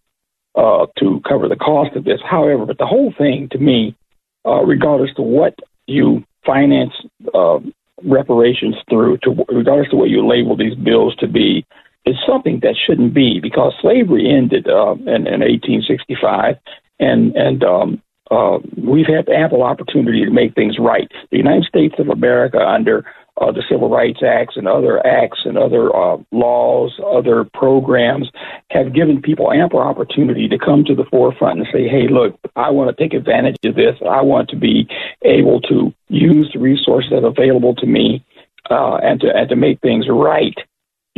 uh, 0.54 0.86
to 0.98 1.20
cover 1.28 1.48
the 1.48 1.56
cost 1.56 1.94
of 1.96 2.04
this. 2.04 2.20
However, 2.28 2.66
but 2.66 2.78
the 2.78 2.86
whole 2.86 3.12
thing 3.16 3.48
to 3.52 3.58
me, 3.58 3.96
uh, 4.44 4.62
regardless 4.64 5.14
to 5.14 5.22
what 5.22 5.54
you 5.86 6.24
finance 6.44 6.92
uh, 7.34 7.58
reparations 8.04 8.76
through, 8.90 9.18
to 9.18 9.44
regardless 9.48 9.90
to 9.90 9.96
what 9.96 10.10
you 10.10 10.26
label 10.26 10.56
these 10.56 10.74
bills 10.74 11.14
to 11.16 11.26
be, 11.26 11.64
is 12.08 12.16
something 12.26 12.60
that 12.62 12.76
shouldn't 12.86 13.14
be 13.14 13.40
because 13.40 13.72
slavery 13.80 14.30
ended 14.30 14.68
uh, 14.68 14.92
in, 14.92 15.26
in 15.26 15.40
1865, 15.40 16.56
and 16.98 17.36
and 17.36 17.62
um, 17.64 18.02
uh, 18.30 18.58
we've 18.76 19.06
had 19.06 19.28
ample 19.28 19.62
opportunity 19.62 20.24
to 20.24 20.30
make 20.30 20.54
things 20.54 20.76
right. 20.78 21.10
The 21.30 21.38
United 21.38 21.64
States 21.64 21.94
of 21.98 22.08
America, 22.08 22.58
under 22.58 23.04
uh, 23.40 23.52
the 23.52 23.62
Civil 23.70 23.88
Rights 23.88 24.20
Acts 24.26 24.56
and 24.56 24.66
other 24.66 25.04
acts 25.06 25.40
and 25.44 25.56
other 25.56 25.94
uh, 25.94 26.16
laws, 26.32 26.98
other 27.06 27.44
programs, 27.54 28.30
have 28.70 28.94
given 28.94 29.22
people 29.22 29.52
ample 29.52 29.78
opportunity 29.78 30.48
to 30.48 30.58
come 30.58 30.84
to 30.84 30.94
the 30.94 31.04
forefront 31.10 31.60
and 31.60 31.68
say, 31.72 31.88
hey, 31.88 32.08
look, 32.08 32.38
I 32.56 32.70
want 32.70 32.94
to 32.94 33.02
take 33.02 33.14
advantage 33.14 33.56
of 33.64 33.76
this. 33.76 33.96
I 34.08 34.22
want 34.22 34.48
to 34.50 34.56
be 34.56 34.88
able 35.22 35.60
to 35.62 35.92
use 36.08 36.50
the 36.52 36.58
resources 36.58 37.10
that 37.10 37.24
are 37.24 37.28
available 37.28 37.74
to 37.76 37.86
me 37.86 38.24
uh, 38.70 38.96
and, 38.96 39.20
to, 39.20 39.28
and 39.34 39.48
to 39.48 39.56
make 39.56 39.80
things 39.80 40.06
right. 40.08 40.56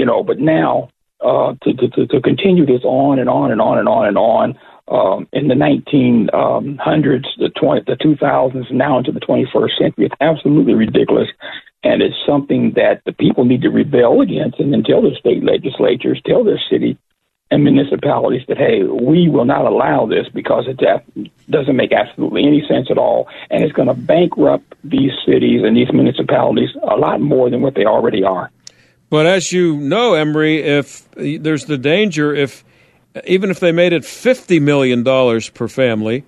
You 0.00 0.06
know, 0.06 0.22
but 0.22 0.38
now 0.38 0.88
uh, 1.20 1.52
to, 1.62 1.74
to, 1.74 2.06
to 2.06 2.20
continue 2.22 2.64
this 2.64 2.80
on 2.84 3.18
and 3.18 3.28
on 3.28 3.52
and 3.52 3.60
on 3.60 3.76
and 3.76 3.86
on 3.86 4.06
and 4.06 4.16
on 4.16 4.58
um, 4.88 5.28
in 5.30 5.48
the 5.48 5.54
1900s, 5.54 7.26
the 7.36 7.50
20, 7.50 7.82
the 7.86 7.96
2000s, 7.96 8.72
now 8.72 8.96
into 8.96 9.12
the 9.12 9.20
21st 9.20 9.78
century. 9.78 10.06
It's 10.06 10.14
absolutely 10.22 10.72
ridiculous, 10.72 11.28
and 11.84 12.00
it's 12.00 12.16
something 12.26 12.72
that 12.76 13.02
the 13.04 13.12
people 13.12 13.44
need 13.44 13.60
to 13.60 13.68
rebel 13.68 14.22
against 14.22 14.58
and 14.58 14.72
then 14.72 14.84
tell 14.84 15.02
their 15.02 15.14
state 15.16 15.44
legislatures, 15.44 16.22
tell 16.24 16.44
their 16.44 16.60
city 16.70 16.96
and 17.50 17.62
municipalities 17.62 18.46
that 18.48 18.56
hey, 18.56 18.84
we 18.84 19.28
will 19.28 19.44
not 19.44 19.66
allow 19.66 20.06
this 20.06 20.28
because 20.32 20.64
it 20.66 20.80
doesn't 21.50 21.76
make 21.76 21.92
absolutely 21.92 22.46
any 22.46 22.66
sense 22.66 22.86
at 22.90 22.96
all, 22.96 23.28
and 23.50 23.62
it's 23.62 23.74
going 23.74 23.88
to 23.88 23.94
bankrupt 23.94 24.74
these 24.82 25.12
cities 25.26 25.60
and 25.62 25.76
these 25.76 25.92
municipalities 25.92 26.70
a 26.90 26.96
lot 26.96 27.20
more 27.20 27.50
than 27.50 27.60
what 27.60 27.74
they 27.74 27.84
already 27.84 28.24
are. 28.24 28.50
But 29.10 29.26
as 29.26 29.52
you 29.52 29.76
know, 29.76 30.14
Emery, 30.14 30.62
if 30.62 31.10
there's 31.12 31.66
the 31.66 31.76
danger 31.76 32.34
if 32.34 32.64
even 33.26 33.50
if 33.50 33.58
they 33.58 33.72
made 33.72 33.92
it 33.92 34.02
$50 34.02 34.62
million 34.62 35.04
per 35.52 35.68
family, 35.68 36.24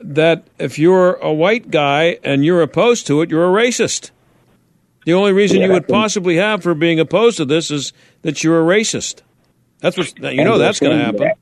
that 0.00 0.44
if 0.58 0.78
you're 0.78 1.14
a 1.14 1.32
white 1.32 1.70
guy 1.70 2.18
and 2.24 2.44
you're 2.44 2.60
opposed 2.60 3.06
to 3.06 3.22
it, 3.22 3.30
you're 3.30 3.48
a 3.48 3.62
racist. 3.62 4.10
The 5.04 5.14
only 5.14 5.32
reason 5.32 5.60
yeah, 5.60 5.66
you 5.66 5.72
would 5.72 5.88
possibly 5.88 6.36
have 6.36 6.62
for 6.62 6.74
being 6.74 6.98
opposed 7.00 7.36
to 7.36 7.44
this 7.44 7.70
is 7.70 7.92
that 8.22 8.42
you're 8.42 8.60
a 8.60 8.64
racist. 8.64 9.22
That's 9.80 9.96
what 9.96 10.16
you 10.18 10.44
know. 10.44 10.58
That's 10.58 10.78
going 10.78 10.96
to 10.96 11.04
happen. 11.04 11.20
That 11.20 11.38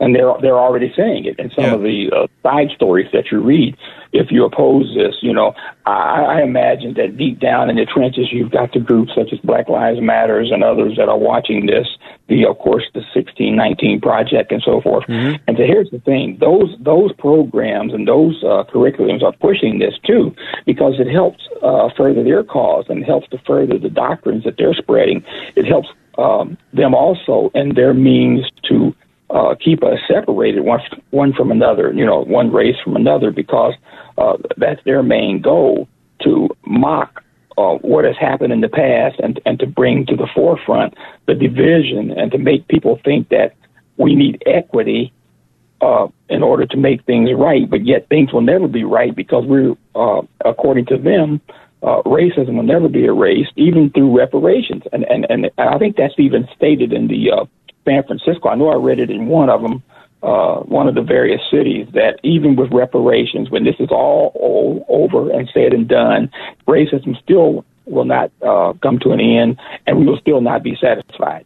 and 0.00 0.14
they're 0.14 0.34
they're 0.42 0.58
already 0.58 0.92
saying 0.94 1.24
it 1.24 1.38
in 1.38 1.50
some 1.50 1.64
yeah. 1.64 1.74
of 1.74 1.82
the 1.82 2.10
uh, 2.12 2.26
side 2.42 2.70
stories 2.74 3.08
that 3.12 3.30
you 3.30 3.40
read. 3.40 3.76
If 4.14 4.30
you 4.30 4.44
oppose 4.44 4.94
this, 4.94 5.16
you 5.22 5.32
know, 5.32 5.54
I, 5.86 6.38
I 6.38 6.42
imagine 6.42 6.94
that 6.94 7.16
deep 7.16 7.40
down 7.40 7.68
in 7.68 7.74
the 7.74 7.84
trenches, 7.84 8.28
you've 8.30 8.52
got 8.52 8.72
the 8.72 8.78
groups 8.78 9.12
such 9.14 9.32
as 9.32 9.40
Black 9.40 9.68
Lives 9.68 10.00
Matters 10.00 10.50
and 10.52 10.62
others 10.62 10.94
that 10.96 11.08
are 11.08 11.18
watching 11.18 11.66
this. 11.66 11.88
The 12.28 12.46
of 12.46 12.58
course 12.58 12.84
the 12.94 13.00
1619 13.00 14.00
project 14.00 14.52
and 14.52 14.62
so 14.64 14.80
forth. 14.80 15.04
Mm-hmm. 15.08 15.42
And 15.46 15.56
so 15.56 15.64
here's 15.64 15.90
the 15.90 15.98
thing: 15.98 16.38
those 16.40 16.74
those 16.78 17.12
programs 17.18 17.92
and 17.92 18.08
those 18.08 18.42
uh, 18.44 18.64
curriculums 18.72 19.22
are 19.22 19.32
pushing 19.32 19.78
this 19.78 19.94
too 20.06 20.34
because 20.64 20.94
it 20.98 21.10
helps 21.10 21.46
uh, 21.62 21.90
further 21.96 22.22
their 22.22 22.44
cause 22.44 22.86
and 22.88 23.04
helps 23.04 23.28
to 23.28 23.38
further 23.46 23.78
the 23.78 23.90
doctrines 23.90 24.44
that 24.44 24.56
they're 24.56 24.74
spreading. 24.74 25.22
It 25.56 25.66
helps 25.66 25.88
um, 26.18 26.56
them 26.72 26.94
also 26.94 27.50
in 27.54 27.74
their 27.74 27.92
means 27.94 28.46
to 28.68 28.94
uh, 29.34 29.54
keep 29.62 29.82
us 29.82 29.98
separated 30.08 30.60
one 30.60 30.80
one 31.10 31.32
from 31.32 31.50
another, 31.50 31.92
you 31.92 32.06
know, 32.06 32.20
one 32.20 32.52
race 32.52 32.76
from 32.82 32.96
another, 32.96 33.30
because 33.30 33.74
uh, 34.16 34.36
that's 34.56 34.82
their 34.84 35.02
main 35.02 35.42
goal 35.42 35.88
to 36.22 36.48
mock 36.64 37.22
uh, 37.58 37.74
what 37.82 38.04
has 38.04 38.16
happened 38.18 38.52
in 38.52 38.60
the 38.60 38.68
past 38.68 39.18
and 39.20 39.40
and 39.44 39.58
to 39.58 39.66
bring 39.66 40.06
to 40.06 40.16
the 40.16 40.28
forefront 40.34 40.94
the 41.26 41.34
division 41.34 42.12
and 42.16 42.30
to 42.32 42.38
make 42.38 42.66
people 42.68 43.00
think 43.04 43.28
that 43.28 43.54
we 43.96 44.14
need 44.14 44.42
equity 44.46 45.12
uh, 45.80 46.06
in 46.28 46.42
order 46.42 46.66
to 46.66 46.76
make 46.76 47.04
things 47.04 47.28
right, 47.36 47.68
but 47.68 47.84
yet 47.84 48.08
things 48.08 48.32
will 48.32 48.40
never 48.40 48.66
be 48.66 48.84
right 48.84 49.14
because 49.14 49.44
we're, 49.46 49.74
uh, 49.94 50.22
according 50.44 50.86
to 50.86 50.96
them, 50.96 51.40
uh, 51.82 52.00
racism 52.06 52.54
will 52.56 52.62
never 52.62 52.88
be 52.88 53.04
erased, 53.04 53.52
even 53.56 53.90
through 53.90 54.16
reparations. 54.16 54.82
And, 54.92 55.04
and, 55.04 55.26
and 55.28 55.50
I 55.58 55.76
think 55.78 55.96
that's 55.96 56.14
even 56.16 56.48
stated 56.56 56.92
in 56.92 57.08
the 57.08 57.30
uh, 57.30 57.44
San 57.84 58.02
Francisco. 58.04 58.48
I 58.48 58.54
know 58.54 58.68
I 58.68 58.76
read 58.76 58.98
it 58.98 59.10
in 59.10 59.26
one 59.26 59.50
of 59.50 59.62
them, 59.62 59.82
uh, 60.22 60.60
one 60.60 60.88
of 60.88 60.94
the 60.94 61.02
various 61.02 61.40
cities, 61.50 61.86
that 61.92 62.18
even 62.22 62.56
with 62.56 62.72
reparations, 62.72 63.50
when 63.50 63.64
this 63.64 63.76
is 63.78 63.90
all, 63.90 64.32
all 64.34 64.84
over 64.88 65.30
and 65.30 65.48
said 65.52 65.72
and 65.72 65.88
done, 65.88 66.30
racism 66.66 67.20
still 67.22 67.64
will 67.86 68.04
not 68.04 68.30
uh, 68.42 68.72
come 68.82 68.98
to 69.00 69.10
an 69.10 69.20
end, 69.20 69.60
and 69.86 69.98
we 69.98 70.06
will 70.06 70.18
still 70.18 70.40
not 70.40 70.62
be 70.62 70.76
satisfied. 70.80 71.44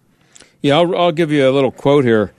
Yeah, 0.63 0.77
I'll, 0.77 0.97
I'll 0.97 1.13
give 1.13 1.31
you 1.33 1.49
a 1.49 1.53
little 1.53 1.73
quote 1.73 2.05
here. 2.05 2.33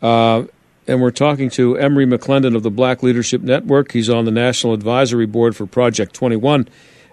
Uh, 0.00 0.44
and 0.86 1.00
we're 1.00 1.10
talking 1.10 1.48
to 1.50 1.76
Emery 1.76 2.06
McClendon 2.06 2.56
of 2.56 2.62
the 2.62 2.70
Black 2.70 3.02
Leadership 3.02 3.40
Network. 3.40 3.92
He's 3.92 4.10
on 4.10 4.24
the 4.24 4.30
National 4.30 4.74
Advisory 4.74 5.26
Board 5.26 5.54
for 5.54 5.66
Project 5.66 6.12
21. 6.14 6.68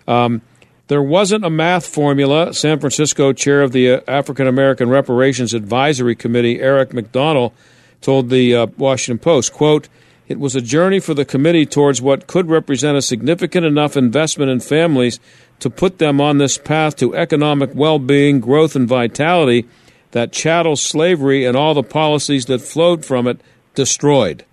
Um, 0.07 0.41
there 0.89 1.03
wasn't 1.03 1.45
a 1.45 1.49
math 1.49 1.85
formula. 1.85 2.53
San 2.53 2.79
Francisco 2.79 3.31
chair 3.31 3.61
of 3.61 3.71
the 3.71 3.91
uh, 3.91 4.01
African 4.07 4.47
American 4.47 4.89
Reparations 4.89 5.53
Advisory 5.53 6.15
Committee, 6.15 6.59
Eric 6.59 6.89
McDonnell, 6.89 7.53
told 8.01 8.29
the 8.29 8.55
uh, 8.55 8.67
Washington 8.77 9.19
Post, 9.19 9.53
quote, 9.53 9.87
it 10.27 10.39
was 10.39 10.55
a 10.55 10.61
journey 10.61 10.99
for 10.99 11.13
the 11.13 11.25
committee 11.25 11.65
towards 11.65 12.01
what 12.01 12.27
could 12.27 12.49
represent 12.49 12.97
a 12.97 13.01
significant 13.01 13.65
enough 13.65 13.95
investment 13.95 14.51
in 14.51 14.59
families 14.59 15.19
to 15.59 15.69
put 15.69 15.99
them 15.99 16.19
on 16.19 16.37
this 16.37 16.57
path 16.57 16.95
to 16.97 17.15
economic 17.15 17.71
well 17.73 17.99
being, 17.99 18.39
growth, 18.39 18.75
and 18.75 18.87
vitality 18.87 19.67
that 20.11 20.31
chattel 20.31 20.75
slavery 20.75 21.45
and 21.45 21.55
all 21.55 21.75
the 21.75 21.83
policies 21.83 22.45
that 22.45 22.61
flowed 22.61 23.05
from 23.05 23.27
it 23.27 23.39
destroyed. 23.75 24.43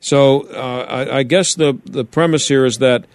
So 0.00 0.42
uh, 0.48 0.86
I, 0.88 1.18
I 1.18 1.22
guess 1.22 1.54
the, 1.54 1.78
the 1.86 2.04
premise 2.04 2.48
here 2.48 2.66
is 2.66 2.78
that 2.78 3.06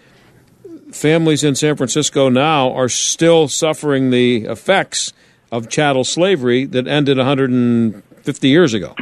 families 0.91 1.43
in 1.43 1.55
San 1.55 1.75
Francisco 1.75 2.29
now 2.29 2.71
are 2.73 2.89
still 2.89 3.47
suffering 3.47 4.09
the 4.09 4.45
effects 4.45 5.13
of 5.51 5.69
chattel 5.69 6.03
slavery 6.03 6.65
that 6.65 6.87
ended 6.87 7.17
150 7.17 8.47
years 8.47 8.73
ago. 8.73 8.95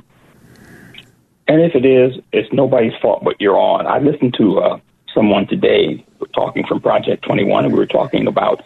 And 1.48 1.62
if 1.62 1.76
it 1.76 1.86
is, 1.86 2.22
it's 2.34 2.52
nobody's 2.52 2.94
fault 3.02 3.24
but 3.24 3.40
your 3.40 3.58
own. 3.58 3.88
I 3.88 4.00
listened 4.00 4.36
to 4.38 4.60
uh, 4.60 4.80
someone 5.14 5.48
today 5.48 6.06
talking 6.34 6.66
from 6.68 6.82
Project 6.82 7.24
21, 7.24 7.66
and 7.66 7.74
we 7.74 7.80
were 7.80 7.86
talking 7.86 8.28
about 8.28 8.64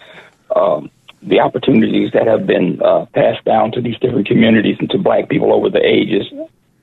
um, 0.55 0.89
the 1.21 1.39
opportunities 1.39 2.11
that 2.13 2.27
have 2.27 2.47
been 2.47 2.81
uh, 2.81 3.05
passed 3.13 3.45
down 3.45 3.71
to 3.73 3.81
these 3.81 3.97
different 3.99 4.27
communities 4.27 4.77
and 4.79 4.89
to 4.89 4.97
black 4.97 5.29
people 5.29 5.53
over 5.53 5.69
the 5.69 5.83
ages 5.85 6.25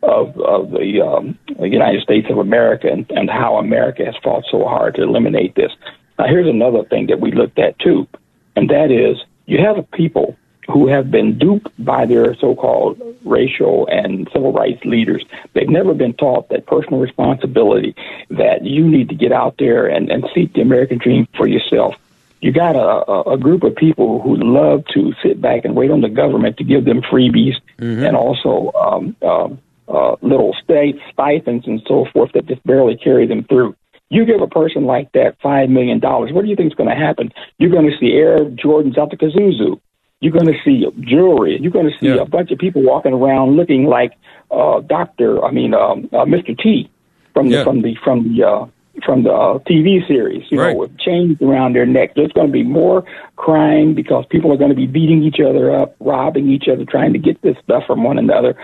of, 0.02 0.38
of 0.40 0.70
the, 0.70 1.00
um, 1.04 1.36
United 1.58 2.02
States 2.02 2.28
of 2.30 2.38
America 2.38 2.88
and, 2.88 3.10
and 3.10 3.28
how 3.28 3.56
America 3.56 4.04
has 4.04 4.14
fought 4.22 4.44
so 4.50 4.64
hard 4.64 4.94
to 4.94 5.02
eliminate 5.02 5.54
this. 5.56 5.72
Now, 6.18 6.26
here's 6.26 6.48
another 6.48 6.84
thing 6.84 7.06
that 7.06 7.20
we 7.20 7.32
looked 7.32 7.58
at 7.58 7.78
too, 7.78 8.08
and 8.56 8.68
that 8.70 8.90
is 8.90 9.18
you 9.46 9.58
have 9.58 9.90
people 9.92 10.36
who 10.68 10.86
have 10.86 11.10
been 11.10 11.38
duped 11.38 11.72
by 11.82 12.04
their 12.04 12.34
so-called 12.34 13.00
racial 13.24 13.88
and 13.90 14.28
civil 14.32 14.52
rights 14.52 14.84
leaders. 14.84 15.24
They've 15.54 15.68
never 15.68 15.94
been 15.94 16.12
taught 16.12 16.50
that 16.50 16.66
personal 16.66 17.00
responsibility, 17.00 17.94
that 18.30 18.64
you 18.64 18.86
need 18.86 19.08
to 19.08 19.14
get 19.14 19.32
out 19.32 19.56
there 19.58 19.86
and, 19.86 20.10
and 20.10 20.28
seek 20.34 20.52
the 20.52 20.60
American 20.60 20.98
dream 20.98 21.26
for 21.36 21.46
yourself. 21.46 21.94
You 22.42 22.52
got 22.52 22.76
a, 22.76 23.30
a 23.30 23.38
group 23.38 23.64
of 23.64 23.74
people 23.74 24.20
who 24.20 24.36
love 24.36 24.84
to 24.92 25.14
sit 25.22 25.40
back 25.40 25.64
and 25.64 25.74
wait 25.74 25.90
on 25.90 26.02
the 26.02 26.08
government 26.08 26.58
to 26.58 26.64
give 26.64 26.84
them 26.84 27.00
freebies 27.00 27.56
mm-hmm. 27.78 28.04
and 28.04 28.14
also 28.14 28.70
um, 28.78 29.16
um, 29.22 29.58
uh, 29.88 30.16
little 30.20 30.54
state 30.62 31.00
stipends 31.10 31.66
and 31.66 31.82
so 31.88 32.04
forth 32.12 32.32
that 32.32 32.46
just 32.46 32.62
barely 32.64 32.96
carry 32.96 33.26
them 33.26 33.42
through. 33.44 33.74
You 34.10 34.24
give 34.24 34.40
a 34.40 34.46
person 34.46 34.84
like 34.84 35.12
that 35.12 35.36
five 35.42 35.68
million 35.68 35.98
dollars, 36.00 36.32
what 36.32 36.42
do 36.42 36.48
you 36.48 36.56
think 36.56 36.72
is 36.72 36.76
going 36.76 36.88
to 36.88 36.96
happen? 36.96 37.30
You're 37.58 37.70
going 37.70 37.90
to 37.90 37.96
see 37.98 38.12
Air 38.12 38.44
Jordans 38.46 38.96
out 38.96 39.10
the 39.10 39.16
kazoo. 39.16 39.80
You're 40.20 40.32
going 40.32 40.46
to 40.46 40.58
see 40.64 40.84
jewelry. 41.00 41.58
You're 41.60 41.70
going 41.70 41.86
to 41.90 41.96
see 42.00 42.06
Yeah. 42.08 42.22
a 42.22 42.24
bunch 42.24 42.50
of 42.50 42.58
people 42.58 42.82
walking 42.82 43.12
around 43.12 43.56
looking 43.56 43.84
like 43.84 44.12
uh, 44.50 44.80
Doctor. 44.80 45.44
I 45.44 45.50
mean, 45.50 45.74
um, 45.74 46.08
uh, 46.12 46.24
Mr. 46.24 46.58
T 46.58 46.90
from 47.34 47.50
the 47.50 47.56
Yeah. 47.56 47.64
from 47.64 47.82
the 47.82 47.94
from 48.02 48.34
the 48.34 48.44
uh, 48.44 48.66
from 49.04 49.22
the 49.24 49.32
uh, 49.32 49.58
TV 49.60 50.04
series. 50.08 50.42
You 50.50 50.58
Right. 50.60 50.72
know, 50.72 50.78
with 50.80 50.98
chains 50.98 51.40
around 51.42 51.74
their 51.74 51.86
neck. 51.86 52.14
There's 52.16 52.32
going 52.32 52.48
to 52.48 52.52
be 52.52 52.64
more 52.64 53.04
crime 53.36 53.94
because 53.94 54.24
people 54.30 54.50
are 54.52 54.56
going 54.56 54.70
to 54.70 54.74
be 54.76 54.86
beating 54.88 55.22
each 55.22 55.38
other 55.38 55.70
up, 55.70 55.94
robbing 56.00 56.48
each 56.48 56.66
other, 56.66 56.84
trying 56.84 57.12
to 57.12 57.18
get 57.18 57.40
this 57.42 57.56
stuff 57.62 57.84
from 57.86 58.02
one 58.02 58.18
another, 58.18 58.56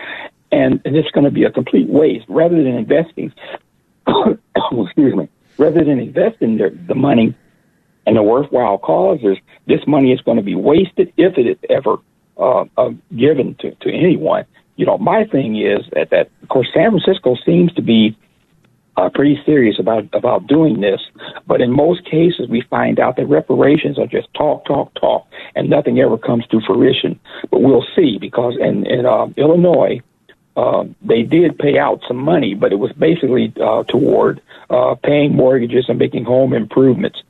and, 0.51 0.81
and 0.83 0.95
it's 0.97 1.09
going 1.11 1.23
to 1.23 1.31
be 1.31 1.43
a 1.45 1.51
complete 1.51 1.87
waste 1.87 2.25
rather 2.27 2.55
than 2.57 2.73
investing. 2.75 3.31
excuse 4.07 5.15
me. 5.15 5.29
Rather 5.57 5.83
than 5.83 5.99
investing 5.99 6.57
the, 6.57 6.77
the 6.87 6.95
money 6.95 7.35
in 8.05 8.17
a 8.17 8.23
worthwhile 8.23 8.77
causes, 8.77 9.37
this 9.67 9.81
money 9.87 10.11
is 10.11 10.21
going 10.21 10.37
to 10.37 10.43
be 10.43 10.55
wasted 10.55 11.11
if 11.17 11.37
it 11.37 11.47
is 11.47 11.57
ever 11.69 11.97
uh, 12.37 12.65
uh, 12.77 12.89
given 13.15 13.55
to, 13.59 13.71
to 13.75 13.91
anyone. 13.91 14.45
You 14.75 14.85
know, 14.85 14.97
my 14.97 15.25
thing 15.25 15.55
is 15.55 15.85
that, 15.93 16.09
that 16.11 16.29
of 16.43 16.49
course 16.49 16.67
San 16.73 16.91
Francisco 16.91 17.35
seems 17.45 17.73
to 17.73 17.81
be 17.81 18.17
uh, 18.97 19.09
pretty 19.13 19.39
serious 19.45 19.77
about 19.79 20.03
about 20.13 20.47
doing 20.47 20.79
this, 20.81 21.01
but 21.47 21.61
in 21.61 21.71
most 21.71 22.05
cases 22.05 22.47
we 22.49 22.61
find 22.69 22.99
out 22.99 23.17
that 23.17 23.25
reparations 23.25 23.99
are 23.99 24.07
just 24.07 24.33
talk, 24.33 24.65
talk, 24.65 24.93
talk, 24.95 25.27
and 25.55 25.69
nothing 25.69 25.99
ever 25.99 26.17
comes 26.17 26.45
to 26.47 26.61
fruition. 26.65 27.19
But 27.51 27.61
we'll 27.61 27.85
see 27.95 28.17
because 28.19 28.55
in 28.59 28.85
in 28.85 29.05
uh, 29.05 29.27
Illinois. 29.37 30.01
Uh, 30.55 30.85
they 31.01 31.23
did 31.23 31.57
pay 31.59 31.77
out 31.77 32.01
some 32.07 32.17
money, 32.17 32.53
but 32.53 32.71
it 32.71 32.77
was 32.77 32.91
basically 32.93 33.53
uh, 33.61 33.83
toward 33.83 34.41
uh, 34.69 34.95
paying 34.95 35.35
mortgages 35.35 35.85
and 35.89 35.99
making 35.99 36.23
home 36.23 36.53
improvements. 36.53 37.21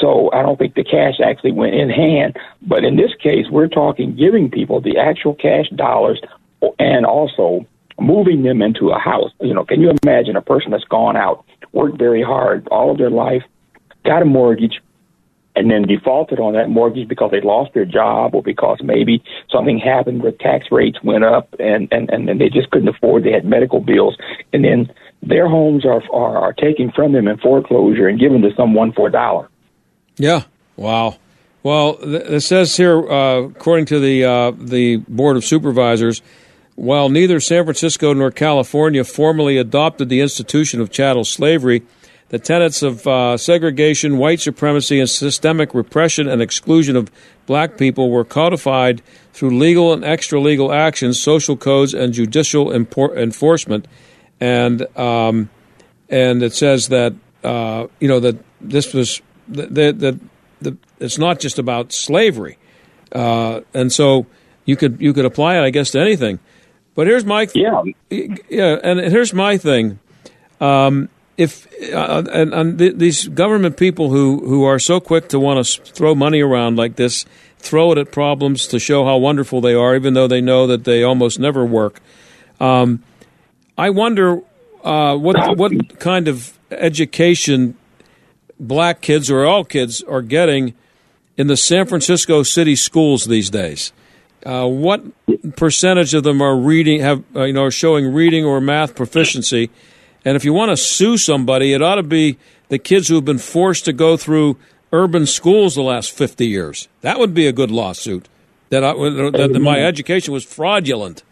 So 0.00 0.30
I 0.32 0.42
don't 0.42 0.58
think 0.58 0.74
the 0.74 0.84
cash 0.84 1.20
actually 1.24 1.52
went 1.52 1.74
in 1.74 1.88
hand. 1.88 2.36
But 2.62 2.84
in 2.84 2.96
this 2.96 3.14
case, 3.22 3.46
we're 3.48 3.68
talking 3.68 4.16
giving 4.16 4.50
people 4.50 4.80
the 4.80 4.98
actual 4.98 5.34
cash 5.34 5.68
dollars 5.70 6.20
and 6.78 7.06
also 7.06 7.66
moving 8.00 8.42
them 8.42 8.60
into 8.60 8.90
a 8.90 8.98
house. 8.98 9.30
You 9.40 9.54
know, 9.54 9.64
can 9.64 9.80
you 9.80 9.92
imagine 10.02 10.36
a 10.36 10.42
person 10.42 10.72
that's 10.72 10.84
gone 10.84 11.16
out, 11.16 11.44
worked 11.72 11.98
very 11.98 12.22
hard 12.22 12.66
all 12.68 12.90
of 12.90 12.98
their 12.98 13.10
life, 13.10 13.44
got 14.04 14.22
a 14.22 14.24
mortgage, 14.24 14.80
and 15.56 15.70
then 15.70 15.82
defaulted 15.82 16.40
on 16.40 16.54
that 16.54 16.68
mortgage 16.68 17.08
because 17.08 17.30
they 17.30 17.40
lost 17.40 17.72
their 17.74 17.84
job 17.84 18.34
or 18.34 18.42
because 18.42 18.78
maybe 18.82 19.22
something 19.50 19.78
happened 19.78 20.22
where 20.22 20.32
tax 20.32 20.66
rates 20.70 20.98
went 21.02 21.24
up 21.24 21.54
and, 21.58 21.88
and, 21.92 22.10
and 22.10 22.28
then 22.28 22.38
they 22.38 22.48
just 22.48 22.70
couldn't 22.70 22.88
afford, 22.88 23.24
they 23.24 23.32
had 23.32 23.44
medical 23.44 23.80
bills, 23.80 24.16
and 24.52 24.64
then 24.64 24.92
their 25.22 25.48
homes 25.48 25.84
are, 25.84 26.02
are, 26.12 26.36
are 26.36 26.52
taken 26.52 26.90
from 26.90 27.12
them 27.12 27.28
in 27.28 27.38
foreclosure 27.38 28.08
and 28.08 28.18
given 28.18 28.42
to 28.42 28.50
someone 28.56 28.92
for 28.92 29.08
a 29.08 29.12
dollar. 29.12 29.48
Yeah. 30.16 30.42
Wow. 30.76 31.18
Well, 31.62 31.94
th- 31.94 32.22
it 32.24 32.40
says 32.42 32.76
here, 32.76 32.98
uh, 33.10 33.42
according 33.42 33.86
to 33.86 33.98
the 33.98 34.24
uh, 34.24 34.50
the 34.50 34.98
Board 35.08 35.36
of 35.36 35.44
Supervisors, 35.44 36.20
while 36.74 37.08
neither 37.08 37.40
San 37.40 37.64
Francisco 37.64 38.12
nor 38.12 38.30
California 38.30 39.02
formally 39.02 39.56
adopted 39.56 40.08
the 40.08 40.20
institution 40.20 40.80
of 40.80 40.90
chattel 40.90 41.24
slavery, 41.24 41.82
the 42.34 42.40
tenets 42.40 42.82
of 42.82 43.06
uh, 43.06 43.36
segregation, 43.36 44.18
white 44.18 44.40
supremacy, 44.40 44.98
and 44.98 45.08
systemic 45.08 45.72
repression 45.72 46.26
and 46.26 46.42
exclusion 46.42 46.96
of 46.96 47.08
black 47.46 47.78
people 47.78 48.10
were 48.10 48.24
codified 48.24 49.02
through 49.32 49.56
legal 49.56 49.92
and 49.92 50.04
extra 50.04 50.40
legal 50.40 50.72
actions, 50.72 51.22
social 51.22 51.56
codes, 51.56 51.94
and 51.94 52.12
judicial 52.12 52.70
impor- 52.70 53.16
enforcement. 53.16 53.86
And 54.40 54.84
um, 54.98 55.48
and 56.08 56.42
it 56.42 56.52
says 56.52 56.88
that 56.88 57.14
uh, 57.44 57.86
you 58.00 58.08
know 58.08 58.18
that 58.18 58.36
this 58.60 58.92
was 58.92 59.22
that 59.50 60.00
that 60.00 60.18
the, 60.60 60.76
it's 60.98 61.18
not 61.18 61.38
just 61.38 61.60
about 61.60 61.92
slavery, 61.92 62.58
uh, 63.12 63.60
and 63.72 63.92
so 63.92 64.26
you 64.64 64.74
could 64.74 65.00
you 65.00 65.12
could 65.12 65.24
apply 65.24 65.56
it, 65.56 65.62
I 65.62 65.70
guess, 65.70 65.92
to 65.92 66.00
anything. 66.00 66.40
But 66.96 67.06
here's 67.06 67.24
my 67.24 67.46
yeah 67.54 67.80
yeah, 68.10 68.80
and 68.82 68.98
here's 68.98 69.32
my 69.32 69.56
thing. 69.56 70.00
Um, 70.60 71.08
if 71.36 71.66
uh, 71.92 72.22
and, 72.32 72.54
and 72.54 72.78
th- 72.78 72.96
these 72.96 73.28
government 73.28 73.76
people 73.76 74.10
who, 74.10 74.46
who 74.46 74.64
are 74.64 74.78
so 74.78 75.00
quick 75.00 75.28
to 75.28 75.40
want 75.40 75.64
to 75.64 75.82
throw 75.82 76.14
money 76.14 76.40
around 76.40 76.76
like 76.76 76.96
this, 76.96 77.24
throw 77.58 77.92
it 77.92 77.98
at 77.98 78.12
problems 78.12 78.66
to 78.68 78.78
show 78.78 79.04
how 79.04 79.16
wonderful 79.16 79.60
they 79.60 79.74
are, 79.74 79.96
even 79.96 80.14
though 80.14 80.28
they 80.28 80.40
know 80.40 80.66
that 80.66 80.84
they 80.84 81.02
almost 81.02 81.38
never 81.38 81.64
work. 81.64 82.00
Um, 82.60 83.02
I 83.76 83.90
wonder 83.90 84.40
uh, 84.84 85.16
what 85.16 85.56
what 85.56 85.98
kind 85.98 86.28
of 86.28 86.56
education 86.70 87.76
black 88.60 89.00
kids 89.00 89.30
or 89.30 89.44
all 89.44 89.64
kids 89.64 90.02
are 90.02 90.22
getting 90.22 90.74
in 91.36 91.48
the 91.48 91.56
San 91.56 91.86
Francisco 91.86 92.42
city 92.42 92.76
schools 92.76 93.24
these 93.24 93.50
days. 93.50 93.92
Uh, 94.46 94.68
what 94.68 95.02
percentage 95.56 96.14
of 96.14 96.22
them 96.22 96.42
are 96.42 96.56
reading 96.56 97.00
have 97.00 97.24
uh, 97.34 97.44
you 97.44 97.52
know 97.52 97.64
are 97.64 97.70
showing 97.70 98.12
reading 98.12 98.44
or 98.44 98.60
math 98.60 98.94
proficiency? 98.94 99.70
And 100.24 100.36
if 100.36 100.44
you 100.44 100.52
want 100.52 100.70
to 100.70 100.76
sue 100.76 101.18
somebody, 101.18 101.72
it 101.72 101.82
ought 101.82 101.96
to 101.96 102.02
be 102.02 102.38
the 102.68 102.78
kids 102.78 103.08
who 103.08 103.16
have 103.16 103.24
been 103.24 103.38
forced 103.38 103.84
to 103.84 103.92
go 103.92 104.16
through 104.16 104.56
urban 104.92 105.26
schools 105.26 105.74
the 105.74 105.82
last 105.82 106.12
fifty 106.12 106.46
years. 106.46 106.88
That 107.02 107.18
would 107.18 107.34
be 107.34 107.46
a 107.46 107.52
good 107.52 107.70
lawsuit. 107.70 108.28
That, 108.70 108.82
I, 108.82 108.92
that, 108.94 109.50
that 109.52 109.60
my 109.60 109.80
education 109.80 110.32
was 110.32 110.44
fraudulent. 110.44 111.22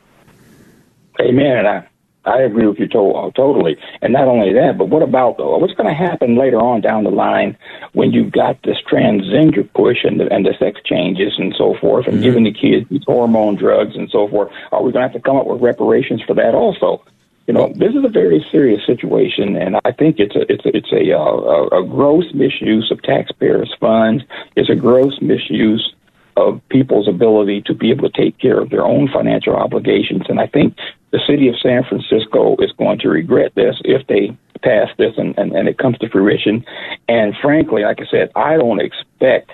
Amen. 1.20 1.66
I, 1.66 1.88
I 2.24 2.43
agree 2.43 2.66
with 2.66 2.78
you 2.78 2.86
to- 2.88 3.11
uh, 3.12 3.30
totally. 3.32 3.76
And 4.01 4.12
not 4.12 4.28
only 4.28 4.53
that, 4.53 4.78
but 4.78 4.88
what 4.88 5.03
about 5.03 5.40
uh, 5.40 5.59
what's 5.59 5.74
going 5.74 5.88
to 5.88 5.95
happen 5.95 6.36
later 6.36 6.59
on 6.59 6.80
down 6.82 7.03
the 7.05 7.11
line 7.11 7.57
when 7.95 8.12
you've 8.12 8.30
got 8.30 8.62
this 8.62 8.76
transgender 8.90 9.68
push 9.74 10.05
and 10.05 10.20
the, 10.20 10.32
and 10.32 10.47
the 10.47 10.55
sex 10.59 10.80
changes 10.84 11.32
and 11.38 11.55
so 11.57 11.74
forth, 11.80 12.07
and 12.07 12.22
giving 12.22 12.45
the 12.45 12.53
kids 12.53 12.88
these 12.90 13.03
hormone 13.05 13.57
drugs 13.57 13.97
and 13.97 14.09
so 14.11 14.28
forth? 14.28 14.53
Are 14.70 14.82
we 14.82 14.93
going 14.93 15.03
to 15.03 15.12
have 15.12 15.20
to 15.20 15.20
come 15.20 15.36
up 15.36 15.47
with 15.47 15.61
reparations 15.62 16.22
for 16.22 16.34
that 16.34 16.55
also? 16.55 17.03
You 17.47 17.55
know, 17.55 17.72
this 17.74 17.90
is 17.90 18.05
a 18.05 18.09
very 18.09 18.45
serious 18.53 18.80
situation, 18.86 19.57
and 19.57 19.76
I 19.84 19.90
think 19.93 20.16
it's 20.18 20.36
a 20.36 20.43
it's 20.53 20.64
a, 20.64 20.76
it's 20.76 20.93
a, 20.93 21.12
uh, 21.12 21.76
a, 21.76 21.82
a 21.82 21.88
gross 21.88 22.24
misuse 22.32 22.90
of 22.93 23.03
taxpayers' 23.03 23.74
funds. 23.80 24.22
It's 24.55 24.70
a 24.70 24.76
gross 24.76 25.20
misuse 25.20 25.93
of 26.36 26.61
people's 26.68 27.09
ability 27.09 27.62
to 27.62 27.74
be 27.74 27.90
able 27.90 28.09
to 28.09 28.22
take 28.22 28.38
care 28.38 28.61
of 28.61 28.70
their 28.70 28.84
own 28.84 29.09
financial 29.12 29.55
obligations. 29.55 30.22
And 30.28 30.40
I 30.40 30.47
think 30.47 30.76
the 31.11 31.20
city 31.26 31.49
of 31.49 31.59
San 31.61 31.84
Francisco 31.84 32.57
is 32.59 32.72
going 32.78 32.99
to 33.01 33.09
regret 33.09 33.53
this 33.55 33.76
if 33.84 34.07
they 34.07 34.36
pass 34.62 34.88
this 34.97 35.12
and, 35.18 35.36
and, 35.36 35.53
and 35.53 35.68
it 35.68 35.78
comes 35.78 35.99
to 35.99 36.09
fruition. 36.09 36.64
And 37.09 37.34
frankly, 37.43 37.82
like 37.82 38.01
I 38.01 38.07
said, 38.11 38.30
I 38.34 38.57
don't 38.57 38.80
expect 38.80 39.51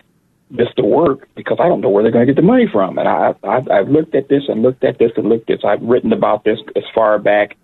this 0.51 0.69
to 0.77 0.85
work 0.85 1.29
because 1.35 1.59
I 1.61 1.69
don't 1.69 1.81
know 1.81 1.89
where 1.89 2.03
they're 2.03 2.13
going 2.13 2.27
to 2.27 2.33
get 2.33 2.41
the 2.41 2.47
money 2.47 2.69
from. 2.71 2.99
And 2.99 3.09
I, 3.09 3.35
I've, 3.43 3.69
I've 3.69 3.89
looked 3.89 4.15
at 4.15 4.29
this 4.29 4.45
and 4.49 4.63
looked 4.63 4.85
at 4.85 4.99
this 4.99 5.13
and 5.17 5.29
looked 5.29 5.51
at 5.51 5.59
this. 5.59 5.65
I've 5.65 5.83
written 5.83 6.13
about 6.13 6.45
this 6.45 6.59
as 6.77 6.85
far 6.95 7.19
back 7.19 7.57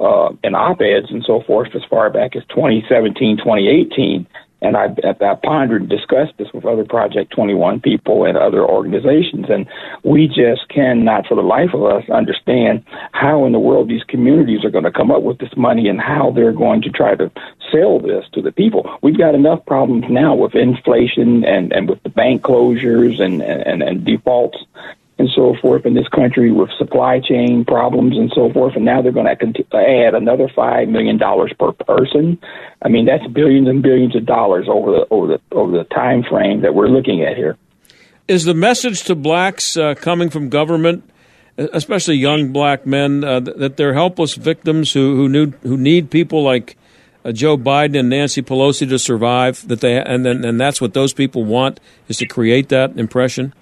uh, 0.00 0.30
in 0.42 0.54
op-eds 0.54 1.10
and 1.10 1.22
so 1.24 1.42
forth 1.42 1.74
as 1.74 1.82
far 1.84 2.10
back 2.10 2.34
as 2.34 2.42
2017, 2.48 3.36
2018. 3.36 4.26
And 4.62 4.76
I, 4.76 4.94
I 5.04 5.34
pondered 5.36 5.82
and 5.82 5.90
discussed 5.90 6.34
this 6.36 6.52
with 6.52 6.66
other 6.66 6.84
Project 6.84 7.32
21 7.32 7.80
people 7.80 8.26
and 8.26 8.36
other 8.36 8.62
organizations. 8.62 9.46
And 9.48 9.66
we 10.04 10.26
just 10.28 10.68
cannot, 10.68 11.26
for 11.26 11.34
the 11.34 11.42
life 11.42 11.72
of 11.72 11.82
us, 11.84 12.08
understand 12.10 12.84
how 13.12 13.46
in 13.46 13.52
the 13.52 13.58
world 13.58 13.88
these 13.88 14.04
communities 14.04 14.62
are 14.64 14.70
going 14.70 14.84
to 14.84 14.92
come 14.92 15.10
up 15.10 15.22
with 15.22 15.38
this 15.38 15.56
money 15.56 15.88
and 15.88 15.98
how 15.98 16.30
they're 16.30 16.52
going 16.52 16.82
to 16.82 16.90
try 16.90 17.14
to 17.14 17.30
sell 17.72 18.00
this 18.00 18.26
to 18.32 18.42
the 18.42 18.52
people. 18.52 18.98
We've 19.00 19.16
got 19.16 19.34
enough 19.34 19.64
problems 19.64 20.04
now 20.10 20.34
with 20.34 20.54
inflation 20.54 21.42
and, 21.44 21.72
and 21.72 21.88
with 21.88 22.02
the 22.02 22.10
bank 22.10 22.42
closures 22.42 23.18
and, 23.18 23.40
and, 23.40 23.82
and 23.82 24.04
defaults 24.04 24.58
and 25.20 25.28
so 25.36 25.54
forth 25.60 25.84
in 25.84 25.92
this 25.92 26.08
country 26.08 26.50
with 26.50 26.70
supply 26.78 27.20
chain 27.20 27.62
problems 27.66 28.16
and 28.16 28.32
so 28.34 28.50
forth. 28.52 28.74
And 28.74 28.86
now 28.86 29.02
they're 29.02 29.12
going 29.12 29.26
to 29.26 29.76
add 29.76 30.14
another 30.14 30.48
five 30.56 30.88
million 30.88 31.18
dollars 31.18 31.52
per 31.58 31.72
person. 31.72 32.38
I 32.80 32.88
mean, 32.88 33.04
that's 33.04 33.26
billions 33.26 33.68
and 33.68 33.82
billions 33.82 34.16
of 34.16 34.24
dollars 34.24 34.66
over 34.66 34.90
the 34.92 35.06
over 35.10 35.26
the 35.26 35.40
over 35.52 35.76
the 35.76 35.84
time 35.84 36.22
frame 36.22 36.62
that 36.62 36.74
we're 36.74 36.88
looking 36.88 37.22
at 37.22 37.36
here. 37.36 37.58
Is 38.28 38.44
the 38.44 38.54
message 38.54 39.02
to 39.04 39.14
blacks 39.14 39.76
uh, 39.76 39.94
coming 39.94 40.30
from 40.30 40.48
government, 40.48 41.04
especially 41.58 42.14
young 42.14 42.50
black 42.50 42.86
men, 42.86 43.22
uh, 43.22 43.40
that 43.40 43.76
they're 43.76 43.92
helpless 43.92 44.36
victims 44.36 44.94
who 44.94 45.16
who 45.16 45.28
need 45.28 45.54
who 45.62 45.76
need 45.76 46.10
people 46.10 46.42
like 46.42 46.78
uh, 47.26 47.32
Joe 47.32 47.58
Biden 47.58 48.00
and 48.00 48.08
Nancy 48.08 48.40
Pelosi 48.40 48.88
to 48.88 48.98
survive? 48.98 49.68
That 49.68 49.82
they 49.82 50.00
and 50.00 50.24
then 50.24 50.46
and 50.46 50.58
that's 50.58 50.80
what 50.80 50.94
those 50.94 51.12
people 51.12 51.44
want 51.44 51.78
is 52.08 52.16
to 52.18 52.26
create 52.26 52.70
that 52.70 52.98
impression. 52.98 53.52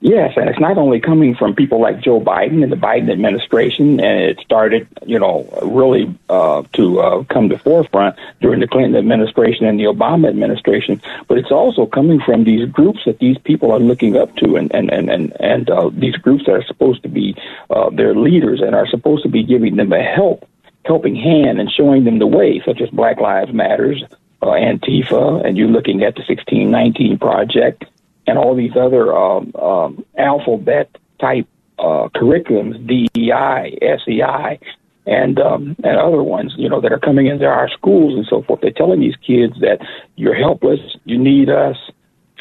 Yes, 0.00 0.34
and 0.36 0.48
it's 0.50 0.60
not 0.60 0.76
only 0.76 1.00
coming 1.00 1.34
from 1.34 1.54
people 1.54 1.80
like 1.80 2.02
Joe 2.02 2.20
Biden 2.20 2.62
and 2.62 2.70
the 2.70 2.76
Biden 2.76 3.10
administration, 3.10 3.98
and 3.98 4.20
it 4.20 4.38
started, 4.40 4.86
you 5.06 5.18
know, 5.18 5.48
really 5.62 6.14
uh, 6.28 6.64
to 6.74 7.00
uh, 7.00 7.24
come 7.24 7.48
to 7.48 7.58
forefront 7.58 8.14
during 8.42 8.60
the 8.60 8.68
Clinton 8.68 8.94
administration 8.94 9.64
and 9.64 9.80
the 9.80 9.84
Obama 9.84 10.28
administration, 10.28 11.00
but 11.28 11.38
it's 11.38 11.50
also 11.50 11.86
coming 11.86 12.20
from 12.20 12.44
these 12.44 12.68
groups 12.68 13.00
that 13.06 13.20
these 13.20 13.38
people 13.38 13.72
are 13.72 13.80
looking 13.80 14.16
up 14.16 14.36
to, 14.36 14.56
and 14.56 14.72
and 14.74 14.90
and 14.90 15.08
and, 15.08 15.32
and 15.40 15.70
uh, 15.70 15.88
these 15.90 16.16
groups 16.16 16.44
that 16.44 16.52
are 16.52 16.64
supposed 16.64 17.02
to 17.02 17.08
be 17.08 17.34
uh, 17.70 17.88
their 17.88 18.14
leaders 18.14 18.60
and 18.60 18.74
are 18.74 18.86
supposed 18.86 19.22
to 19.22 19.30
be 19.30 19.42
giving 19.42 19.76
them 19.76 19.94
a 19.94 20.02
help, 20.02 20.46
helping 20.84 21.16
hand 21.16 21.58
and 21.58 21.70
showing 21.70 22.04
them 22.04 22.18
the 22.18 22.26
way, 22.26 22.60
such 22.66 22.82
as 22.82 22.90
Black 22.90 23.18
Lives 23.18 23.52
Matters, 23.54 24.04
uh, 24.42 24.48
Antifa, 24.48 25.42
and 25.42 25.56
you're 25.56 25.68
looking 25.68 26.02
at 26.02 26.16
the 26.16 26.22
1619 26.22 27.18
Project 27.18 27.86
and 28.26 28.38
all 28.38 28.54
these 28.54 28.76
other 28.76 29.16
um, 29.16 29.52
um, 29.56 30.04
alphabet 30.18 30.90
type 31.20 31.46
uh, 31.78 32.08
curriculums, 32.14 32.86
DEI, 32.86 33.78
SEI, 34.04 34.58
and 35.06 35.38
um, 35.38 35.76
and 35.84 35.96
other 35.98 36.22
ones, 36.22 36.54
you 36.56 36.68
know, 36.68 36.80
that 36.80 36.92
are 36.92 36.98
coming 36.98 37.26
into 37.26 37.46
our 37.46 37.68
schools 37.68 38.14
and 38.14 38.26
so 38.28 38.42
forth. 38.42 38.60
They're 38.60 38.72
telling 38.72 39.00
these 39.00 39.16
kids 39.16 39.54
that 39.60 39.78
you're 40.16 40.34
helpless, 40.34 40.80
you 41.04 41.18
need 41.18 41.48
us, 41.48 41.76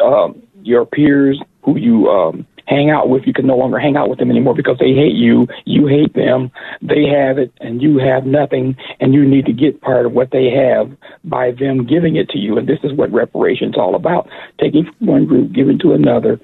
um, 0.03 0.41
your 0.63 0.85
peers 0.85 1.39
who 1.63 1.77
you 1.77 2.09
um, 2.09 2.47
hang 2.67 2.89
out 2.89 3.09
with, 3.09 3.23
you 3.25 3.33
can 3.33 3.47
no 3.47 3.57
longer 3.57 3.79
hang 3.79 3.95
out 3.95 4.09
with 4.09 4.19
them 4.19 4.31
anymore 4.31 4.55
because 4.55 4.77
they 4.79 4.93
hate 4.93 5.15
you, 5.15 5.47
you 5.65 5.87
hate 5.87 6.13
them, 6.13 6.51
they 6.81 7.05
have 7.05 7.37
it, 7.37 7.51
and 7.59 7.81
you 7.81 7.97
have 7.97 8.25
nothing, 8.25 8.75
and 8.99 9.13
you 9.13 9.25
need 9.25 9.45
to 9.45 9.53
get 9.53 9.81
part 9.81 10.05
of 10.05 10.11
what 10.11 10.31
they 10.31 10.49
have 10.49 10.91
by 11.23 11.51
them 11.51 11.85
giving 11.85 12.15
it 12.15 12.29
to 12.29 12.37
you. 12.37 12.57
And 12.57 12.67
this 12.67 12.79
is 12.83 12.93
what 12.93 13.11
reparations 13.11 13.75
all 13.77 13.95
about: 13.95 14.27
taking 14.59 14.85
from 14.85 15.07
one 15.07 15.25
group, 15.25 15.53
giving 15.53 15.79
to 15.79 15.93
another, 15.93 16.39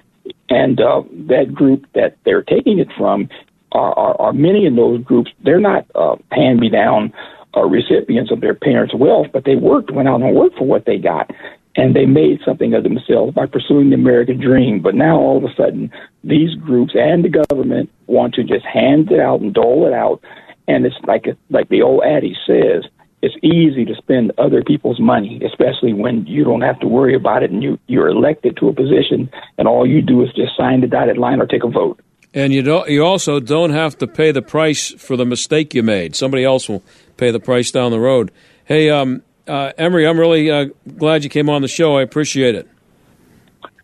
and 0.50 0.80
uh, 0.80 1.02
that 1.28 1.54
group 1.54 1.86
that 1.94 2.18
they're 2.26 2.44
taking 2.44 2.80
it 2.80 2.90
from 2.98 3.30
are, 3.72 3.98
are, 3.98 4.22
are 4.22 4.34
many 4.34 4.66
in 4.66 4.76
those 4.76 5.04
groups. 5.04 5.32
They're 5.44 5.60
not 5.60 5.86
uh, 5.96 6.18
hand 6.32 6.60
me 6.60 6.70
down 6.70 7.14
uh, 7.56 7.66
recipients 7.66 8.32
of 8.32 8.42
their 8.42 8.54
parents' 8.54 8.94
wealth, 8.96 9.28
but 9.34 9.46
they 9.46 9.56
worked, 9.56 9.92
went 9.92 10.08
out 10.08 10.22
and 10.22 10.36
worked 10.36 10.58
for 10.58 10.66
what 10.66 10.86
they 10.86 10.98
got 10.98 11.32
and 11.76 11.96
they 11.96 12.06
made 12.06 12.40
something 12.46 12.74
of 12.74 12.84
themselves 12.84 13.34
by 13.34 13.46
pursuing 13.46 13.90
the 13.90 13.96
American 13.96 14.40
dream. 14.40 14.82
But 14.82 14.96
now 14.96 15.18
all 15.18 15.38
of 15.38 15.44
a 15.44 15.56
sudden, 15.56 15.92
these 16.24 16.54
groups 16.56 16.94
and 16.96 17.24
the 17.24 17.44
government 17.48 17.90
want 18.08 18.34
to 18.36 18.44
just 18.44 18.66
hand 18.66 19.12
it 19.12 19.20
out 19.20 19.42
and 19.42 19.54
dole 19.54 19.88
it 19.88 19.94
out, 19.94 20.22
and 20.68 20.86
it's 20.86 20.96
like 21.06 21.26
like 21.50 21.70
the 21.70 21.82
old 21.82 22.04
adage 22.04 22.38
says. 22.46 22.86
It's 23.24 23.36
easy 23.44 23.86
to 23.86 23.94
spend 23.94 24.32
other 24.40 24.64
people's 24.64 25.00
money, 25.00 25.40
especially 25.46 25.94
when 25.94 26.26
you 26.26 26.44
don't 26.44 26.62
have 26.62 26.80
to 26.80 26.88
worry 26.88 27.14
about 27.14 27.44
it 27.44 27.52
and 27.52 27.62
you, 27.62 27.78
you're 27.86 28.08
elected 28.08 28.58
to 28.58 28.68
a 28.70 28.74
position 28.74 29.30
and 29.60 29.68
all 29.68 29.86
you 29.86 30.02
do 30.02 30.24
is 30.24 30.34
just 30.34 30.58
sign 30.58 30.82
the 30.82 30.88
dotted 30.88 31.20
line 31.20 31.40
or 31.40 31.46
take 31.46 31.64
a 31.64 31.70
vote. 31.70 32.00
And 32.34 32.54
you 32.54 32.62
don't. 32.62 32.90
You 32.90 33.06
also 33.06 33.40
don't 33.40 33.72
have 33.72 33.98
to 33.98 34.08
pay 34.08 34.32
the 34.32 34.42
price 34.42 34.92
for 34.98 35.18
the 35.18 35.26
mistake 35.26 35.76
you 35.76 35.84
made. 35.84 36.16
Somebody 36.16 36.44
else 36.44 36.70
will 36.70 36.82
pay 37.18 37.30
the 37.30 37.40
price 37.40 37.72
down 37.72 37.92
the 37.92 38.00
road. 38.00 38.32
Hey, 38.64 38.90
um, 38.90 39.22
uh, 39.48 39.74
Emery, 39.78 40.08
I'm 40.08 40.20
really 40.20 40.50
uh, 40.50 40.68
glad 40.98 41.24
you 41.24 41.30
came 41.30 41.50
on 41.50 41.62
the 41.62 41.68
show. 41.68 41.98
I 41.98 42.02
appreciate 42.02 42.56
it. 42.56 42.68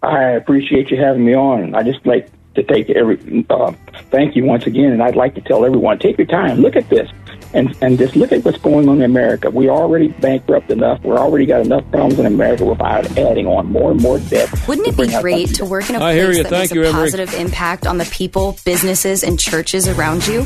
I 0.03 0.24
appreciate 0.32 0.91
you 0.91 0.97
having 0.97 1.26
me 1.26 1.36
on. 1.36 1.76
I 1.76 1.84
just 1.84 2.05
like 2.05 2.30
to 2.55 2.64
take 2.64 2.89
every 2.89 3.45
uh, 3.49 3.72
thank 4.10 4.36
you 4.36 4.45
once 4.45 4.66
again, 4.66 4.91
and 4.91 5.01
I'd 5.01 5.16
like 5.16 5.36
to 5.36 5.41
tell 5.41 5.66
everyone 5.66 5.99
take 5.99 6.18
your 6.18 6.28
time, 6.28 6.60
look 6.60 6.76
at 6.76 6.89
this, 6.89 7.10
and 7.54 7.76
and 7.82 7.98
just 7.98 8.16
look 8.16 8.32
at 8.32 8.43
what's 8.43 8.58
going 8.60 8.88
on 8.89 8.98
in 8.98 9.04
America. 9.04 9.50
We're 9.50 9.70
already 9.72 10.10
bankrupt 10.10 10.70
enough. 10.70 11.02
We're 11.04 11.18
already 11.18 11.45
got 11.45 11.62
enough 11.62 11.84
problems 11.91 12.20
in 12.20 12.26
America 12.26 12.66
without 12.66 13.18
adding 13.18 13.48
on 13.48 13.72
more 13.72 13.91
and 13.91 14.02
more 14.02 14.20
debt. 14.20 14.50
Wouldn't 14.68 14.88
it 14.88 14.98
be 14.98 15.08
great 15.22 15.56
to 15.56 15.66
work 15.66 15.89
in 15.89 15.95
a 15.95 16.00
place 16.00 16.38
that 16.38 16.48
Thank 16.48 16.62
makes 16.62 16.74
you, 16.74 16.84
a 16.84 16.89
Emery. 16.89 17.12
positive 17.12 17.34
impact 17.34 17.88
on 17.88 17.98
the 17.98 18.06
people, 18.06 18.58
businesses, 18.66 19.24
and 19.24 19.39
churches 19.39 19.88
around 19.88 20.28
you? 20.28 20.43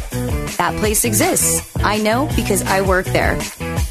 That 0.57 0.75
place 0.79 1.05
exists. 1.05 1.75
I 1.77 1.97
know 1.97 2.29
because 2.35 2.61
I 2.63 2.81
work 2.81 3.05
there. 3.07 3.39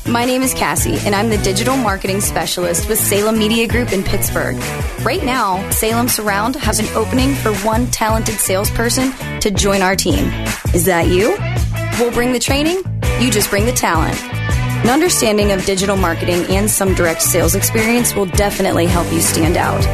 My 0.07 0.25
name 0.25 0.43
is 0.43 0.55
Cassie, 0.55 0.99
and 1.07 1.15
I'm 1.15 1.29
the 1.29 1.39
digital 1.39 1.77
marketing 1.77 2.21
specialist 2.21 2.89
with 2.89 2.99
Salem 2.99 3.39
Media 3.39 3.69
Group 3.69 3.93
in 3.93 4.03
Pittsburgh. 4.03 4.57
Right 5.05 5.25
now, 5.25 5.69
Salem 5.71 6.09
Surround 6.09 6.57
has 6.57 6.81
an 6.81 6.87
opening 6.97 7.35
for 7.35 7.55
one 7.59 7.87
talented 7.89 8.35
salesperson 8.37 9.13
to 9.41 9.51
join 9.51 9.83
our 9.83 9.95
team. 9.95 10.27
Is 10.75 10.85
that 10.87 11.09
you? 11.09 11.37
We'll 11.99 12.13
bring 12.13 12.33
the 12.33 12.39
training, 12.39 12.83
you 13.21 13.31
just 13.31 13.51
bring 13.51 13.67
the 13.67 13.73
talent. 13.73 14.21
An 14.23 14.89
understanding 14.89 15.53
of 15.53 15.65
digital 15.65 15.97
marketing 15.97 16.45
and 16.49 16.71
some 16.71 16.95
direct 16.95 17.23
sales 17.23 17.55
experience 17.55 18.15
will 18.15 18.27
definitely 18.27 18.87
help 18.87 19.13
you 19.13 19.21
stand 19.21 19.57
out. 19.57 19.85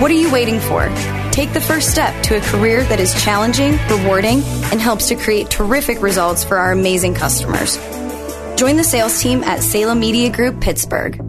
What 0.00 0.10
are 0.10 0.14
you 0.14 0.32
waiting 0.32 0.58
for? 0.58 0.88
Take 1.32 1.52
the 1.52 1.60
first 1.60 1.90
step 1.90 2.22
to 2.24 2.36
a 2.36 2.40
career 2.40 2.82
that 2.84 2.98
is 2.98 3.14
challenging, 3.22 3.78
rewarding, 3.88 4.42
and 4.72 4.80
helps 4.80 5.08
to 5.08 5.16
create 5.16 5.50
terrific 5.50 6.00
results 6.00 6.44
for 6.44 6.56
our 6.56 6.72
amazing 6.72 7.14
customers. 7.14 7.76
Join 8.56 8.76
the 8.76 8.84
sales 8.84 9.20
team 9.20 9.44
at 9.44 9.62
Salem 9.62 10.00
Media 10.00 10.30
Group 10.30 10.60
Pittsburgh. 10.60 11.20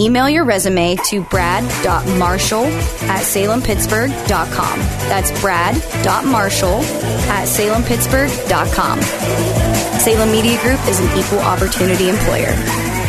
Email 0.00 0.30
your 0.30 0.44
resume 0.44 0.96
to 1.06 1.22
brad.marshall 1.24 2.64
at 2.64 3.22
salempittsburgh.com. 3.22 4.78
That's 4.78 5.40
brad.marshall 5.40 6.80
at 7.28 7.46
salempittsburgh.com. 7.46 9.71
Salem 10.02 10.32
Media 10.32 10.60
Group 10.60 10.80
is 10.88 10.98
an 10.98 11.06
equal 11.16 11.38
opportunity 11.38 12.08
employer. 12.08 13.01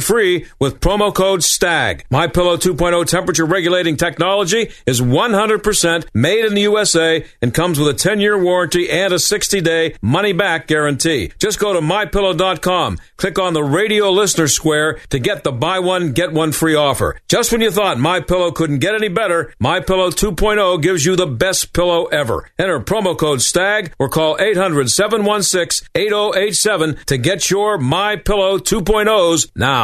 free 0.00 0.46
with 0.58 0.80
promo 0.80 1.14
code 1.14 1.42
STAG. 1.42 2.04
My 2.10 2.26
Pillow 2.26 2.56
2.0 2.56 3.06
temperature 3.06 3.44
regulating 3.44 3.96
technology 3.96 4.70
is 4.86 5.00
100% 5.00 6.06
made 6.14 6.44
in 6.44 6.54
the 6.54 6.62
USA 6.62 7.24
and 7.42 7.54
comes 7.54 7.78
with 7.78 7.88
a 7.88 8.08
10-year 8.08 8.42
warranty 8.42 8.90
and 8.90 9.12
a 9.12 9.16
60-day 9.16 9.96
money-back 10.02 10.66
guarantee. 10.66 11.32
Just 11.38 11.58
go 11.58 11.72
to 11.72 11.80
mypillow.com, 11.80 12.98
click 13.16 13.38
on 13.38 13.52
the 13.52 13.64
radio 13.64 14.10
listener 14.10 14.48
square 14.48 14.98
to 15.10 15.18
get 15.18 15.44
the 15.44 15.52
buy 15.52 15.78
one 15.78 16.12
get 16.12 16.32
one 16.32 16.52
free 16.52 16.74
offer. 16.74 17.20
Just 17.28 17.52
when 17.52 17.60
you 17.60 17.70
thought 17.70 17.98
My 17.98 18.20
Pillow 18.20 18.50
couldn't 18.52 18.78
get 18.78 18.94
any 18.94 19.08
better, 19.08 19.52
My 19.58 19.80
Pillow 19.80 20.10
2.0 20.10 20.80
gives 20.82 21.04
you 21.04 21.16
the 21.16 21.26
best 21.26 21.72
pillow 21.72 22.04
ever. 22.06 22.48
Enter 22.58 22.80
promo 22.80 23.18
code 23.18 23.42
STAG 23.42 23.92
or 23.98 24.08
call 24.08 24.36
800-716-8087 24.38 27.04
to 27.04 27.18
get 27.18 27.50
your 27.50 27.78
My 27.78 28.16
Pillow 28.16 28.58
2.0s 28.58 29.50
now. 29.56 29.83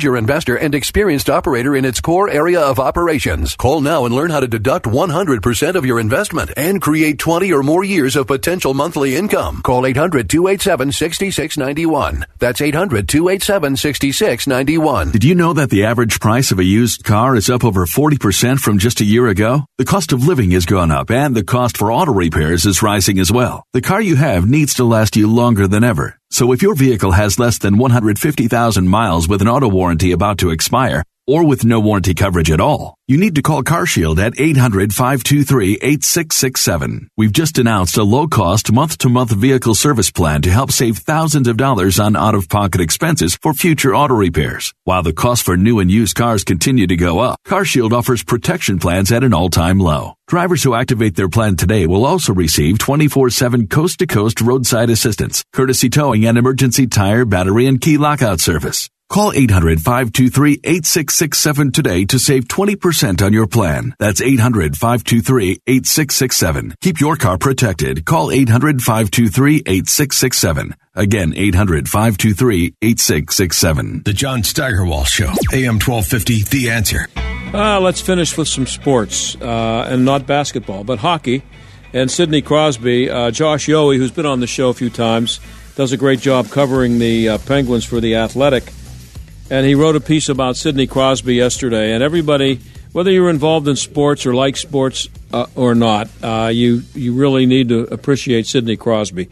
investor 0.17 0.55
and 0.55 0.73
experienced 0.73 1.29
operator 1.29 1.75
in 1.75 1.85
its 1.85 2.01
core 2.01 2.27
area 2.29 2.59
of 2.59 2.79
operations. 2.79 3.55
Call 3.55 3.81
now 3.81 4.05
and 4.05 4.15
learn 4.15 4.31
how 4.31 4.39
to 4.39 4.47
deduct 4.47 4.85
100% 4.85 5.75
of 5.75 5.85
your 5.85 5.99
investment 5.99 6.51
and 6.57 6.81
create 6.81 7.19
20 7.19 7.53
or 7.53 7.61
more 7.63 7.83
years 7.83 8.15
of 8.15 8.27
potential 8.27 8.73
monthly 8.73 9.15
income. 9.15 9.61
Call 9.61 9.83
800-287-6691. 9.83 12.23
That's 12.39 12.61
800-287-6691. 12.61 15.11
Did 15.11 15.23
you 15.23 15.35
know 15.35 15.53
that 15.53 15.69
the 15.69 15.85
average 15.85 16.19
price 16.19 16.51
of 16.51 16.57
a 16.59 16.63
used 16.63 17.03
car 17.03 17.35
is 17.35 17.49
up 17.49 17.63
over 17.63 17.85
40% 17.85 18.59
from 18.59 18.79
just 18.79 19.01
a 19.01 19.05
year 19.05 19.27
ago? 19.27 19.65
The 19.77 19.85
cost 19.85 20.13
of 20.13 20.25
living 20.25 20.49
has 20.51 20.65
gone 20.65 20.91
up 20.91 21.11
and 21.11 21.35
the 21.35 21.43
cost 21.43 21.77
for 21.77 21.91
auto 21.91 22.13
repairs 22.13 22.65
is 22.65 22.81
rising 22.81 23.19
as 23.19 23.31
well. 23.31 23.63
The 23.73 23.81
car 23.81 24.01
you 24.01 24.15
have 24.15 24.49
needs 24.49 24.73
to 24.75 24.83
last 24.83 25.15
you 25.15 25.27
longer 25.27 25.67
than 25.67 25.83
ever. 25.83 26.20
So 26.31 26.53
if 26.53 26.61
your 26.61 26.75
vehicle 26.75 27.11
has 27.11 27.37
less 27.37 27.57
than 27.57 27.77
150,000 27.77 28.87
miles 28.87 29.27
with 29.27 29.41
an 29.41 29.49
auto 29.49 29.67
warranty 29.67 30.13
about 30.13 30.37
to 30.37 30.49
expire, 30.49 31.03
or 31.27 31.45
with 31.45 31.65
no 31.65 31.79
warranty 31.79 32.13
coverage 32.13 32.51
at 32.51 32.59
all, 32.59 32.93
you 33.07 33.17
need 33.17 33.33
to 33.35 33.41
call 33.41 33.63
CarShield 33.63 34.19
at 34.19 34.35
800-523-8667. 34.35 37.07
We've 37.17 37.31
just 37.31 37.57
announced 37.57 37.97
a 37.97 38.03
low-cost 38.03 38.71
month-to-month 38.71 39.31
vehicle 39.31 39.73
service 39.75 40.11
plan 40.11 40.41
to 40.43 40.51
help 40.51 40.71
save 40.71 40.97
thousands 40.97 41.47
of 41.47 41.57
dollars 41.57 41.99
on 41.99 42.15
out-of-pocket 42.15 42.79
expenses 42.81 43.37
for 43.41 43.53
future 43.53 43.95
auto 43.95 44.15
repairs. 44.15 44.73
While 44.83 45.03
the 45.03 45.13
cost 45.13 45.43
for 45.43 45.57
new 45.57 45.79
and 45.79 45.91
used 45.91 46.15
cars 46.15 46.43
continue 46.43 46.87
to 46.87 46.95
go 46.95 47.19
up, 47.19 47.39
CarShield 47.47 47.91
offers 47.91 48.23
protection 48.23 48.79
plans 48.79 49.11
at 49.11 49.23
an 49.23 49.33
all-time 49.33 49.79
low. 49.79 50.13
Drivers 50.27 50.63
who 50.63 50.75
activate 50.75 51.15
their 51.15 51.27
plan 51.27 51.57
today 51.57 51.87
will 51.87 52.05
also 52.05 52.33
receive 52.33 52.77
24-7 52.77 53.69
coast-to-coast 53.69 54.39
roadside 54.39 54.89
assistance, 54.89 55.43
courtesy 55.51 55.89
towing 55.89 56.25
and 56.25 56.37
emergency 56.37 56.87
tire, 56.87 57.25
battery, 57.25 57.67
and 57.67 57.81
key 57.81 57.97
lockout 57.97 58.39
service. 58.39 58.89
Call 59.11 59.33
800-523-8667 59.33 61.73
today 61.73 62.05
to 62.05 62.17
save 62.17 62.45
20% 62.45 63.21
on 63.21 63.33
your 63.33 63.45
plan. 63.45 63.93
That's 63.99 64.21
800-523-8667. 64.21 66.79
Keep 66.79 67.01
your 67.01 67.17
car 67.17 67.37
protected. 67.37 68.05
Call 68.05 68.29
800-523-8667. 68.29 70.75
Again, 70.95 71.33
800-523-8667. 71.33 74.05
The 74.05 74.13
John 74.13 74.43
Steigerwald 74.43 75.07
Show, 75.07 75.33
AM 75.51 75.81
1250, 75.81 76.43
The 76.43 76.69
Answer. 76.69 77.09
Uh, 77.53 77.81
let's 77.81 77.99
finish 77.99 78.37
with 78.37 78.47
some 78.47 78.65
sports, 78.65 79.35
uh, 79.41 79.87
and 79.89 80.05
not 80.05 80.25
basketball, 80.25 80.85
but 80.85 80.99
hockey. 80.99 81.43
And 81.91 82.09
Sidney 82.09 82.41
Crosby, 82.41 83.09
uh, 83.09 83.31
Josh 83.31 83.67
Yohe, 83.67 83.97
who's 83.97 84.11
been 84.11 84.25
on 84.25 84.39
the 84.39 84.47
show 84.47 84.69
a 84.69 84.73
few 84.73 84.89
times, 84.89 85.41
does 85.75 85.91
a 85.91 85.97
great 85.97 86.21
job 86.21 86.49
covering 86.49 86.99
the 86.99 87.27
uh, 87.27 87.37
Penguins 87.39 87.83
for 87.83 87.99
The 87.99 88.15
Athletic 88.15 88.71
and 89.51 89.65
he 89.65 89.75
wrote 89.75 89.97
a 89.97 89.99
piece 89.99 90.29
about 90.29 90.55
Sidney 90.55 90.87
Crosby 90.87 91.35
yesterday. 91.35 91.91
And 91.91 92.01
everybody, 92.01 92.61
whether 92.93 93.11
you're 93.11 93.29
involved 93.29 93.67
in 93.67 93.75
sports 93.75 94.25
or 94.25 94.33
like 94.33 94.55
sports 94.55 95.09
uh, 95.33 95.45
or 95.55 95.75
not, 95.75 96.09
uh, 96.23 96.49
you 96.51 96.83
you 96.95 97.13
really 97.13 97.45
need 97.45 97.67
to 97.69 97.81
appreciate 97.81 98.47
Sidney 98.47 98.77
Crosby. 98.77 99.29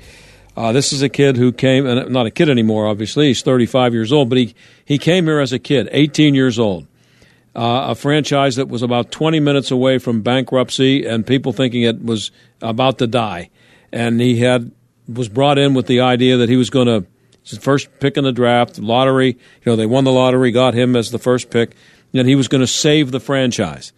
Uh, 0.58 0.74
this 0.74 0.92
is 0.92 1.02
a 1.02 1.08
kid 1.08 1.38
who 1.38 1.54
came, 1.54 1.88
and 1.88 2.12
not 2.12 2.26
a 2.26 2.32
kid 2.32 2.50
anymore. 2.50 2.86
Obviously, 2.86 3.28
he's 3.28 3.42
35 3.42 3.94
years 3.94 4.12
old, 4.12 4.28
but 4.28 4.38
he 4.38 4.54
he 4.84 4.98
came 4.98 5.24
here 5.24 5.40
as 5.40 5.54
a 5.54 5.60
kid, 5.60 5.88
18 5.94 6.36
years 6.36 6.60
old. 6.60 6.86
Uh, 7.56 7.88
a 7.90 7.96
franchise 7.96 8.58
that 8.58 8.68
was 8.68 8.84
about 8.84 9.12
20 9.12 9.40
minutes 9.40 9.72
away 9.72 9.98
from 10.00 10.22
bankruptcy, 10.22 11.06
and 11.06 11.26
people 11.26 11.54
thinking 11.54 11.84
it 11.84 12.04
was 12.04 12.30
about 12.62 13.00
to 13.00 13.08
die. 13.08 13.50
And 13.92 14.20
he 14.20 14.42
had 14.42 14.72
was 15.08 15.30
brought 15.30 15.58
in 15.58 15.74
with 15.74 15.88
the 15.88 16.02
idea 16.02 16.38
that 16.38 16.50
he 16.50 16.58
was 16.58 16.70
going 16.70 16.88
to 16.88 17.08
his 17.50 17.60
first 17.60 17.90
pick 18.00 18.18
in 18.18 18.24
the 18.24 18.32
draft, 18.32 18.80
lottery. 18.80 19.30
You 19.30 19.72
know, 19.72 19.76
they 19.76 19.86
won 19.86 20.04
the 20.04 20.12
lottery, 20.12 20.52
got 20.52 20.74
him 20.74 20.96
as 20.96 21.12
the 21.12 21.20
first 21.20 21.50
pick, 21.50 21.76
and 22.14 22.28
he 22.28 22.36
was 22.36 22.48
going 22.48 22.62
to 22.62 22.68
save 22.68 23.12
the 23.12 23.20
franchise. 23.20 23.94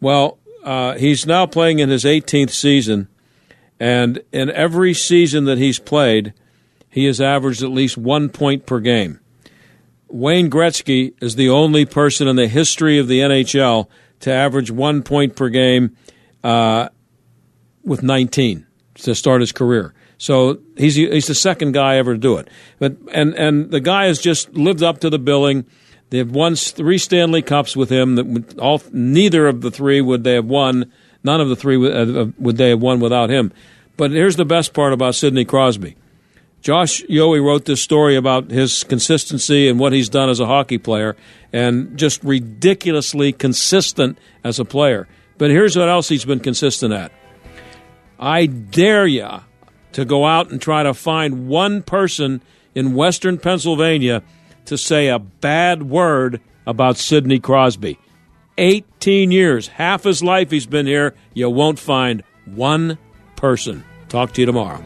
Well, 0.00 0.38
uh, 0.64 0.94
he's 0.94 1.26
now 1.26 1.46
playing 1.46 1.78
in 1.78 1.88
his 1.88 2.04
18th 2.04 2.50
season, 2.50 3.08
and 3.80 4.22
in 4.32 4.50
every 4.50 4.94
season 4.94 5.44
that 5.44 5.58
he's 5.58 5.78
played, 5.78 6.34
he 6.88 7.06
has 7.06 7.20
averaged 7.20 7.62
at 7.62 7.70
least 7.70 7.96
one 7.96 8.28
point 8.28 8.66
per 8.66 8.80
game. 8.80 9.20
Wayne 10.08 10.50
Gretzky 10.50 11.14
is 11.22 11.36
the 11.36 11.48
only 11.48 11.86
person 11.86 12.28
in 12.28 12.36
the 12.36 12.46
history 12.46 12.98
of 12.98 13.08
the 13.08 13.20
NHL 13.20 13.88
to 14.20 14.32
average 14.32 14.70
one 14.70 15.02
point 15.02 15.34
per 15.34 15.48
game 15.48 15.96
uh, 16.44 16.90
with 17.82 18.02
19 18.02 18.66
to 18.94 19.14
start 19.14 19.40
his 19.40 19.52
career. 19.52 19.94
So 20.22 20.60
he's 20.76 20.94
he's 20.94 21.26
the 21.26 21.34
second 21.34 21.72
guy 21.72 21.96
ever 21.96 22.12
to 22.12 22.18
do 22.18 22.36
it. 22.36 22.46
But 22.78 22.96
and 23.10 23.34
and 23.34 23.72
the 23.72 23.80
guy 23.80 24.04
has 24.04 24.20
just 24.20 24.54
lived 24.54 24.80
up 24.80 25.00
to 25.00 25.10
the 25.10 25.18
billing. 25.18 25.66
They've 26.10 26.30
won 26.30 26.54
three 26.54 26.98
Stanley 26.98 27.42
Cups 27.42 27.76
with 27.76 27.90
him. 27.90 28.14
That 28.14 28.56
all 28.60 28.80
neither 28.92 29.48
of 29.48 29.62
the 29.62 29.70
three 29.72 30.00
would 30.00 30.22
they 30.22 30.34
have 30.34 30.44
won. 30.44 30.92
None 31.24 31.40
of 31.40 31.48
the 31.48 31.56
three 31.56 31.76
would, 31.76 32.16
uh, 32.16 32.26
would 32.38 32.56
they 32.56 32.68
have 32.68 32.80
won 32.80 33.00
without 33.00 33.30
him. 33.30 33.52
But 33.96 34.12
here's 34.12 34.36
the 34.36 34.44
best 34.44 34.72
part 34.74 34.92
about 34.92 35.16
Sidney 35.16 35.44
Crosby. 35.44 35.96
Josh 36.60 37.02
Yohe 37.06 37.44
wrote 37.44 37.64
this 37.64 37.82
story 37.82 38.14
about 38.14 38.48
his 38.48 38.84
consistency 38.84 39.68
and 39.68 39.80
what 39.80 39.92
he's 39.92 40.08
done 40.08 40.30
as 40.30 40.38
a 40.38 40.46
hockey 40.46 40.78
player, 40.78 41.16
and 41.52 41.98
just 41.98 42.22
ridiculously 42.22 43.32
consistent 43.32 44.16
as 44.44 44.60
a 44.60 44.64
player. 44.64 45.08
But 45.36 45.50
here's 45.50 45.76
what 45.76 45.88
else 45.88 46.08
he's 46.08 46.24
been 46.24 46.38
consistent 46.38 46.94
at. 46.94 47.10
I 48.20 48.46
dare 48.46 49.08
you 49.08 49.40
to 49.92 50.04
go 50.04 50.24
out 50.24 50.50
and 50.50 50.60
try 50.60 50.82
to 50.82 50.94
find 50.94 51.48
one 51.48 51.82
person 51.82 52.42
in 52.74 52.94
Western 52.94 53.38
Pennsylvania 53.38 54.22
to 54.66 54.78
say 54.78 55.08
a 55.08 55.18
bad 55.18 55.84
word 55.84 56.40
about 56.66 56.96
Sidney 56.96 57.38
Crosby. 57.38 57.98
18 58.58 59.30
years, 59.30 59.68
half 59.68 60.04
his 60.04 60.22
life 60.22 60.50
he's 60.50 60.66
been 60.66 60.86
here. 60.86 61.14
You 61.34 61.50
won't 61.50 61.78
find 61.78 62.22
one 62.44 62.98
person. 63.36 63.84
Talk 64.08 64.32
to 64.34 64.42
you 64.42 64.46
tomorrow. 64.46 64.82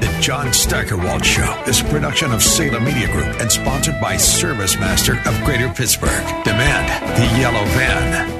The 0.00 0.18
John 0.20 0.52
Steigerwald 0.52 1.24
Show 1.24 1.62
is 1.66 1.80
a 1.80 1.84
production 1.84 2.32
of 2.32 2.42
Salem 2.42 2.84
Media 2.84 3.12
Group 3.12 3.40
and 3.40 3.52
sponsored 3.52 4.00
by 4.00 4.16
Service 4.16 4.76
Master 4.76 5.18
of 5.26 5.44
Greater 5.44 5.68
Pittsburgh. 5.68 6.24
Demand 6.44 6.88
the 7.16 7.38
yellow 7.38 7.64
van. 7.76 8.39